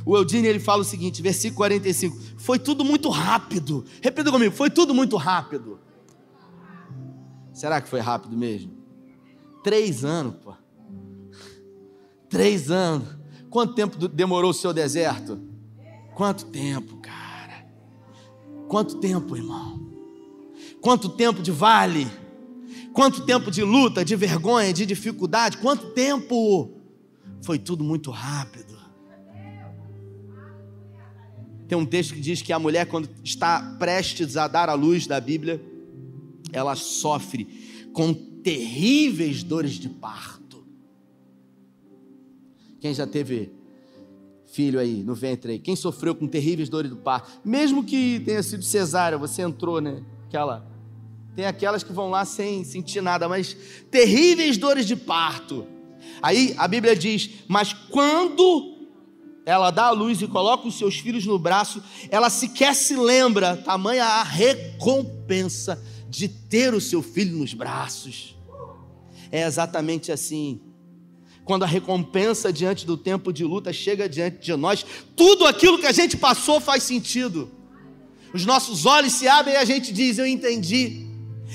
O 0.05 0.17
Eudine 0.17 0.49
ele 0.49 0.59
fala 0.59 0.83
o 0.83 0.85
seguinte, 0.85 1.23
versículo 1.23 1.59
45: 1.59 2.17
Foi 2.39 2.59
tudo 2.59 2.85
muito 2.85 3.09
rápido. 3.09 3.85
Repita 4.03 4.31
comigo, 4.31 4.55
foi 4.55 4.71
tudo 4.71 4.95
muito 4.95 5.17
rápido. 5.17 5.79
Será 7.53 7.81
que 7.81 7.89
foi 7.89 8.01
rápido 8.01 8.37
mesmo? 8.37 8.73
Três 9.63 10.05
anos, 10.05 10.37
pô. 10.43 10.55
Três 12.29 12.71
anos. 12.71 13.09
Quanto 13.51 13.75
tempo 13.75 14.09
demorou 14.09 14.51
o 14.51 14.55
seu 14.55 14.73
deserto? 14.73 15.41
Quanto 16.15 16.47
tempo, 16.47 16.97
cara? 16.99 17.67
Quanto 18.69 18.99
tempo, 18.99 19.37
irmão? 19.37 19.91
Quanto 20.81 21.09
tempo 21.11 21.43
de 21.43 21.51
vale? 21.51 22.11
Quanto 22.93 23.25
tempo 23.25 23.51
de 23.51 23.63
luta, 23.63 24.05
de 24.05 24.17
vergonha, 24.17 24.73
de 24.73 24.85
dificuldade? 24.85 25.59
Quanto 25.59 25.91
tempo? 25.91 26.71
Foi 27.43 27.59
tudo 27.59 27.85
muito 27.85 28.11
rápido. 28.11 28.79
Tem 31.69 31.79
um 31.79 31.87
texto 31.87 32.15
que 32.15 32.21
diz 32.21 32.43
que 32.43 32.53
a 32.53 32.59
mulher, 32.59 32.87
quando 32.87 33.09
está 33.23 33.77
prestes 33.79 34.37
a 34.37 34.49
dar 34.49 34.69
a 34.69 34.75
luz 34.75 35.07
da 35.07 35.21
Bíblia, 35.21 35.63
ela 36.53 36.75
sofre 36.75 37.89
com 37.93 38.13
terríveis 38.13 39.43
dores 39.43 39.75
de 39.75 39.89
parto. 39.89 40.67
Quem 42.81 42.93
já 42.93 43.07
teve 43.07 43.53
filho 44.47 44.81
aí 44.81 45.05
no 45.05 45.15
ventre 45.15 45.53
aí? 45.53 45.59
Quem 45.61 45.77
sofreu 45.77 46.15
com 46.15 46.27
terríveis 46.27 46.69
dores 46.69 46.91
do 46.91 46.97
parto? 46.97 47.41
Mesmo 47.45 47.85
que 47.85 48.21
tenha 48.21 48.43
sido 48.43 48.65
cesárea, 48.65 49.17
você 49.17 49.43
entrou, 49.43 49.81
né? 49.81 50.03
Aquela 50.27 50.70
tem 51.41 51.47
aquelas 51.47 51.83
que 51.83 51.91
vão 51.91 52.11
lá 52.11 52.27
sem 52.27 52.65
sentir 52.65 53.01
nada, 53.01 53.27
mas 53.27 53.57
terríveis 53.91 54.59
dores 54.59 54.85
de 54.85 54.95
parto. 54.95 55.67
Aí 56.21 56.55
a 56.59 56.69
Bíblia 56.69 56.95
diz: 56.95 57.31
Mas 57.49 57.73
quando 57.73 58.77
ela 59.47 59.71
dá 59.71 59.85
a 59.85 59.91
luz 59.91 60.21
e 60.21 60.27
coloca 60.27 60.69
os 60.69 60.77
seus 60.77 60.99
filhos 60.99 61.25
no 61.25 61.39
braço, 61.39 61.83
ela 62.11 62.29
sequer 62.29 62.75
se 62.75 62.95
lembra, 62.95 63.57
tamanha 63.57 64.05
a 64.05 64.23
recompensa 64.23 65.83
de 66.11 66.29
ter 66.29 66.75
o 66.75 66.81
seu 66.81 67.01
filho 67.01 67.39
nos 67.39 67.55
braços. 67.55 68.37
É 69.33 69.47
exatamente 69.47 70.13
assim. 70.13 70.61
Quando 71.43 71.63
a 71.63 71.67
recompensa 71.67 72.53
diante 72.53 72.85
do 72.85 72.99
tempo 72.99 73.33
de 73.33 73.45
luta 73.45 73.73
chega 73.73 74.07
diante 74.07 74.45
de 74.45 74.55
nós, 74.57 74.85
tudo 75.17 75.47
aquilo 75.47 75.79
que 75.79 75.87
a 75.87 75.93
gente 75.93 76.19
passou 76.19 76.61
faz 76.61 76.83
sentido. 76.83 77.51
Os 78.35 78.45
nossos 78.45 78.85
olhos 78.85 79.15
se 79.15 79.27
abrem 79.27 79.55
e 79.55 79.57
a 79.57 79.65
gente 79.65 79.91
diz: 79.91 80.19
Eu 80.19 80.27
entendi. 80.27 81.09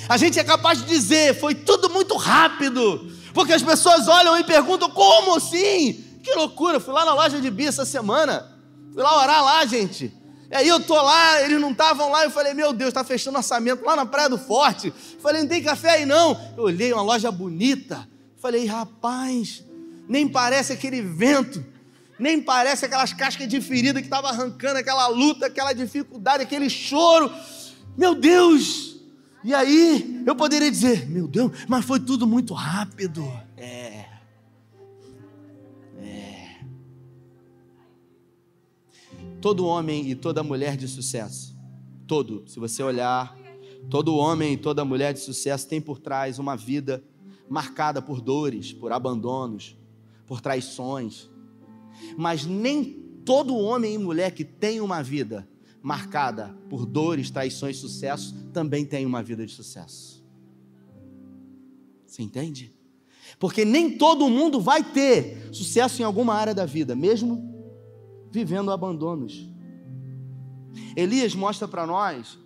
A 0.07 0.17
gente 0.17 0.39
é 0.39 0.43
capaz 0.43 0.79
de 0.79 0.85
dizer, 0.85 1.39
foi 1.39 1.55
tudo 1.55 1.89
muito 1.89 2.15
rápido, 2.15 3.11
porque 3.33 3.53
as 3.53 3.63
pessoas 3.63 4.07
olham 4.07 4.37
e 4.37 4.43
perguntam, 4.43 4.89
como 4.89 5.35
assim? 5.35 6.03
Que 6.21 6.33
loucura, 6.33 6.79
fui 6.79 6.93
lá 6.93 7.05
na 7.05 7.13
loja 7.13 7.39
de 7.39 7.49
Bia 7.49 7.69
essa 7.69 7.85
semana, 7.85 8.51
fui 8.93 9.01
lá 9.01 9.21
orar 9.21 9.43
lá, 9.43 9.65
gente. 9.65 10.13
E 10.51 10.55
aí 10.55 10.67
eu 10.67 10.79
tô 10.79 10.93
lá, 11.01 11.41
eles 11.41 11.59
não 11.59 11.71
estavam 11.71 12.09
lá, 12.11 12.23
eu 12.23 12.31
falei, 12.31 12.53
meu 12.53 12.71
Deus, 12.71 12.89
está 12.89 13.03
fechando 13.03 13.37
orçamento 13.37 13.83
lá 13.83 13.95
na 13.95 14.05
Praia 14.05 14.29
do 14.29 14.37
Forte. 14.37 14.93
Falei, 15.19 15.41
não 15.41 15.49
tem 15.49 15.63
café 15.63 15.91
aí 15.91 16.05
não. 16.05 16.39
Eu 16.55 16.65
olhei 16.65 16.93
uma 16.93 17.01
loja 17.01 17.31
bonita, 17.31 18.07
falei, 18.39 18.65
rapaz, 18.65 19.63
nem 20.07 20.27
parece 20.27 20.71
aquele 20.71 21.01
vento, 21.01 21.65
nem 22.19 22.41
parece 22.41 22.85
aquelas 22.85 23.11
cascas 23.11 23.47
de 23.47 23.59
ferida 23.59 23.99
que 23.99 24.07
estava 24.07 24.29
arrancando, 24.29 24.77
aquela 24.77 25.07
luta, 25.07 25.47
aquela 25.47 25.73
dificuldade, 25.73 26.43
aquele 26.43 26.69
choro. 26.69 27.31
Meu 27.97 28.13
Deus, 28.13 28.94
e 29.45 29.53
aí 29.53 30.23
eu 30.25 30.35
poderia 30.35 30.71
dizer: 30.71 31.07
Meu 31.07 31.27
Deus, 31.27 31.51
mas 31.67 31.85
foi 31.85 31.99
tudo 31.99 32.25
muito 32.25 32.51
rápido. 32.55 33.23
É. 33.55 34.05
É. 35.99 36.59
Todo 39.39 39.67
homem 39.67 40.09
e 40.09 40.15
toda 40.15 40.41
mulher 40.41 40.75
de 40.75 40.87
sucesso, 40.87 41.55
todo, 42.07 42.43
se 42.47 42.59
você 42.59 42.81
olhar, 42.81 43.37
todo 43.87 44.15
homem 44.15 44.53
e 44.53 44.57
toda 44.57 44.83
mulher 44.83 45.13
de 45.13 45.19
sucesso 45.19 45.67
tem 45.67 45.79
por 45.79 45.99
trás 45.99 46.39
uma 46.39 46.57
vida 46.57 47.03
marcada 47.47 48.01
por 48.01 48.21
dores, 48.21 48.73
por 48.73 48.91
abandonos, 48.91 49.77
por 50.25 50.41
traições. 50.41 51.29
Mas 52.17 52.47
nem 52.47 52.83
todo 53.23 53.55
homem 53.55 53.93
e 53.93 53.97
mulher 53.99 54.31
que 54.31 54.43
tem 54.43 54.81
uma 54.81 55.03
vida 55.03 55.47
marcada 55.86 56.57
por 56.67 56.83
dores, 56.83 57.29
traições, 57.29 57.77
sucesso, 57.77 58.33
também 58.51 58.83
tem 58.83 59.05
uma 59.05 59.21
vida 59.21 59.45
de 59.45 59.51
sucesso. 59.51 60.25
Você 62.07 62.23
entende? 62.23 62.73
Porque 63.38 63.63
nem 63.63 63.95
todo 63.95 64.27
mundo 64.27 64.59
vai 64.59 64.83
ter 64.83 65.47
sucesso 65.53 66.01
em 66.01 66.05
alguma 66.05 66.33
área 66.33 66.55
da 66.55 66.65
vida, 66.65 66.95
mesmo 66.95 67.53
vivendo 68.31 68.71
abandonos. 68.71 69.47
Elias 70.95 71.36
mostra 71.36 71.67
para 71.67 71.86
nós 71.86 72.39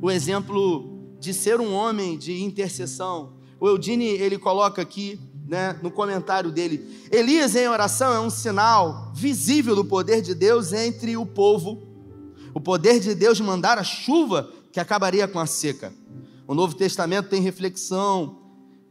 o 0.00 0.10
exemplo 0.10 1.18
de 1.20 1.34
ser 1.34 1.60
um 1.60 1.74
homem 1.74 2.16
de 2.16 2.42
intercessão. 2.42 3.34
O 3.60 3.68
Eudine, 3.68 4.06
ele 4.06 4.38
coloca 4.38 4.80
aqui, 4.80 5.20
né, 5.46 5.78
no 5.82 5.90
comentário 5.90 6.50
dele, 6.50 6.82
Elias 7.12 7.54
em 7.54 7.68
oração 7.68 8.10
é 8.14 8.20
um 8.20 8.30
sinal 8.30 9.12
visível 9.14 9.76
do 9.76 9.84
poder 9.84 10.22
de 10.22 10.34
Deus 10.34 10.72
entre 10.72 11.14
o 11.14 11.26
povo 11.26 11.85
o 12.56 12.60
poder 12.60 12.98
de 13.00 13.14
Deus 13.14 13.36
de 13.36 13.42
mandar 13.42 13.76
a 13.76 13.84
chuva 13.84 14.50
que 14.72 14.80
acabaria 14.80 15.28
com 15.28 15.38
a 15.38 15.44
seca. 15.44 15.92
O 16.48 16.54
Novo 16.54 16.74
Testamento 16.74 17.28
tem 17.28 17.42
reflexão 17.42 18.38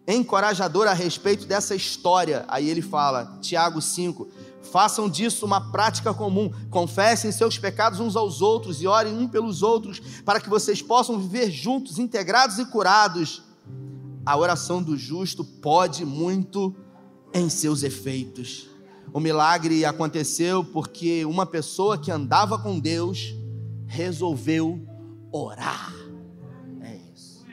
encorajadora 0.07 0.91
a 0.91 0.93
respeito 0.93 1.47
dessa 1.47 1.73
história. 1.73 2.45
Aí 2.47 2.69
ele 2.69 2.83
fala, 2.83 3.39
Tiago 3.41 3.81
5, 3.81 4.27
façam 4.71 5.09
disso 5.09 5.47
uma 5.47 5.71
prática 5.71 6.13
comum, 6.13 6.51
confessem 6.69 7.31
seus 7.31 7.57
pecados 7.57 7.99
uns 7.99 8.15
aos 8.15 8.39
outros 8.39 8.83
e 8.83 8.87
orem 8.87 9.17
um 9.17 9.27
pelos 9.27 9.63
outros, 9.63 9.99
para 10.23 10.39
que 10.39 10.47
vocês 10.47 10.83
possam 10.83 11.17
viver 11.17 11.49
juntos, 11.49 11.97
integrados 11.97 12.59
e 12.59 12.65
curados. 12.65 13.41
A 14.23 14.37
oração 14.37 14.79
do 14.79 14.95
justo 14.95 15.43
pode 15.43 16.05
muito 16.05 16.75
em 17.33 17.49
seus 17.49 17.81
efeitos. 17.81 18.69
O 19.11 19.19
milagre 19.19 19.83
aconteceu 19.85 20.63
porque 20.63 21.25
uma 21.25 21.47
pessoa 21.47 21.97
que 21.97 22.11
andava 22.11 22.59
com 22.59 22.79
Deus 22.79 23.33
resolveu 23.87 24.79
orar. 25.31 25.93
É 26.81 26.99
isso. 27.13 27.45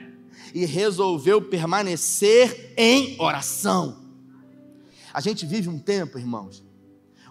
E 0.54 0.64
resolveu 0.64 1.42
permanecer 1.42 2.74
em 2.76 3.20
oração. 3.20 4.02
A 5.12 5.20
gente 5.20 5.44
vive 5.44 5.68
um 5.68 5.78
tempo, 5.78 6.18
irmãos, 6.18 6.64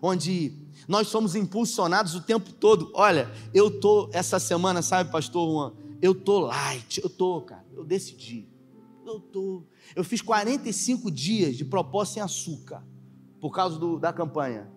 onde 0.02 0.54
nós 0.88 1.08
somos 1.08 1.36
impulsionados 1.36 2.16
o 2.16 2.22
tempo 2.22 2.52
todo. 2.54 2.91
Olha, 2.93 3.32
eu 3.54 3.80
tô 3.80 4.10
essa 4.14 4.39
semana, 4.39 4.82
sabe, 4.82 5.12
pastor 5.12 5.49
Juan, 5.49 5.74
eu 6.02 6.14
tô 6.14 6.39
light, 6.41 6.99
eu 7.02 7.10
tô, 7.10 7.41
cara, 7.41 7.66
eu 7.74 7.84
decidi. 7.84 8.47
Eu 9.06 9.20
tô, 9.20 9.64
eu 9.95 10.04
fiz 10.04 10.22
45 10.22 11.10
dias 11.10 11.56
de 11.56 11.66
propósito 11.66 12.16
sem 12.16 12.24
açúcar 12.24 12.84
por 13.39 13.52
causa 13.52 13.78
do, 13.78 13.99
da 13.99 14.14
campanha. 14.14 14.70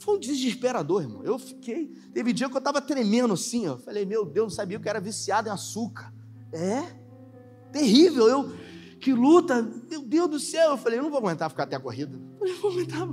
Foi 0.00 0.16
um 0.16 0.18
desesperador, 0.18 1.02
irmão. 1.02 1.22
Eu 1.22 1.38
fiquei. 1.38 1.88
Teve 2.12 2.32
dia 2.32 2.48
que 2.48 2.54
eu 2.54 2.58
estava 2.58 2.80
tremendo 2.80 3.34
assim, 3.34 3.68
ó. 3.68 3.76
Falei, 3.76 4.06
meu 4.06 4.24
Deus, 4.24 4.46
não 4.46 4.56
sabia 4.56 4.80
que 4.80 4.88
eu 4.88 4.90
era 4.90 5.00
viciado 5.00 5.48
em 5.48 5.52
açúcar. 5.52 6.12
É? 6.52 6.82
Terrível. 7.70 8.26
Eu, 8.26 8.52
Que 8.98 9.12
luta, 9.12 9.62
meu 9.88 10.02
Deus 10.02 10.30
do 10.30 10.40
céu. 10.40 10.70
Eu 10.70 10.76
falei, 10.78 10.98
eu 10.98 11.02
não 11.02 11.10
vou 11.10 11.18
aguentar 11.18 11.50
ficar 11.50 11.64
até 11.64 11.76
a 11.76 11.80
corrida. 11.80 12.18
Eu 12.40 12.48
não 12.48 12.60
vou 12.60 12.70
aguentar. 12.70 13.08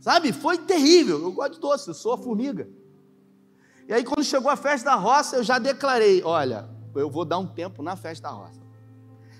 Sabe, 0.00 0.32
foi 0.32 0.58
terrível. 0.58 1.20
Eu 1.20 1.32
gosto 1.32 1.54
de 1.54 1.60
doce, 1.60 1.88
eu 1.88 1.94
sou 1.94 2.14
a 2.14 2.18
formiga. 2.18 2.68
E 3.86 3.92
aí, 3.92 4.04
quando 4.04 4.24
chegou 4.24 4.50
a 4.50 4.56
festa 4.56 4.90
da 4.90 4.96
roça, 4.96 5.36
eu 5.36 5.44
já 5.44 5.58
declarei: 5.58 6.22
olha, 6.24 6.68
eu 6.94 7.10
vou 7.10 7.24
dar 7.24 7.38
um 7.38 7.46
tempo 7.46 7.82
na 7.82 7.94
festa 7.94 8.28
da 8.28 8.34
roça. 8.34 8.60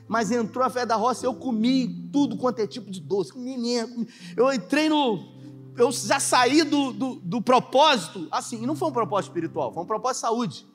Mas 0.07 0.31
entrou 0.31 0.65
a 0.65 0.69
festa 0.69 0.89
da 0.89 0.97
roça, 0.97 1.25
eu 1.25 1.35
comi 1.35 2.09
tudo 2.13 2.37
quanto 2.37 2.59
é 2.61 2.67
tipo 2.67 2.91
de 2.91 3.01
doce. 3.01 3.37
Menino, 3.37 4.07
eu 4.37 4.53
entrei 4.53 4.89
no. 4.89 5.41
Eu 5.77 5.91
já 5.91 6.21
saí 6.21 6.63
do, 6.65 6.93
do, 6.93 7.15
do 7.17 7.43
propósito, 7.43 8.29
assim, 8.31 8.63
e 8.63 8.67
não 8.67 8.77
foi 8.77 8.89
um 8.89 8.93
propósito 8.93 9.31
espiritual, 9.31 9.73
foi 9.73 9.83
um 9.83 9.87
propósito 9.87 10.17
de 10.17 10.21
saúde. 10.21 10.67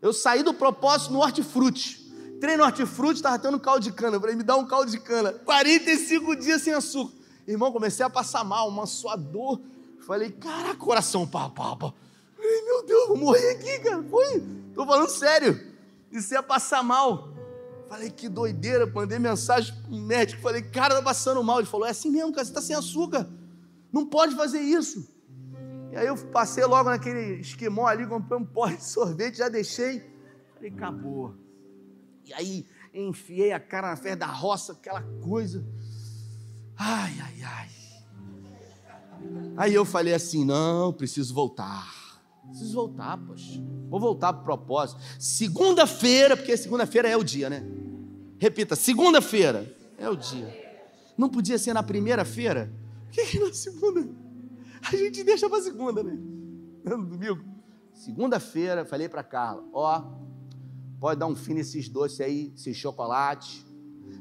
Eu 0.00 0.12
saí 0.12 0.42
do 0.42 0.54
propósito 0.54 1.12
no 1.12 1.20
hortifruti. 1.20 2.02
Entrei 2.36 2.56
no 2.56 2.64
hortifruti, 2.64 3.16
estava 3.16 3.38
tendo 3.38 3.58
caldo 3.60 3.80
de 3.80 3.92
cana. 3.92 4.16
Eu 4.16 4.20
falei, 4.20 4.34
me 4.34 4.42
dá 4.42 4.56
um 4.56 4.66
caldo 4.66 4.90
de 4.90 4.98
cana. 4.98 5.32
45 5.32 6.36
dias 6.36 6.62
sem 6.62 6.72
açúcar. 6.72 7.14
Irmão, 7.46 7.70
comecei 7.70 8.04
a 8.04 8.10
passar 8.10 8.42
mal, 8.42 8.68
uma 8.68 8.86
sua 8.86 9.14
dor. 9.14 9.60
Falei, 10.06 10.30
caraca, 10.32 10.74
coração, 10.74 11.26
pá, 11.26 11.48
pá, 11.48 11.76
pá. 11.76 11.92
Falei, 12.36 12.62
meu 12.64 12.84
Deus, 12.84 13.08
vou 13.08 13.16
morrer 13.16 13.50
aqui, 13.50 13.78
cara. 13.78 14.02
Foi, 14.02 14.42
tô 14.74 14.84
falando 14.84 15.08
sério. 15.08 15.72
Isso 16.10 16.34
ia 16.34 16.42
passar 16.42 16.82
mal. 16.82 17.28
Falei, 17.88 18.10
que 18.10 18.28
doideira, 18.28 18.86
mandei 18.86 19.18
mensagem 19.18 19.74
pro 19.82 19.94
médico. 19.94 20.42
Falei, 20.42 20.62
cara, 20.62 20.96
tá 20.96 21.02
passando 21.02 21.42
mal. 21.44 21.58
Ele 21.58 21.68
falou, 21.68 21.86
é 21.86 21.90
assim 21.90 22.10
mesmo, 22.10 22.32
cara, 22.32 22.44
você 22.44 22.52
tá 22.52 22.60
sem 22.60 22.74
açúcar. 22.74 23.28
Não 23.92 24.06
pode 24.06 24.34
fazer 24.34 24.60
isso. 24.60 25.12
E 25.92 25.96
aí 25.96 26.06
eu 26.06 26.16
passei 26.28 26.64
logo 26.64 26.88
naquele 26.88 27.40
esquimó 27.40 27.86
ali, 27.86 28.06
comprei 28.06 28.38
um 28.38 28.44
pó 28.44 28.66
de 28.66 28.82
sorvete, 28.82 29.36
já 29.38 29.48
deixei. 29.50 30.02
Falei, 30.54 30.70
acabou. 30.70 31.34
E 32.24 32.32
aí 32.32 32.66
enfiei 32.94 33.52
a 33.52 33.60
cara 33.60 33.88
na 33.88 33.96
fé 33.96 34.16
da 34.16 34.26
roça, 34.26 34.72
aquela 34.72 35.02
coisa. 35.20 35.66
Ai, 36.76 37.12
ai, 37.20 37.42
ai. 37.42 37.68
Aí 39.56 39.74
eu 39.74 39.84
falei 39.84 40.14
assim: 40.14 40.44
não, 40.44 40.92
preciso 40.92 41.34
voltar. 41.34 42.02
Preciso 42.48 42.74
voltar, 42.74 43.18
poxa. 43.18 43.62
Vou 43.88 44.00
voltar 44.00 44.32
para 44.32 44.40
o 44.40 44.44
propósito. 44.44 45.00
Segunda-feira, 45.18 46.36
porque 46.36 46.56
segunda-feira 46.56 47.08
é 47.08 47.16
o 47.16 47.22
dia, 47.22 47.50
né? 47.50 47.62
Repita, 48.38 48.74
segunda-feira 48.74 49.76
é 49.98 50.08
o 50.08 50.16
dia. 50.16 50.60
Não 51.16 51.28
podia 51.28 51.58
ser 51.58 51.74
na 51.74 51.82
primeira-feira? 51.82 52.72
Que, 53.12 53.26
que 53.26 53.38
na 53.38 53.52
segunda? 53.52 54.08
A 54.90 54.96
gente 54.96 55.22
deixa 55.22 55.48
para 55.48 55.62
segunda, 55.62 56.02
né? 56.02 56.18
No 56.84 57.06
domingo. 57.06 57.44
Segunda-feira, 57.92 58.84
falei 58.84 59.08
para 59.08 59.22
Carla: 59.22 59.62
ó, 59.72 60.02
pode 60.98 61.20
dar 61.20 61.26
um 61.26 61.36
fim 61.36 61.54
nesses 61.54 61.88
doces 61.88 62.20
aí, 62.20 62.52
esses 62.56 62.76
chocolates. 62.76 63.64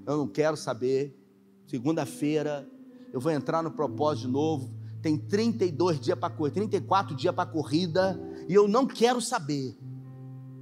Eu 0.05 0.17
não 0.17 0.27
quero 0.27 0.57
saber. 0.57 1.17
Segunda-feira, 1.65 2.69
eu 3.13 3.19
vou 3.19 3.31
entrar 3.31 3.63
no 3.63 3.71
propósito 3.71 4.27
de 4.27 4.33
novo. 4.33 4.75
Tem 5.01 5.17
32 5.17 5.99
dias 5.99 6.19
para 6.19 6.29
correr, 6.29 6.51
34 6.51 7.15
dias 7.15 7.33
para 7.33 7.49
corrida, 7.49 8.19
e 8.47 8.53
eu 8.53 8.67
não 8.67 8.85
quero 8.85 9.19
saber. 9.19 9.75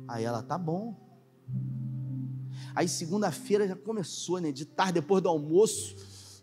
Aí 0.08 0.24
ela, 0.24 0.42
tá 0.42 0.58
bom. 0.58 0.96
Aí 2.76 2.88
segunda-feira 2.88 3.68
já 3.68 3.76
começou, 3.76 4.40
né? 4.40 4.52
De 4.52 4.66
tarde, 4.66 4.94
depois 4.94 5.22
do 5.22 5.30
almoço. 5.30 5.96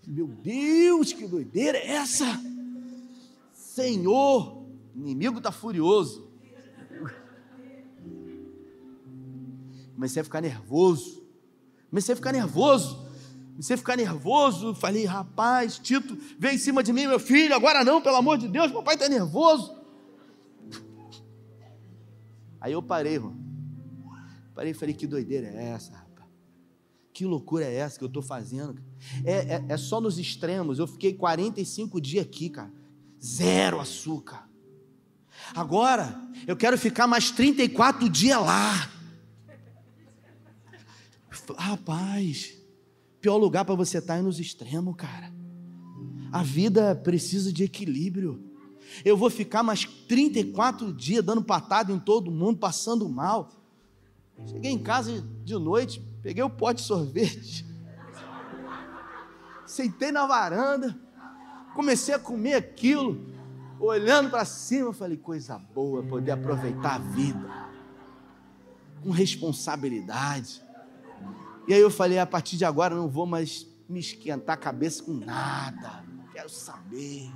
Meu 0.07 0.29
Deus, 0.29 1.13
que 1.13 1.27
doideira 1.27 1.77
é 1.79 1.95
essa? 1.97 2.41
Senhor, 3.53 4.65
inimigo 4.95 5.39
está 5.39 5.51
furioso. 5.51 6.31
Comecei 9.95 10.21
a 10.21 10.25
ficar 10.25 10.41
nervoso. 10.41 11.27
Comecei 11.91 12.13
a 12.13 12.17
ficar 12.17 12.33
nervoso. 12.33 13.05
Comecei 13.51 13.75
a 13.75 13.79
ficar 13.79 13.97
nervoso. 13.97 14.75
Falei, 14.75 15.05
rapaz, 15.05 15.79
Tito, 15.79 16.17
vem 16.39 16.55
em 16.55 16.59
cima 16.59 16.83
de 16.83 16.93
mim, 16.93 17.07
meu 17.07 17.19
filho. 17.19 17.55
Agora 17.55 17.83
não, 17.83 18.01
pelo 18.01 18.17
amor 18.17 18.39
de 18.39 18.47
Deus, 18.47 18.71
papai 18.71 18.95
está 18.95 19.09
nervoso. 19.09 19.75
Aí 22.61 22.73
eu 22.73 22.83
parei, 22.83 23.15
irmão. 23.15 23.37
Parei 24.55 24.71
e 24.71 24.75
falei, 24.75 24.95
que 24.95 25.07
doideira 25.07 25.49
é 25.49 25.71
essa? 25.71 26.06
Que 27.17 27.25
loucura 27.25 27.65
é 27.65 27.77
essa 27.77 27.97
que 27.97 28.05
eu 28.05 28.09
estou 28.09 28.23
fazendo? 28.23 28.79
É, 29.25 29.55
é, 29.55 29.65
é 29.71 29.77
só 29.79 30.03
nos 30.03 30.19
extremos. 30.19 30.79
Eu 30.79 30.87
fiquei 30.87 31.15
45 31.15 31.99
dias 31.99 32.27
aqui, 32.27 32.51
cara. 32.51 32.71
Zero 33.25 33.81
açúcar. 33.81 34.47
Agora, 35.55 36.15
eu 36.47 36.55
quero 36.55 36.77
ficar 36.77 37.07
mais 37.07 37.31
34 37.31 38.07
dias 38.11 38.39
lá. 38.39 38.91
Rapaz, 41.57 42.53
pior 43.19 43.39
lugar 43.39 43.65
para 43.65 43.75
você 43.75 43.97
estar 43.97 44.13
tá 44.13 44.21
é 44.21 44.23
nos 44.23 44.39
extremos, 44.39 44.95
cara. 44.95 45.33
A 46.31 46.43
vida 46.43 46.95
precisa 46.95 47.51
de 47.51 47.65
equilíbrio. 47.65 48.45
Eu 49.03 49.17
vou 49.17 49.31
ficar 49.31 49.63
mais 49.63 49.87
34 49.87 50.93
dias 50.93 51.25
dando 51.25 51.43
patada 51.43 51.91
em 51.91 51.99
todo 51.99 52.31
mundo, 52.31 52.59
passando 52.59 53.09
mal. 53.09 53.51
Cheguei 54.45 54.71
em 54.71 54.79
casa 54.79 55.27
de 55.43 55.55
noite, 55.55 56.03
peguei 56.27 56.43
o 56.43 56.51
pote 56.51 56.81
de 56.81 56.89
sorvete, 56.89 57.65
sentei 59.65 60.11
na 60.11 60.27
varanda, 60.27 60.99
comecei 61.73 62.13
a 62.13 62.19
comer 62.19 62.55
aquilo, 62.55 63.25
olhando 63.79 64.29
para 64.29 64.45
cima, 64.45 64.93
falei: 64.93 65.17
coisa 65.17 65.57
boa 65.57 66.03
poder 66.03 66.33
aproveitar 66.33 66.97
a 66.97 66.99
vida, 66.99 67.49
com 69.05 69.13
responsabilidade. 69.13 70.61
E 71.69 71.73
aí 71.73 71.81
eu 71.81 71.93
falei: 71.93 72.19
a 72.19 72.27
partir 72.27 72.57
de 72.57 72.65
agora 72.65 72.93
não 72.93 73.09
vou 73.09 73.25
mais 73.25 73.65
me 73.89 74.01
esquentar 74.01 74.55
a 74.55 74.59
cabeça 74.59 75.05
com 75.05 75.13
nada. 75.13 76.05
Quero 76.33 76.51
saber. 76.51 77.31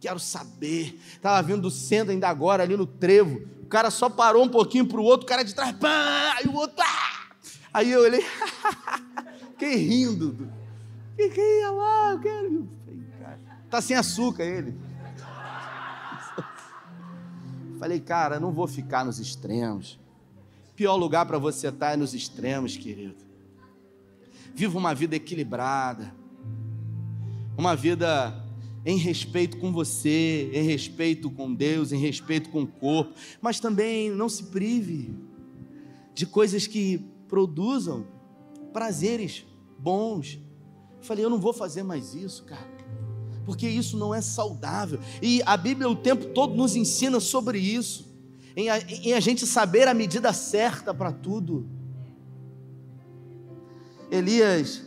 Quero 0.00 0.18
saber. 0.18 0.98
Estava 1.12 1.46
vindo 1.46 1.60
do 1.60 1.70
centro 1.70 2.10
ainda 2.10 2.26
agora, 2.26 2.62
ali 2.62 2.74
no 2.74 2.86
trevo. 2.86 3.46
O 3.62 3.66
cara 3.66 3.90
só 3.90 4.08
parou 4.08 4.44
um 4.44 4.48
pouquinho 4.48 4.86
para 4.86 4.98
o 4.98 5.04
outro, 5.04 5.26
o 5.26 5.28
cara 5.28 5.42
de 5.42 5.54
trás, 5.54 5.76
pá, 5.76 6.36
aí 6.38 6.46
o 6.46 6.54
outro! 6.54 6.67
Aí 7.72 7.90
eu 7.90 8.00
olhei, 8.00 8.22
fiquei 9.52 9.76
rindo. 9.76 10.48
Que 11.16 11.28
que 11.28 11.40
ia 11.40 11.70
lá? 11.70 12.12
Eu 12.12 12.20
quero. 12.20 12.68
Tá 13.70 13.80
sem 13.80 13.96
açúcar 13.96 14.44
ele. 14.44 14.74
Falei, 17.78 18.00
cara, 18.00 18.40
não 18.40 18.52
vou 18.52 18.66
ficar 18.66 19.04
nos 19.04 19.18
extremos. 19.18 19.98
Pior 20.74 20.96
lugar 20.96 21.26
para 21.26 21.38
você 21.38 21.68
estar 21.68 21.88
tá 21.88 21.92
é 21.92 21.96
nos 21.96 22.14
extremos, 22.14 22.76
querido. 22.76 23.16
Viva 24.54 24.78
uma 24.78 24.94
vida 24.94 25.16
equilibrada, 25.16 26.14
uma 27.56 27.74
vida 27.74 28.44
em 28.84 28.96
respeito 28.96 29.58
com 29.58 29.72
você, 29.72 30.50
em 30.52 30.62
respeito 30.62 31.30
com 31.30 31.52
Deus, 31.52 31.92
em 31.92 31.98
respeito 31.98 32.48
com 32.48 32.62
o 32.62 32.66
corpo, 32.66 33.12
mas 33.40 33.60
também 33.60 34.10
não 34.10 34.28
se 34.28 34.44
prive 34.44 35.14
de 36.14 36.26
coisas 36.26 36.66
que 36.66 37.04
produzam 37.28 38.06
prazeres 38.72 39.46
bons. 39.78 40.40
Falei, 41.00 41.24
eu 41.24 41.30
não 41.30 41.38
vou 41.38 41.52
fazer 41.52 41.82
mais 41.82 42.14
isso, 42.14 42.44
cara, 42.44 42.66
porque 43.44 43.68
isso 43.68 43.96
não 43.96 44.14
é 44.14 44.20
saudável. 44.20 44.98
E 45.22 45.42
a 45.44 45.56
Bíblia 45.56 45.88
o 45.88 45.96
tempo 45.96 46.26
todo 46.26 46.54
nos 46.54 46.74
ensina 46.74 47.20
sobre 47.20 47.58
isso, 47.58 48.08
em 48.56 48.68
a, 48.68 48.78
em 48.78 49.12
a 49.12 49.20
gente 49.20 49.46
saber 49.46 49.86
a 49.86 49.94
medida 49.94 50.32
certa 50.32 50.92
para 50.92 51.12
tudo. 51.12 51.68
Elias 54.10 54.82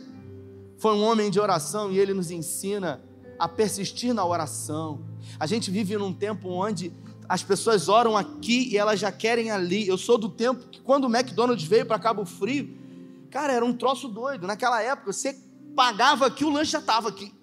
foi 0.76 0.94
um 0.94 1.02
homem 1.02 1.30
de 1.30 1.38
oração 1.38 1.92
e 1.92 1.98
ele 1.98 2.12
nos 2.12 2.30
ensina 2.30 3.00
a 3.38 3.48
persistir 3.48 4.12
na 4.12 4.24
oração. 4.24 5.00
A 5.38 5.46
gente 5.46 5.70
vive 5.70 5.96
num 5.96 6.12
tempo 6.12 6.48
onde 6.48 6.92
as 7.28 7.42
pessoas 7.42 7.88
oram 7.88 8.16
aqui 8.16 8.68
e 8.72 8.76
elas 8.76 9.00
já 9.00 9.10
querem 9.10 9.50
ali. 9.50 9.86
Eu 9.86 9.96
sou 9.96 10.18
do 10.18 10.28
tempo 10.28 10.68
que 10.68 10.80
quando 10.80 11.04
o 11.04 11.14
McDonald's 11.14 11.66
veio 11.66 11.86
para 11.86 11.98
Cabo 11.98 12.24
Frio, 12.24 12.76
cara, 13.30 13.52
era 13.52 13.64
um 13.64 13.72
troço 13.72 14.08
doido. 14.08 14.46
Naquela 14.46 14.82
época, 14.82 15.12
você 15.12 15.38
pagava 15.74 16.26
aqui, 16.26 16.44
o 16.44 16.50
lanche 16.50 16.72
já 16.72 16.78
estava 16.78 17.08
aqui. 17.08 17.34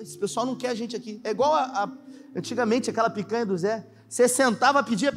Esse 0.00 0.18
pessoal 0.18 0.46
não 0.46 0.56
quer 0.56 0.68
a 0.68 0.74
gente 0.74 0.96
aqui. 0.96 1.20
É 1.22 1.30
igual 1.30 1.54
a, 1.54 1.84
a, 1.84 1.92
antigamente 2.36 2.90
aquela 2.90 3.10
picanha 3.10 3.46
do 3.46 3.56
Zé. 3.56 3.86
Você 4.08 4.28
sentava, 4.28 4.82
pedia 4.82 5.12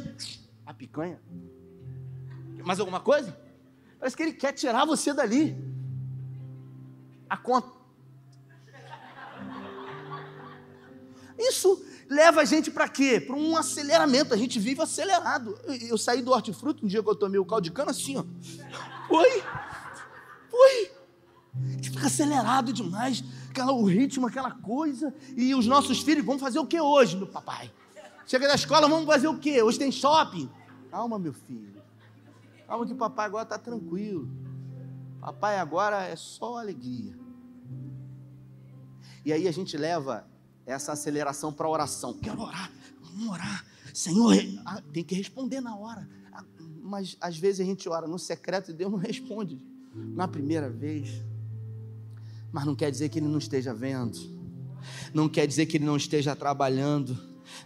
a 0.64 0.72
picanha. 0.72 1.20
Mais 2.64 2.80
alguma 2.80 2.98
coisa? 2.98 3.36
Parece 3.98 4.16
que 4.16 4.22
ele 4.22 4.32
quer 4.32 4.52
tirar 4.52 4.84
você 4.84 5.12
dali. 5.14 5.56
A 7.28 7.36
conta. 7.36 7.68
Isso 11.38 11.84
leva 12.08 12.40
a 12.40 12.44
gente 12.44 12.70
para 12.70 12.88
quê? 12.88 13.20
Para 13.20 13.36
um 13.36 13.56
aceleramento. 13.56 14.32
A 14.32 14.36
gente 14.36 14.58
vive 14.58 14.80
acelerado. 14.82 15.58
Eu, 15.64 15.74
eu 15.74 15.98
saí 15.98 16.22
do 16.22 16.30
hortifruti 16.30 16.84
um 16.84 16.88
dia 16.88 17.02
que 17.02 17.08
eu 17.08 17.14
tomei 17.14 17.38
o 17.38 17.44
caldo 17.44 17.64
de 17.64 17.70
cana 17.70 17.90
assim, 17.90 18.16
ó. 18.16 18.24
A 21.54 21.70
gente 21.72 21.90
fica 21.90 22.06
acelerado 22.06 22.72
demais. 22.72 23.22
Aquela, 23.50 23.72
o 23.72 23.84
ritmo, 23.84 24.26
aquela 24.26 24.50
coisa. 24.50 25.14
E 25.36 25.54
os 25.54 25.66
nossos 25.66 26.00
filhos 26.00 26.24
vão 26.24 26.38
fazer 26.38 26.58
o 26.58 26.66
que 26.66 26.80
hoje, 26.80 27.16
meu 27.16 27.26
papai? 27.26 27.70
Chega 28.26 28.48
da 28.48 28.54
escola, 28.54 28.88
vamos 28.88 29.06
fazer 29.06 29.28
o 29.28 29.38
quê? 29.38 29.62
Hoje 29.62 29.78
tem 29.78 29.92
shopping. 29.92 30.50
Calma, 30.90 31.18
meu 31.18 31.32
filho. 31.32 31.82
Calma 32.66 32.86
que 32.86 32.92
o 32.92 32.96
papai 32.96 33.26
agora 33.26 33.44
está 33.44 33.58
tranquilo. 33.58 34.28
Papai, 35.20 35.58
agora 35.58 36.04
é 36.04 36.16
só 36.16 36.58
alegria. 36.58 37.16
E 39.24 39.32
aí 39.32 39.48
a 39.48 39.52
gente 39.52 39.76
leva 39.76 40.26
essa 40.66 40.92
aceleração 40.92 41.52
para 41.52 41.68
oração. 41.68 42.12
Quero 42.14 42.42
orar, 42.42 42.70
vamos 43.00 43.28
orar. 43.28 43.64
Senhor, 43.94 44.34
ah, 44.66 44.82
tem 44.92 45.04
que 45.04 45.14
responder 45.14 45.60
na 45.60 45.76
hora. 45.76 46.06
Ah, 46.32 46.44
mas 46.82 47.16
às 47.20 47.38
vezes 47.38 47.60
a 47.60 47.64
gente 47.64 47.88
ora 47.88 48.06
no 48.06 48.18
secreto 48.18 48.70
e 48.70 48.74
Deus 48.74 48.90
não 48.90 48.98
responde 48.98 49.58
na 49.94 50.26
primeira 50.26 50.68
vez. 50.68 51.22
Mas 52.52 52.64
não 52.64 52.74
quer 52.74 52.90
dizer 52.90 53.08
que 53.08 53.18
Ele 53.18 53.28
não 53.28 53.38
esteja 53.38 53.72
vendo, 53.72 54.18
não 55.14 55.28
quer 55.28 55.46
dizer 55.46 55.66
que 55.66 55.76
Ele 55.76 55.84
não 55.84 55.96
esteja 55.96 56.34
trabalhando, 56.34 57.16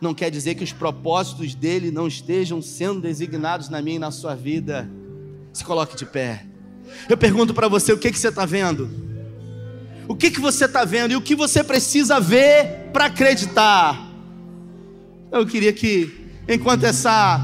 não 0.01 0.15
quer 0.15 0.31
dizer 0.31 0.55
que 0.55 0.65
os 0.65 0.73
propósitos 0.73 1.55
dele 1.55 1.91
não 1.91 2.07
estejam 2.07 2.61
sendo 2.61 3.01
designados 3.01 3.69
na 3.69 3.81
minha 3.81 3.97
e 3.97 4.01
na 4.01 4.11
sua 4.11 4.35
vida. 4.35 4.89
Se 5.53 5.65
coloque 5.65 5.97
de 5.97 6.07
pé. 6.07 6.47
Eu 7.09 7.17
pergunto 7.17 7.55
para 7.55 7.67
você: 7.67 7.93
o 7.93 7.99
que, 7.99 8.13
que 8.13 8.19
você 8.19 8.29
está 8.29 8.47
vendo? 8.47 8.89
O 10.07 10.15
que, 10.15 10.31
que 10.31 10.41
você 10.41 10.65
está 10.65 10.85
vendo 10.85 11.13
e 11.13 11.17
o 11.17 11.23
que 11.23 11.35
você 11.35 11.63
precisa 11.63 12.21
ver 12.21 12.80
para 12.91 13.07
acreditar? 13.07 14.09
Eu 15.33 15.47
queria 15.47 15.73
que, 15.73 16.29
enquanto 16.49 16.85
essa 16.85 17.41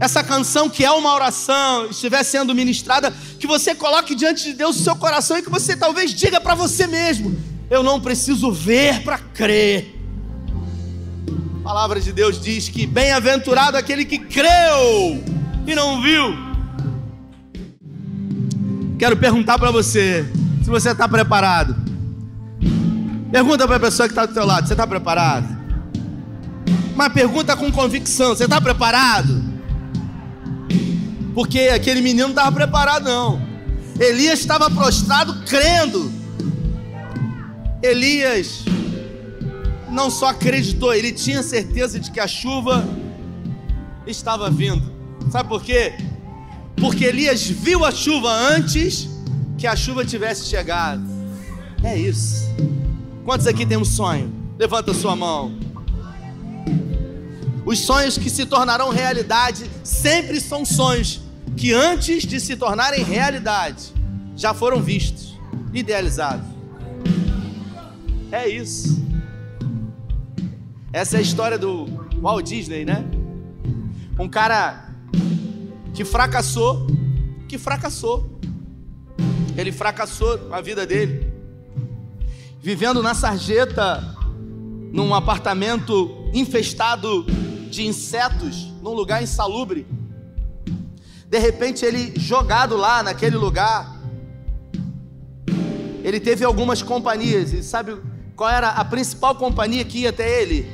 essa 0.00 0.24
canção 0.24 0.68
que 0.68 0.84
é 0.84 0.90
uma 0.90 1.14
oração 1.14 1.86
estiver 1.86 2.22
sendo 2.24 2.54
ministrada, 2.54 3.12
que 3.38 3.46
você 3.46 3.74
coloque 3.74 4.14
diante 4.14 4.44
de 4.44 4.54
Deus 4.54 4.76
o 4.78 4.82
seu 4.82 4.96
coração 4.96 5.38
e 5.38 5.42
que 5.42 5.50
você 5.50 5.76
talvez 5.76 6.12
diga 6.12 6.40
para 6.40 6.54
você 6.54 6.86
mesmo: 6.86 7.36
eu 7.70 7.82
não 7.82 8.00
preciso 8.00 8.50
ver 8.52 9.02
para 9.02 9.18
crer. 9.18 9.94
A 11.60 11.62
palavra 11.62 12.00
de 12.00 12.12
Deus 12.12 12.40
diz 12.40 12.68
que 12.68 12.86
bem-aventurado 12.86 13.76
aquele 13.76 14.04
que 14.04 14.18
creu 14.18 15.22
e 15.66 15.74
não 15.74 16.02
viu. 16.02 16.34
Quero 18.98 19.16
perguntar 19.16 19.58
para 19.58 19.70
você 19.70 20.26
se 20.62 20.68
você 20.68 20.90
está 20.90 21.08
preparado. 21.08 21.74
Pergunta 23.34 23.66
para 23.66 23.78
a 23.78 23.80
pessoa 23.80 24.06
que 24.06 24.12
está 24.12 24.26
do 24.26 24.32
teu 24.32 24.46
lado: 24.46 24.68
você 24.68 24.74
está 24.74 24.86
preparado? 24.86 25.48
Mas 26.94 27.12
pergunta 27.12 27.56
com 27.56 27.72
convicção: 27.72 28.28
você 28.28 28.44
está 28.44 28.60
preparado? 28.60 29.42
Porque 31.34 31.62
aquele 31.62 32.00
menino 32.00 32.28
não 32.28 32.30
estava 32.30 32.52
preparado, 32.52 33.02
não. 33.02 33.42
Elias 33.98 34.38
estava 34.38 34.70
prostrado 34.70 35.42
crendo. 35.46 36.12
Elias 37.82 38.64
não 39.90 40.10
só 40.10 40.28
acreditou, 40.28 40.94
ele 40.94 41.10
tinha 41.10 41.42
certeza 41.42 41.98
de 41.98 42.12
que 42.12 42.20
a 42.20 42.28
chuva 42.28 42.86
estava 44.06 44.48
vindo. 44.48 44.92
Sabe 45.28 45.48
por 45.48 45.60
quê? 45.60 45.92
porque 46.76 47.04
Elias 47.04 47.48
viu 47.48 47.84
a 47.84 47.90
chuva 47.90 48.30
antes 48.30 49.08
que 49.58 49.66
a 49.66 49.74
chuva 49.74 50.04
tivesse 50.04 50.44
chegado. 50.44 51.02
É 51.82 51.98
isso. 51.98 52.44
Quantos 53.24 53.46
aqui 53.46 53.64
tem 53.64 53.78
um 53.78 53.84
sonho? 53.86 54.30
Levanta 54.58 54.90
a 54.90 54.94
sua 54.94 55.16
mão. 55.16 55.58
Os 57.64 57.78
sonhos 57.78 58.18
que 58.18 58.28
se 58.28 58.44
tornarão 58.44 58.90
realidade 58.90 59.70
sempre 59.82 60.38
são 60.38 60.62
sonhos 60.62 61.22
que 61.56 61.72
antes 61.72 62.26
de 62.26 62.38
se 62.38 62.54
tornarem 62.54 63.02
realidade 63.02 63.94
já 64.36 64.52
foram 64.52 64.82
vistos, 64.82 65.38
idealizados. 65.72 66.44
É 68.30 68.46
isso. 68.46 69.02
Essa 70.92 71.16
é 71.16 71.18
a 71.20 71.22
história 71.22 71.56
do 71.56 71.86
Walt 72.20 72.46
Disney, 72.46 72.84
né? 72.84 73.06
Um 74.18 74.28
cara 74.28 74.90
que 75.94 76.04
fracassou, 76.04 76.86
que 77.48 77.56
fracassou. 77.56 78.38
Ele 79.56 79.72
fracassou 79.72 80.52
a 80.52 80.60
vida 80.60 80.86
dele. 80.86 81.23
Vivendo 82.64 83.02
na 83.02 83.12
sarjeta, 83.12 84.02
num 84.90 85.14
apartamento 85.14 86.30
infestado 86.32 87.26
de 87.68 87.84
insetos, 87.86 88.72
num 88.80 88.94
lugar 88.94 89.22
insalubre. 89.22 89.86
De 91.28 91.38
repente, 91.38 91.84
ele 91.84 92.18
jogado 92.18 92.74
lá 92.74 93.02
naquele 93.02 93.36
lugar, 93.36 94.00
ele 96.02 96.18
teve 96.18 96.42
algumas 96.42 96.80
companhias. 96.80 97.52
E 97.52 97.62
sabe 97.62 98.00
qual 98.34 98.48
era 98.48 98.70
a 98.70 98.82
principal 98.82 99.34
companhia 99.34 99.84
que 99.84 99.98
ia 99.98 100.08
até 100.08 100.40
ele? 100.40 100.66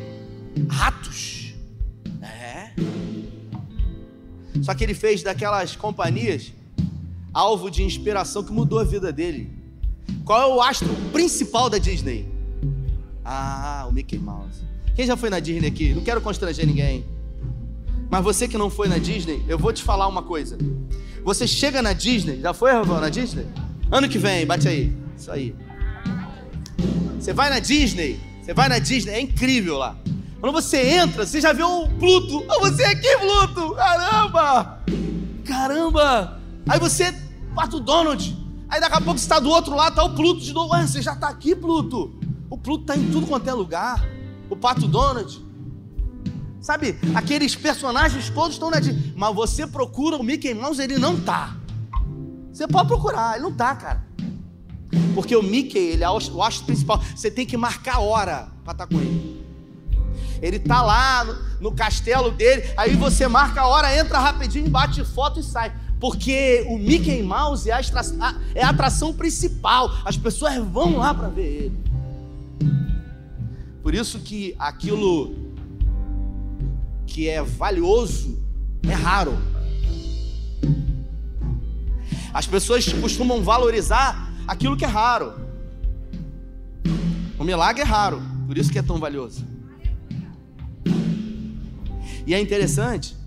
Ratos. 0.68 1.54
Só 4.62 4.74
que 4.76 4.84
ele 4.84 4.94
fez 4.94 5.24
daquelas 5.24 5.74
companhias 5.74 6.52
alvo 7.34 7.68
de 7.68 7.82
inspiração 7.82 8.44
que 8.44 8.52
mudou 8.52 8.78
a 8.78 8.84
vida 8.84 9.12
dele. 9.12 9.59
Qual 10.24 10.40
é 10.40 10.46
o 10.46 10.60
astro 10.60 10.88
principal 11.12 11.68
da 11.68 11.78
Disney? 11.78 12.28
Ah, 13.24 13.86
o 13.88 13.92
Mickey 13.92 14.18
Mouse. 14.18 14.62
Quem 14.94 15.06
já 15.06 15.16
foi 15.16 15.30
na 15.30 15.40
Disney 15.40 15.68
aqui? 15.68 15.94
Não 15.94 16.02
quero 16.02 16.20
constranger 16.20 16.66
ninguém. 16.66 17.04
Mas 18.10 18.24
você 18.24 18.48
que 18.48 18.58
não 18.58 18.68
foi 18.68 18.88
na 18.88 18.98
Disney, 18.98 19.44
eu 19.48 19.58
vou 19.58 19.72
te 19.72 19.82
falar 19.82 20.08
uma 20.08 20.22
coisa. 20.22 20.58
Você 21.24 21.46
chega 21.46 21.80
na 21.80 21.92
Disney, 21.92 22.40
já 22.40 22.52
foi, 22.52 22.72
Rafael, 22.72 23.00
na 23.00 23.08
Disney? 23.08 23.46
Ano 23.90 24.08
que 24.08 24.18
vem, 24.18 24.46
bate 24.46 24.66
aí. 24.66 24.92
Isso 25.16 25.30
aí. 25.30 25.54
Você 27.18 27.32
vai 27.32 27.50
na 27.50 27.58
Disney, 27.58 28.18
você 28.42 28.54
vai 28.54 28.68
na 28.68 28.78
Disney, 28.78 29.12
é 29.12 29.20
incrível 29.20 29.78
lá. 29.78 29.96
Quando 30.40 30.52
você 30.52 30.78
entra, 30.78 31.26
você 31.26 31.40
já 31.40 31.52
vê 31.52 31.62
o 31.62 31.86
Pluto. 31.86 32.44
Oh, 32.48 32.60
você 32.60 32.82
é 32.82 32.88
aqui, 32.88 33.16
Pluto! 33.18 33.74
Caramba! 33.74 34.80
Caramba! 35.44 36.40
Aí 36.66 36.80
você, 36.80 37.14
Pato 37.54 37.78
Donald. 37.78 38.39
Aí 38.70 38.80
daqui 38.80 38.96
a 38.96 39.00
pouco 39.00 39.18
você 39.18 39.24
está 39.24 39.40
do 39.40 39.50
outro 39.50 39.74
lado, 39.74 39.96
tá 39.96 40.04
o 40.04 40.14
Pluto 40.14 40.40
de 40.40 40.52
novo. 40.52 40.72
Ué, 40.72 40.86
você 40.86 41.02
já 41.02 41.12
está 41.12 41.28
aqui, 41.28 41.56
Pluto. 41.56 42.14
O 42.48 42.56
Pluto 42.56 42.82
está 42.82 42.96
em 42.96 43.10
tudo 43.10 43.26
quanto 43.26 43.48
é 43.48 43.52
lugar. 43.52 44.08
O 44.48 44.54
Pato 44.54 44.86
Donald. 44.86 45.44
Sabe, 46.60 46.96
aqueles 47.14 47.56
personagens 47.56 48.30
todos 48.30 48.52
estão 48.52 48.70
na 48.70 48.78
Disney. 48.78 49.12
Mas 49.16 49.34
você 49.34 49.66
procura 49.66 50.16
o 50.16 50.22
Mickey 50.22 50.54
Mouse, 50.54 50.80
ele 50.80 50.98
não 50.98 51.18
tá. 51.18 51.56
Você 52.52 52.68
pode 52.68 52.86
procurar, 52.86 53.34
ele 53.34 53.42
não 53.42 53.52
tá, 53.52 53.74
cara. 53.74 54.06
Porque 55.14 55.34
o 55.34 55.42
Mickey, 55.42 55.78
ele 55.78 56.04
é 56.04 56.10
o 56.10 56.42
astro 56.42 56.66
principal. 56.66 57.02
Você 57.14 57.30
tem 57.30 57.44
que 57.44 57.56
marcar 57.56 57.96
a 57.96 58.00
hora 58.00 58.52
para 58.62 58.72
estar 58.72 58.86
tá 58.86 58.94
com 58.94 59.00
ele. 59.00 59.40
Ele 60.40 60.58
tá 60.58 60.80
lá 60.80 61.24
no, 61.24 61.34
no 61.60 61.72
castelo 61.72 62.30
dele, 62.30 62.72
aí 62.76 62.96
você 62.96 63.28
marca 63.28 63.62
a 63.62 63.66
hora, 63.66 63.96
entra 63.98 64.18
rapidinho, 64.18 64.70
bate 64.70 65.04
foto 65.04 65.40
e 65.40 65.42
sai. 65.42 65.72
Porque 66.00 66.64
o 66.66 66.78
Mickey 66.78 67.22
Mouse 67.22 67.68
é 67.68 67.74
a, 67.74 67.80
é 68.54 68.62
a 68.64 68.70
atração 68.70 69.12
principal. 69.12 69.94
As 70.02 70.16
pessoas 70.16 70.56
vão 70.56 70.96
lá 70.96 71.12
para 71.12 71.28
ver 71.28 71.64
ele. 71.64 71.78
Por 73.82 73.94
isso 73.94 74.18
que 74.20 74.54
aquilo 74.58 75.34
que 77.06 77.28
é 77.28 77.42
valioso 77.42 78.42
é 78.88 78.94
raro. 78.94 79.36
As 82.32 82.46
pessoas 82.46 82.90
costumam 82.94 83.42
valorizar 83.42 84.32
aquilo 84.46 84.76
que 84.76 84.84
é 84.86 84.88
raro. 84.88 85.34
O 87.38 87.44
milagre 87.44 87.82
é 87.82 87.84
raro, 87.84 88.22
por 88.46 88.56
isso 88.56 88.70
que 88.70 88.78
é 88.78 88.82
tão 88.82 88.98
valioso. 88.98 89.44
E 92.26 92.32
é 92.32 92.40
interessante 92.40 93.19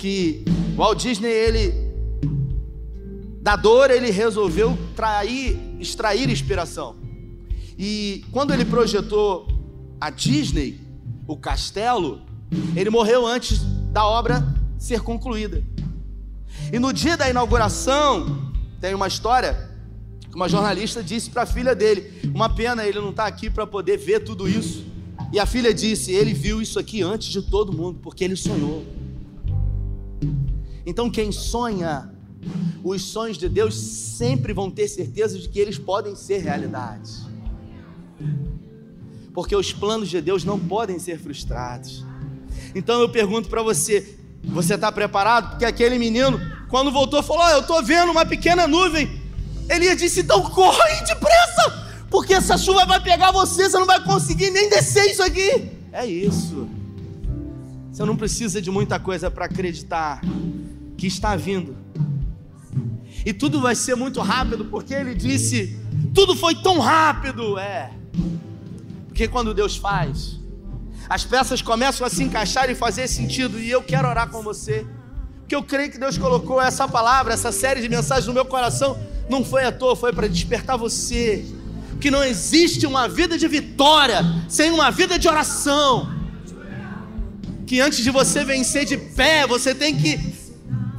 que 0.00 0.42
Walt 0.76 1.02
Disney, 1.02 1.28
ele, 1.28 1.74
da 3.42 3.54
dor, 3.54 3.90
ele 3.90 4.10
resolveu 4.10 4.76
trair, 4.96 5.58
extrair 5.78 6.30
inspiração. 6.30 6.96
E 7.78 8.24
quando 8.32 8.54
ele 8.54 8.64
projetou 8.64 9.46
a 10.00 10.08
Disney, 10.08 10.80
o 11.28 11.36
castelo, 11.36 12.22
ele 12.74 12.88
morreu 12.88 13.26
antes 13.26 13.60
da 13.92 14.06
obra 14.06 14.42
ser 14.78 15.02
concluída. 15.02 15.62
E 16.72 16.78
no 16.78 16.94
dia 16.94 17.16
da 17.16 17.28
inauguração, 17.28 18.50
tem 18.80 18.94
uma 18.94 19.06
história 19.06 19.68
que 20.30 20.34
uma 20.34 20.48
jornalista 20.48 21.02
disse 21.02 21.28
para 21.28 21.42
a 21.42 21.46
filha 21.46 21.74
dele: 21.74 22.10
Uma 22.34 22.48
pena 22.48 22.86
ele 22.86 23.00
não 23.00 23.10
estar 23.10 23.24
tá 23.24 23.28
aqui 23.28 23.50
para 23.50 23.66
poder 23.66 23.98
ver 23.98 24.20
tudo 24.20 24.48
isso. 24.48 24.82
E 25.30 25.38
a 25.38 25.44
filha 25.44 25.74
disse: 25.74 26.10
Ele 26.10 26.32
viu 26.32 26.62
isso 26.62 26.78
aqui 26.78 27.02
antes 27.02 27.28
de 27.28 27.42
todo 27.42 27.70
mundo, 27.70 27.98
porque 28.02 28.24
ele 28.24 28.36
sonhou. 28.36 28.99
Então, 30.90 31.08
quem 31.08 31.30
sonha, 31.30 32.10
os 32.82 33.00
sonhos 33.00 33.38
de 33.38 33.48
Deus 33.48 33.76
sempre 33.76 34.52
vão 34.52 34.68
ter 34.68 34.88
certeza 34.88 35.38
de 35.38 35.48
que 35.48 35.56
eles 35.56 35.78
podem 35.78 36.16
ser 36.16 36.38
realidade. 36.38 37.12
Porque 39.32 39.54
os 39.54 39.72
planos 39.72 40.08
de 40.08 40.20
Deus 40.20 40.42
não 40.42 40.58
podem 40.58 40.98
ser 40.98 41.16
frustrados. 41.20 42.04
Então 42.74 43.00
eu 43.00 43.08
pergunto 43.08 43.48
para 43.48 43.62
você: 43.62 44.18
você 44.42 44.74
está 44.74 44.90
preparado? 44.90 45.50
Porque 45.50 45.64
aquele 45.64 45.96
menino, 45.96 46.40
quando 46.68 46.90
voltou, 46.90 47.22
falou: 47.22 47.44
oh, 47.44 47.50
Eu 47.50 47.60
estou 47.60 47.84
vendo 47.84 48.10
uma 48.10 48.26
pequena 48.26 48.66
nuvem. 48.66 49.08
Elias 49.68 49.96
disse: 49.96 50.22
Então 50.22 50.42
corre 50.50 51.04
depressa, 51.06 52.04
porque 52.10 52.34
essa 52.34 52.58
chuva 52.58 52.84
vai 52.84 53.00
pegar 53.00 53.30
você, 53.30 53.70
você 53.70 53.78
não 53.78 53.86
vai 53.86 54.02
conseguir 54.02 54.50
nem 54.50 54.68
descer 54.68 55.08
isso 55.08 55.22
aqui. 55.22 55.70
É 55.92 56.04
isso. 56.04 56.68
Você 57.92 58.04
não 58.04 58.16
precisa 58.16 58.60
de 58.60 58.72
muita 58.72 58.98
coisa 58.98 59.30
para 59.30 59.44
acreditar 59.44 60.20
que 61.00 61.06
está 61.06 61.34
vindo. 61.34 61.74
E 63.24 63.32
tudo 63.32 63.58
vai 63.58 63.74
ser 63.74 63.94
muito 63.94 64.20
rápido, 64.20 64.66
porque 64.66 64.92
ele 64.92 65.14
disse: 65.14 65.78
tudo 66.14 66.36
foi 66.36 66.54
tão 66.54 66.78
rápido. 66.78 67.58
É. 67.58 67.90
Porque 69.08 69.26
quando 69.26 69.54
Deus 69.54 69.76
faz, 69.76 70.38
as 71.08 71.24
peças 71.24 71.62
começam 71.62 72.06
a 72.06 72.10
se 72.10 72.22
encaixar 72.22 72.68
e 72.68 72.74
fazer 72.74 73.08
sentido. 73.08 73.58
E 73.58 73.70
eu 73.70 73.82
quero 73.82 74.06
orar 74.06 74.28
com 74.28 74.42
você. 74.42 74.86
Porque 75.38 75.56
eu 75.56 75.62
creio 75.62 75.90
que 75.90 75.98
Deus 75.98 76.18
colocou 76.18 76.60
essa 76.60 76.86
palavra, 76.86 77.32
essa 77.32 77.50
série 77.50 77.80
de 77.80 77.88
mensagens 77.88 78.26
no 78.26 78.34
meu 78.34 78.44
coração. 78.44 78.98
Não 79.28 79.42
foi 79.42 79.64
à 79.64 79.72
toa, 79.72 79.96
foi 79.96 80.12
para 80.12 80.28
despertar 80.28 80.76
você. 80.76 81.44
Que 81.98 82.10
não 82.10 82.22
existe 82.22 82.86
uma 82.86 83.08
vida 83.08 83.38
de 83.38 83.48
vitória 83.48 84.22
sem 84.48 84.70
uma 84.70 84.90
vida 84.90 85.18
de 85.18 85.26
oração. 85.26 86.20
Que 87.66 87.80
antes 87.80 88.02
de 88.02 88.10
você 88.10 88.44
vencer 88.44 88.84
de 88.84 88.96
pé, 88.96 89.46
você 89.46 89.74
tem 89.74 89.96
que 89.96 90.29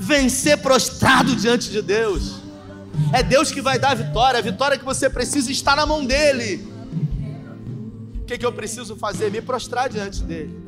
vencer 0.02 0.58
prostrado 0.58 1.36
diante 1.36 1.70
de 1.70 1.82
Deus. 1.82 2.42
É 3.14 3.22
Deus 3.22 3.52
que 3.52 3.62
vai 3.62 3.78
dar 3.78 3.92
a 3.92 3.94
vitória, 3.94 4.40
a 4.40 4.42
vitória 4.42 4.78
que 4.78 4.84
você 4.84 5.10
precisa 5.10 5.52
está 5.52 5.76
na 5.76 5.86
mão 5.86 6.04
dEle. 6.04 6.68
O 8.22 8.26
que, 8.26 8.38
que 8.38 8.46
eu 8.46 8.52
preciso 8.52 8.96
fazer? 8.96 9.30
Me 9.30 9.42
prostrar 9.42 9.90
diante 9.90 10.24
dEle. 10.24 10.60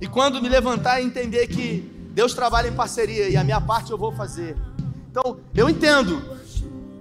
E 0.00 0.06
quando 0.06 0.42
me 0.42 0.48
levantar 0.48 1.00
entender 1.00 1.46
que 1.46 1.90
Deus 2.12 2.34
trabalha 2.34 2.68
em 2.68 2.74
parceria 2.74 3.28
e 3.28 3.36
a 3.36 3.42
minha 3.42 3.60
parte 3.60 3.90
eu 3.90 3.96
vou 3.96 4.12
fazer. 4.12 4.54
Então, 5.10 5.38
eu 5.54 5.70
entendo 5.70 6.36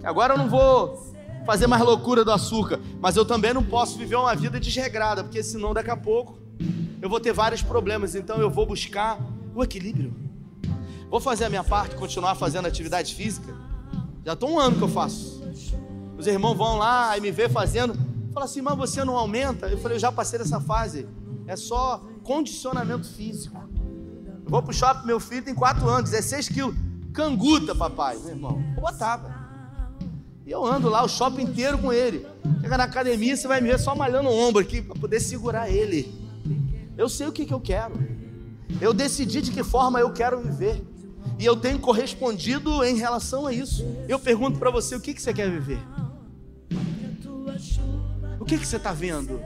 agora 0.03 0.35
eu 0.35 0.37
não 0.37 0.47
vou 0.47 1.13
fazer 1.45 1.67
mais 1.67 1.81
loucura 1.81 2.23
do 2.23 2.31
açúcar, 2.31 2.79
mas 3.01 3.17
eu 3.17 3.25
também 3.25 3.53
não 3.53 3.63
posso 3.63 3.97
viver 3.97 4.15
uma 4.15 4.33
vida 4.35 4.59
desregrada, 4.59 5.23
porque 5.23 5.43
senão 5.43 5.73
daqui 5.73 5.89
a 5.89 5.97
pouco 5.97 6.39
eu 7.01 7.09
vou 7.09 7.19
ter 7.19 7.33
vários 7.33 7.61
problemas. 7.61 8.15
Então 8.15 8.37
eu 8.37 8.49
vou 8.49 8.65
buscar 8.65 9.19
o 9.53 9.63
equilíbrio. 9.63 10.24
Vou 11.09 11.19
fazer 11.19 11.45
a 11.45 11.49
minha 11.49 11.63
parte, 11.63 11.95
continuar 11.95 12.35
fazendo 12.35 12.65
atividade 12.67 13.13
física. 13.15 13.53
Já 14.25 14.33
estou 14.33 14.49
um 14.49 14.59
ano 14.59 14.77
que 14.77 14.81
eu 14.81 14.89
faço. 14.89 15.43
Os 16.17 16.27
irmãos 16.27 16.55
vão 16.55 16.77
lá 16.77 17.17
e 17.17 17.21
me 17.21 17.31
vê 17.31 17.47
fazendo. 17.47 17.95
Fala 18.33 18.45
assim, 18.45 18.61
mas 18.61 18.77
você 18.77 19.03
não 19.03 19.15
aumenta? 19.15 19.67
Eu 19.67 19.77
falei, 19.77 19.95
eu 19.95 19.99
já 19.99 20.11
passei 20.11 20.39
dessa 20.39 20.59
fase. 20.59 21.07
É 21.47 21.55
só 21.55 22.03
condicionamento 22.23 23.07
físico. 23.07 23.55
Eu 24.43 24.49
vou 24.49 24.61
pro 24.61 24.73
shopping, 24.73 25.05
meu 25.05 25.19
filho 25.19 25.43
tem 25.43 25.55
4 25.55 25.87
anos, 25.87 26.09
16 26.09 26.49
quilos. 26.49 26.75
Canguta, 27.13 27.73
papai, 27.73 28.17
meu 28.17 28.29
irmão. 28.29 28.63
Eu 28.75 28.81
botava. 28.81 29.33
E 30.45 30.51
eu 30.51 30.65
ando 30.65 30.89
lá 30.89 31.03
o 31.03 31.07
shopping 31.07 31.43
inteiro 31.43 31.77
com 31.77 31.93
ele. 31.93 32.25
Chega 32.61 32.77
na 32.77 32.83
academia, 32.83 33.35
você 33.35 33.47
vai 33.47 33.61
me 33.61 33.69
ver 33.69 33.79
só 33.79 33.95
malhando 33.95 34.29
o 34.29 34.33
ombro 34.33 34.61
aqui 34.61 34.81
para 34.81 34.99
poder 34.99 35.19
segurar 35.19 35.69
ele. 35.69 36.13
Eu 36.97 37.09
sei 37.09 37.27
o 37.27 37.31
que, 37.31 37.45
que 37.45 37.53
eu 37.53 37.59
quero. 37.59 37.93
Eu 38.81 38.93
decidi 38.93 39.41
de 39.41 39.51
que 39.51 39.63
forma 39.63 39.99
eu 39.99 40.11
quero 40.11 40.39
viver. 40.39 40.83
E 41.37 41.45
eu 41.45 41.55
tenho 41.55 41.79
correspondido 41.79 42.83
em 42.83 42.95
relação 42.95 43.45
a 43.45 43.53
isso. 43.53 43.85
Eu 44.07 44.19
pergunto 44.19 44.57
para 44.57 44.71
você: 44.71 44.95
o 44.95 45.01
que, 45.01 45.13
que 45.13 45.21
você 45.21 45.33
quer 45.33 45.49
viver? 45.49 45.79
O 48.39 48.45
que, 48.45 48.57
que 48.57 48.65
você 48.65 48.77
está 48.77 48.93
vendo? 48.93 49.41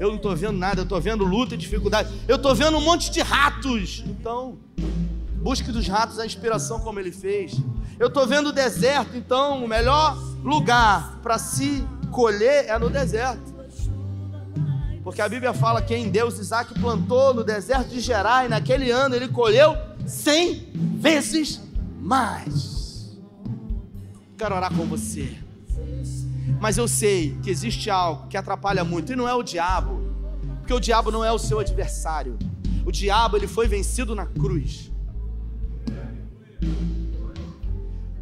Eu 0.00 0.08
não 0.08 0.16
estou 0.16 0.34
vendo 0.34 0.56
nada, 0.56 0.80
eu 0.80 0.84
estou 0.84 1.00
vendo 1.00 1.24
luta 1.24 1.54
e 1.54 1.58
dificuldade. 1.58 2.08
Eu 2.26 2.36
estou 2.36 2.54
vendo 2.54 2.76
um 2.76 2.80
monte 2.80 3.10
de 3.10 3.20
ratos. 3.20 4.04
Então, 4.06 4.58
busque 5.42 5.70
dos 5.70 5.86
ratos 5.86 6.18
a 6.18 6.26
inspiração 6.26 6.80
como 6.80 6.98
ele 6.98 7.12
fez. 7.12 7.52
Eu 7.98 8.06
estou 8.06 8.26
vendo 8.26 8.48
o 8.48 8.52
deserto, 8.52 9.16
então 9.16 9.64
o 9.64 9.68
melhor 9.68 10.16
lugar 10.42 11.18
para 11.22 11.36
se 11.36 11.84
colher 12.10 12.66
é 12.66 12.78
no 12.78 12.88
deserto. 12.88 13.58
Porque 15.02 15.22
a 15.22 15.28
Bíblia 15.28 15.54
fala 15.54 15.80
que 15.80 15.94
em 15.94 16.10
Deus 16.10 16.38
Isaac 16.38 16.78
plantou 16.78 17.32
no 17.32 17.42
deserto 17.42 17.88
de 17.88 18.00
Gerar 18.00 18.44
e 18.44 18.48
naquele 18.48 18.90
ano 18.90 19.14
ele 19.14 19.28
colheu 19.28 19.74
cem 20.08 20.68
vezes 20.74 21.60
mais. 22.00 23.16
Quero 24.36 24.54
orar 24.54 24.74
com 24.74 24.86
você. 24.86 25.36
Mas 26.60 26.76
eu 26.76 26.88
sei 26.88 27.36
que 27.42 27.50
existe 27.50 27.90
algo 27.90 28.26
que 28.28 28.36
atrapalha 28.36 28.82
muito 28.84 29.12
e 29.12 29.16
não 29.16 29.28
é 29.28 29.34
o 29.34 29.42
diabo. 29.42 30.00
Porque 30.58 30.72
o 30.74 30.80
diabo 30.80 31.10
não 31.10 31.24
é 31.24 31.30
o 31.30 31.38
seu 31.38 31.60
adversário. 31.60 32.38
O 32.84 32.90
diabo 32.90 33.36
ele 33.36 33.46
foi 33.46 33.68
vencido 33.68 34.14
na 34.14 34.26
cruz. 34.26 34.90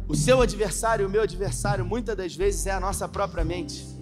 O 0.07 0.15
seu 0.15 0.41
adversário, 0.41 1.07
o 1.07 1.09
meu 1.09 1.21
adversário, 1.21 1.85
muitas 1.85 2.15
das 2.15 2.35
vezes 2.35 2.65
é 2.65 2.71
a 2.71 2.79
nossa 2.79 3.07
própria 3.07 3.43
mente 3.43 3.97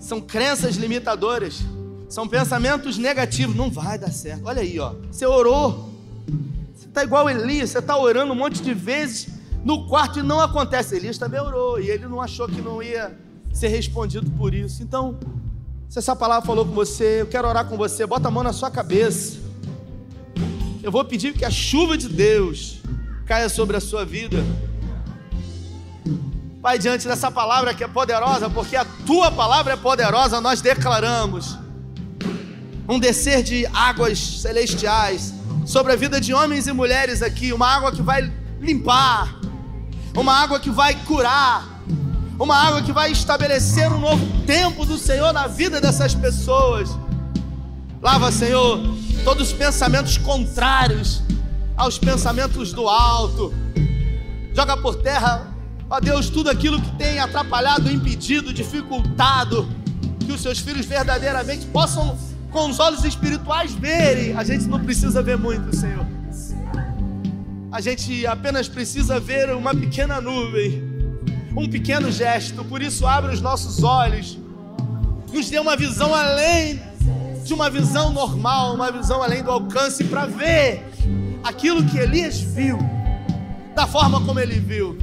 são 0.00 0.20
crenças 0.20 0.76
limitadoras, 0.76 1.60
são 2.08 2.26
pensamentos 2.26 2.96
negativos. 2.96 3.54
Não 3.54 3.70
vai 3.70 3.98
dar 3.98 4.10
certo. 4.10 4.46
Olha 4.46 4.62
aí, 4.62 4.80
ó. 4.80 4.94
Você 5.10 5.26
orou. 5.26 5.89
Você 6.74 6.86
está 6.86 7.04
igual 7.04 7.28
Elias, 7.28 7.70
você 7.70 7.78
está 7.78 7.96
orando 7.96 8.32
um 8.32 8.36
monte 8.36 8.62
de 8.62 8.74
vezes 8.74 9.28
no 9.64 9.86
quarto 9.86 10.18
e 10.18 10.22
não 10.22 10.40
acontece. 10.40 10.96
Elias 10.96 11.18
também 11.18 11.40
orou 11.40 11.80
e 11.80 11.90
ele 11.90 12.06
não 12.06 12.20
achou 12.20 12.48
que 12.48 12.60
não 12.60 12.82
ia 12.82 13.16
ser 13.52 13.68
respondido 13.68 14.30
por 14.32 14.54
isso. 14.54 14.82
Então, 14.82 15.18
se 15.88 15.98
essa 15.98 16.14
palavra 16.14 16.46
falou 16.46 16.64
com 16.64 16.72
você, 16.72 17.22
eu 17.22 17.26
quero 17.26 17.48
orar 17.48 17.66
com 17.66 17.76
você, 17.76 18.06
bota 18.06 18.28
a 18.28 18.30
mão 18.30 18.42
na 18.42 18.52
sua 18.52 18.70
cabeça. 18.70 19.38
Eu 20.82 20.90
vou 20.90 21.04
pedir 21.04 21.34
que 21.34 21.44
a 21.44 21.50
chuva 21.50 21.98
de 21.98 22.08
Deus 22.08 22.80
caia 23.26 23.48
sobre 23.48 23.76
a 23.76 23.80
sua 23.80 24.04
vida. 24.04 24.38
Pai, 26.62 26.78
diante 26.78 27.08
dessa 27.08 27.30
palavra 27.30 27.74
que 27.74 27.82
é 27.82 27.88
poderosa, 27.88 28.48
porque 28.48 28.76
a 28.76 28.84
tua 28.84 29.30
palavra 29.30 29.72
é 29.72 29.76
poderosa, 29.76 30.40
nós 30.40 30.60
declaramos 30.60 31.58
um 32.88 32.98
descer 32.98 33.42
de 33.42 33.66
águas 33.66 34.18
celestiais 34.18 35.39
sobre 35.64 35.92
a 35.92 35.96
vida 35.96 36.20
de 36.20 36.32
homens 36.34 36.66
e 36.66 36.72
mulheres 36.72 37.22
aqui, 37.22 37.52
uma 37.52 37.66
água 37.66 37.92
que 37.92 38.02
vai 38.02 38.32
limpar, 38.60 39.40
uma 40.14 40.34
água 40.34 40.58
que 40.58 40.70
vai 40.70 40.94
curar, 41.04 41.82
uma 42.38 42.56
água 42.56 42.82
que 42.82 42.92
vai 42.92 43.12
estabelecer 43.12 43.90
um 43.92 43.98
novo 43.98 44.26
tempo 44.46 44.84
do 44.84 44.98
Senhor 44.98 45.32
na 45.32 45.46
vida 45.46 45.80
dessas 45.80 46.14
pessoas. 46.14 46.90
Lava, 48.02 48.32
Senhor, 48.32 48.80
todos 49.24 49.48
os 49.48 49.52
pensamentos 49.52 50.16
contrários 50.18 51.22
aos 51.76 51.98
pensamentos 51.98 52.72
do 52.72 52.88
alto. 52.88 53.52
Joga 54.54 54.76
por 54.76 54.96
terra 54.96 55.50
Ó 55.90 55.98
Deus, 55.98 56.30
tudo 56.30 56.48
aquilo 56.48 56.80
que 56.80 56.92
tem 56.92 57.18
atrapalhado, 57.18 57.90
impedido, 57.90 58.54
dificultado, 58.54 59.68
que 60.24 60.30
os 60.30 60.40
seus 60.40 60.60
filhos 60.60 60.86
verdadeiramente 60.86 61.66
possam, 61.66 62.16
com 62.50 62.68
os 62.68 62.78
olhos 62.78 63.04
espirituais, 63.04 63.72
verem. 63.72 64.36
A 64.36 64.44
gente 64.44 64.66
não 64.66 64.80
precisa 64.80 65.22
ver 65.22 65.36
muito, 65.36 65.74
Senhor. 65.74 66.06
A 67.72 67.80
gente 67.80 68.26
apenas 68.26 68.68
precisa 68.68 69.20
ver 69.20 69.50
uma 69.54 69.74
pequena 69.74 70.20
nuvem, 70.20 70.82
um 71.56 71.68
pequeno 71.68 72.10
gesto. 72.10 72.64
Por 72.64 72.82
isso, 72.82 73.06
abre 73.06 73.32
os 73.32 73.40
nossos 73.40 73.82
olhos, 73.82 74.38
nos 75.32 75.48
dê 75.48 75.58
uma 75.58 75.76
visão 75.76 76.14
além 76.14 76.80
de 77.44 77.54
uma 77.54 77.70
visão 77.70 78.12
normal, 78.12 78.74
uma 78.74 78.90
visão 78.90 79.22
além 79.22 79.42
do 79.42 79.50
alcance, 79.50 80.04
para 80.04 80.26
ver 80.26 80.84
aquilo 81.44 81.84
que 81.84 81.98
Elias 81.98 82.40
viu, 82.40 82.78
da 83.74 83.86
forma 83.86 84.20
como 84.24 84.38
ele 84.38 84.58
viu 84.58 84.98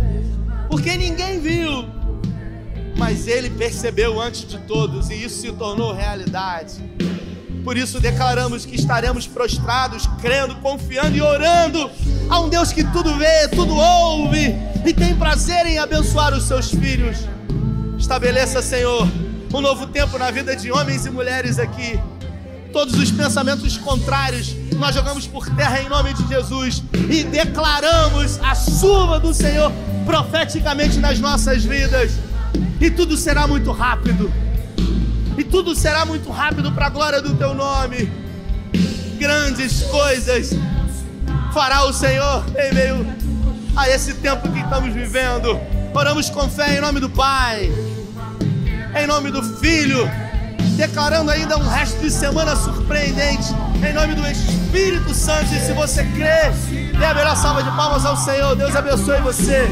porque 0.69 0.97
ninguém 0.97 1.39
viu, 1.39 1.85
mas 2.97 3.27
ele 3.27 3.49
percebeu 3.49 4.21
antes 4.21 4.47
de 4.47 4.57
todos 4.59 5.09
e 5.09 5.23
isso 5.23 5.41
se 5.41 5.51
tornou 5.53 5.93
realidade. 5.93 6.75
Por 7.68 7.76
isso 7.76 7.99
declaramos 7.99 8.65
que 8.65 8.78
estaremos 8.78 9.28
prostrados, 9.28 10.07
crendo, 10.22 10.55
confiando 10.61 11.18
e 11.18 11.22
orando 11.22 11.91
a 12.30 12.39
um 12.39 12.47
Deus 12.47 12.72
que 12.72 12.82
tudo 12.82 13.13
vê, 13.18 13.49
tudo 13.49 13.76
ouve 13.76 14.55
e 14.86 14.93
tem 14.93 15.13
prazer 15.13 15.65
em 15.65 15.78
abençoar 15.78 16.34
os 16.34 16.45
seus 16.45 16.70
filhos. 16.70 17.18
Estabeleça, 17.99 18.61
Senhor, 18.61 19.05
um 19.53 19.59
novo 19.59 19.86
tempo 19.86 20.18
na 20.18 20.32
vida 20.32 20.55
de 20.55 20.72
homens 20.72 21.05
e 21.05 21.09
mulheres 21.09 21.59
aqui. 21.59 21.99
Todos 22.72 22.97
os 22.97 23.11
pensamentos 23.11 23.78
contrários 23.78 24.55
nós 24.78 24.95
jogamos 24.95 25.28
por 25.28 25.53
terra 25.53 25.82
em 25.82 25.89
nome 25.89 26.13
de 26.13 26.26
Jesus 26.26 26.82
e 27.09 27.26
declaramos 27.26 28.39
a 28.41 28.55
chuva 28.55 29.20
do 29.20 29.34
Senhor 29.34 29.74
profeticamente 30.05 30.99
nas 30.99 31.20
nossas 31.20 31.65
vidas. 31.65 32.13
E 32.80 32.89
tudo 32.89 33.18
será 33.18 33.45
muito 33.45 33.74
rápido. 33.74 34.32
E 35.38 35.43
tudo 35.43 35.75
será 35.75 36.05
muito 36.05 36.31
rápido 36.31 36.71
para 36.71 36.88
a 36.88 36.89
glória 36.89 37.21
do 37.21 37.35
teu 37.35 37.53
nome. 37.53 38.11
Grandes 39.19 39.83
coisas 39.83 40.51
fará 41.53 41.83
o 41.85 41.93
Senhor 41.93 42.43
em 42.57 42.73
meio 42.73 43.17
a 43.75 43.88
esse 43.89 44.15
tempo 44.15 44.51
que 44.51 44.59
estamos 44.59 44.93
vivendo. 44.93 45.59
Oramos 45.93 46.29
com 46.29 46.49
fé 46.49 46.77
em 46.77 46.81
nome 46.81 46.99
do 46.99 47.09
Pai, 47.09 47.71
em 48.95 49.07
nome 49.07 49.31
do 49.31 49.43
Filho, 49.59 50.09
declarando 50.75 51.29
ainda 51.29 51.57
um 51.57 51.67
resto 51.67 51.99
de 52.01 52.11
semana 52.11 52.55
surpreendente, 52.55 53.47
em 53.88 53.93
nome 53.93 54.15
do 54.15 54.27
Espírito 54.27 55.13
Santo. 55.13 55.53
E 55.53 55.59
se 55.59 55.73
você 55.73 56.03
crê, 56.03 56.51
dê 56.97 57.05
a 57.05 57.13
melhor 57.13 57.35
salva 57.35 57.63
de 57.63 57.69
palmas 57.71 58.05
ao 58.05 58.17
Senhor. 58.17 58.55
Deus 58.55 58.75
abençoe 58.75 59.19
você. 59.21 59.67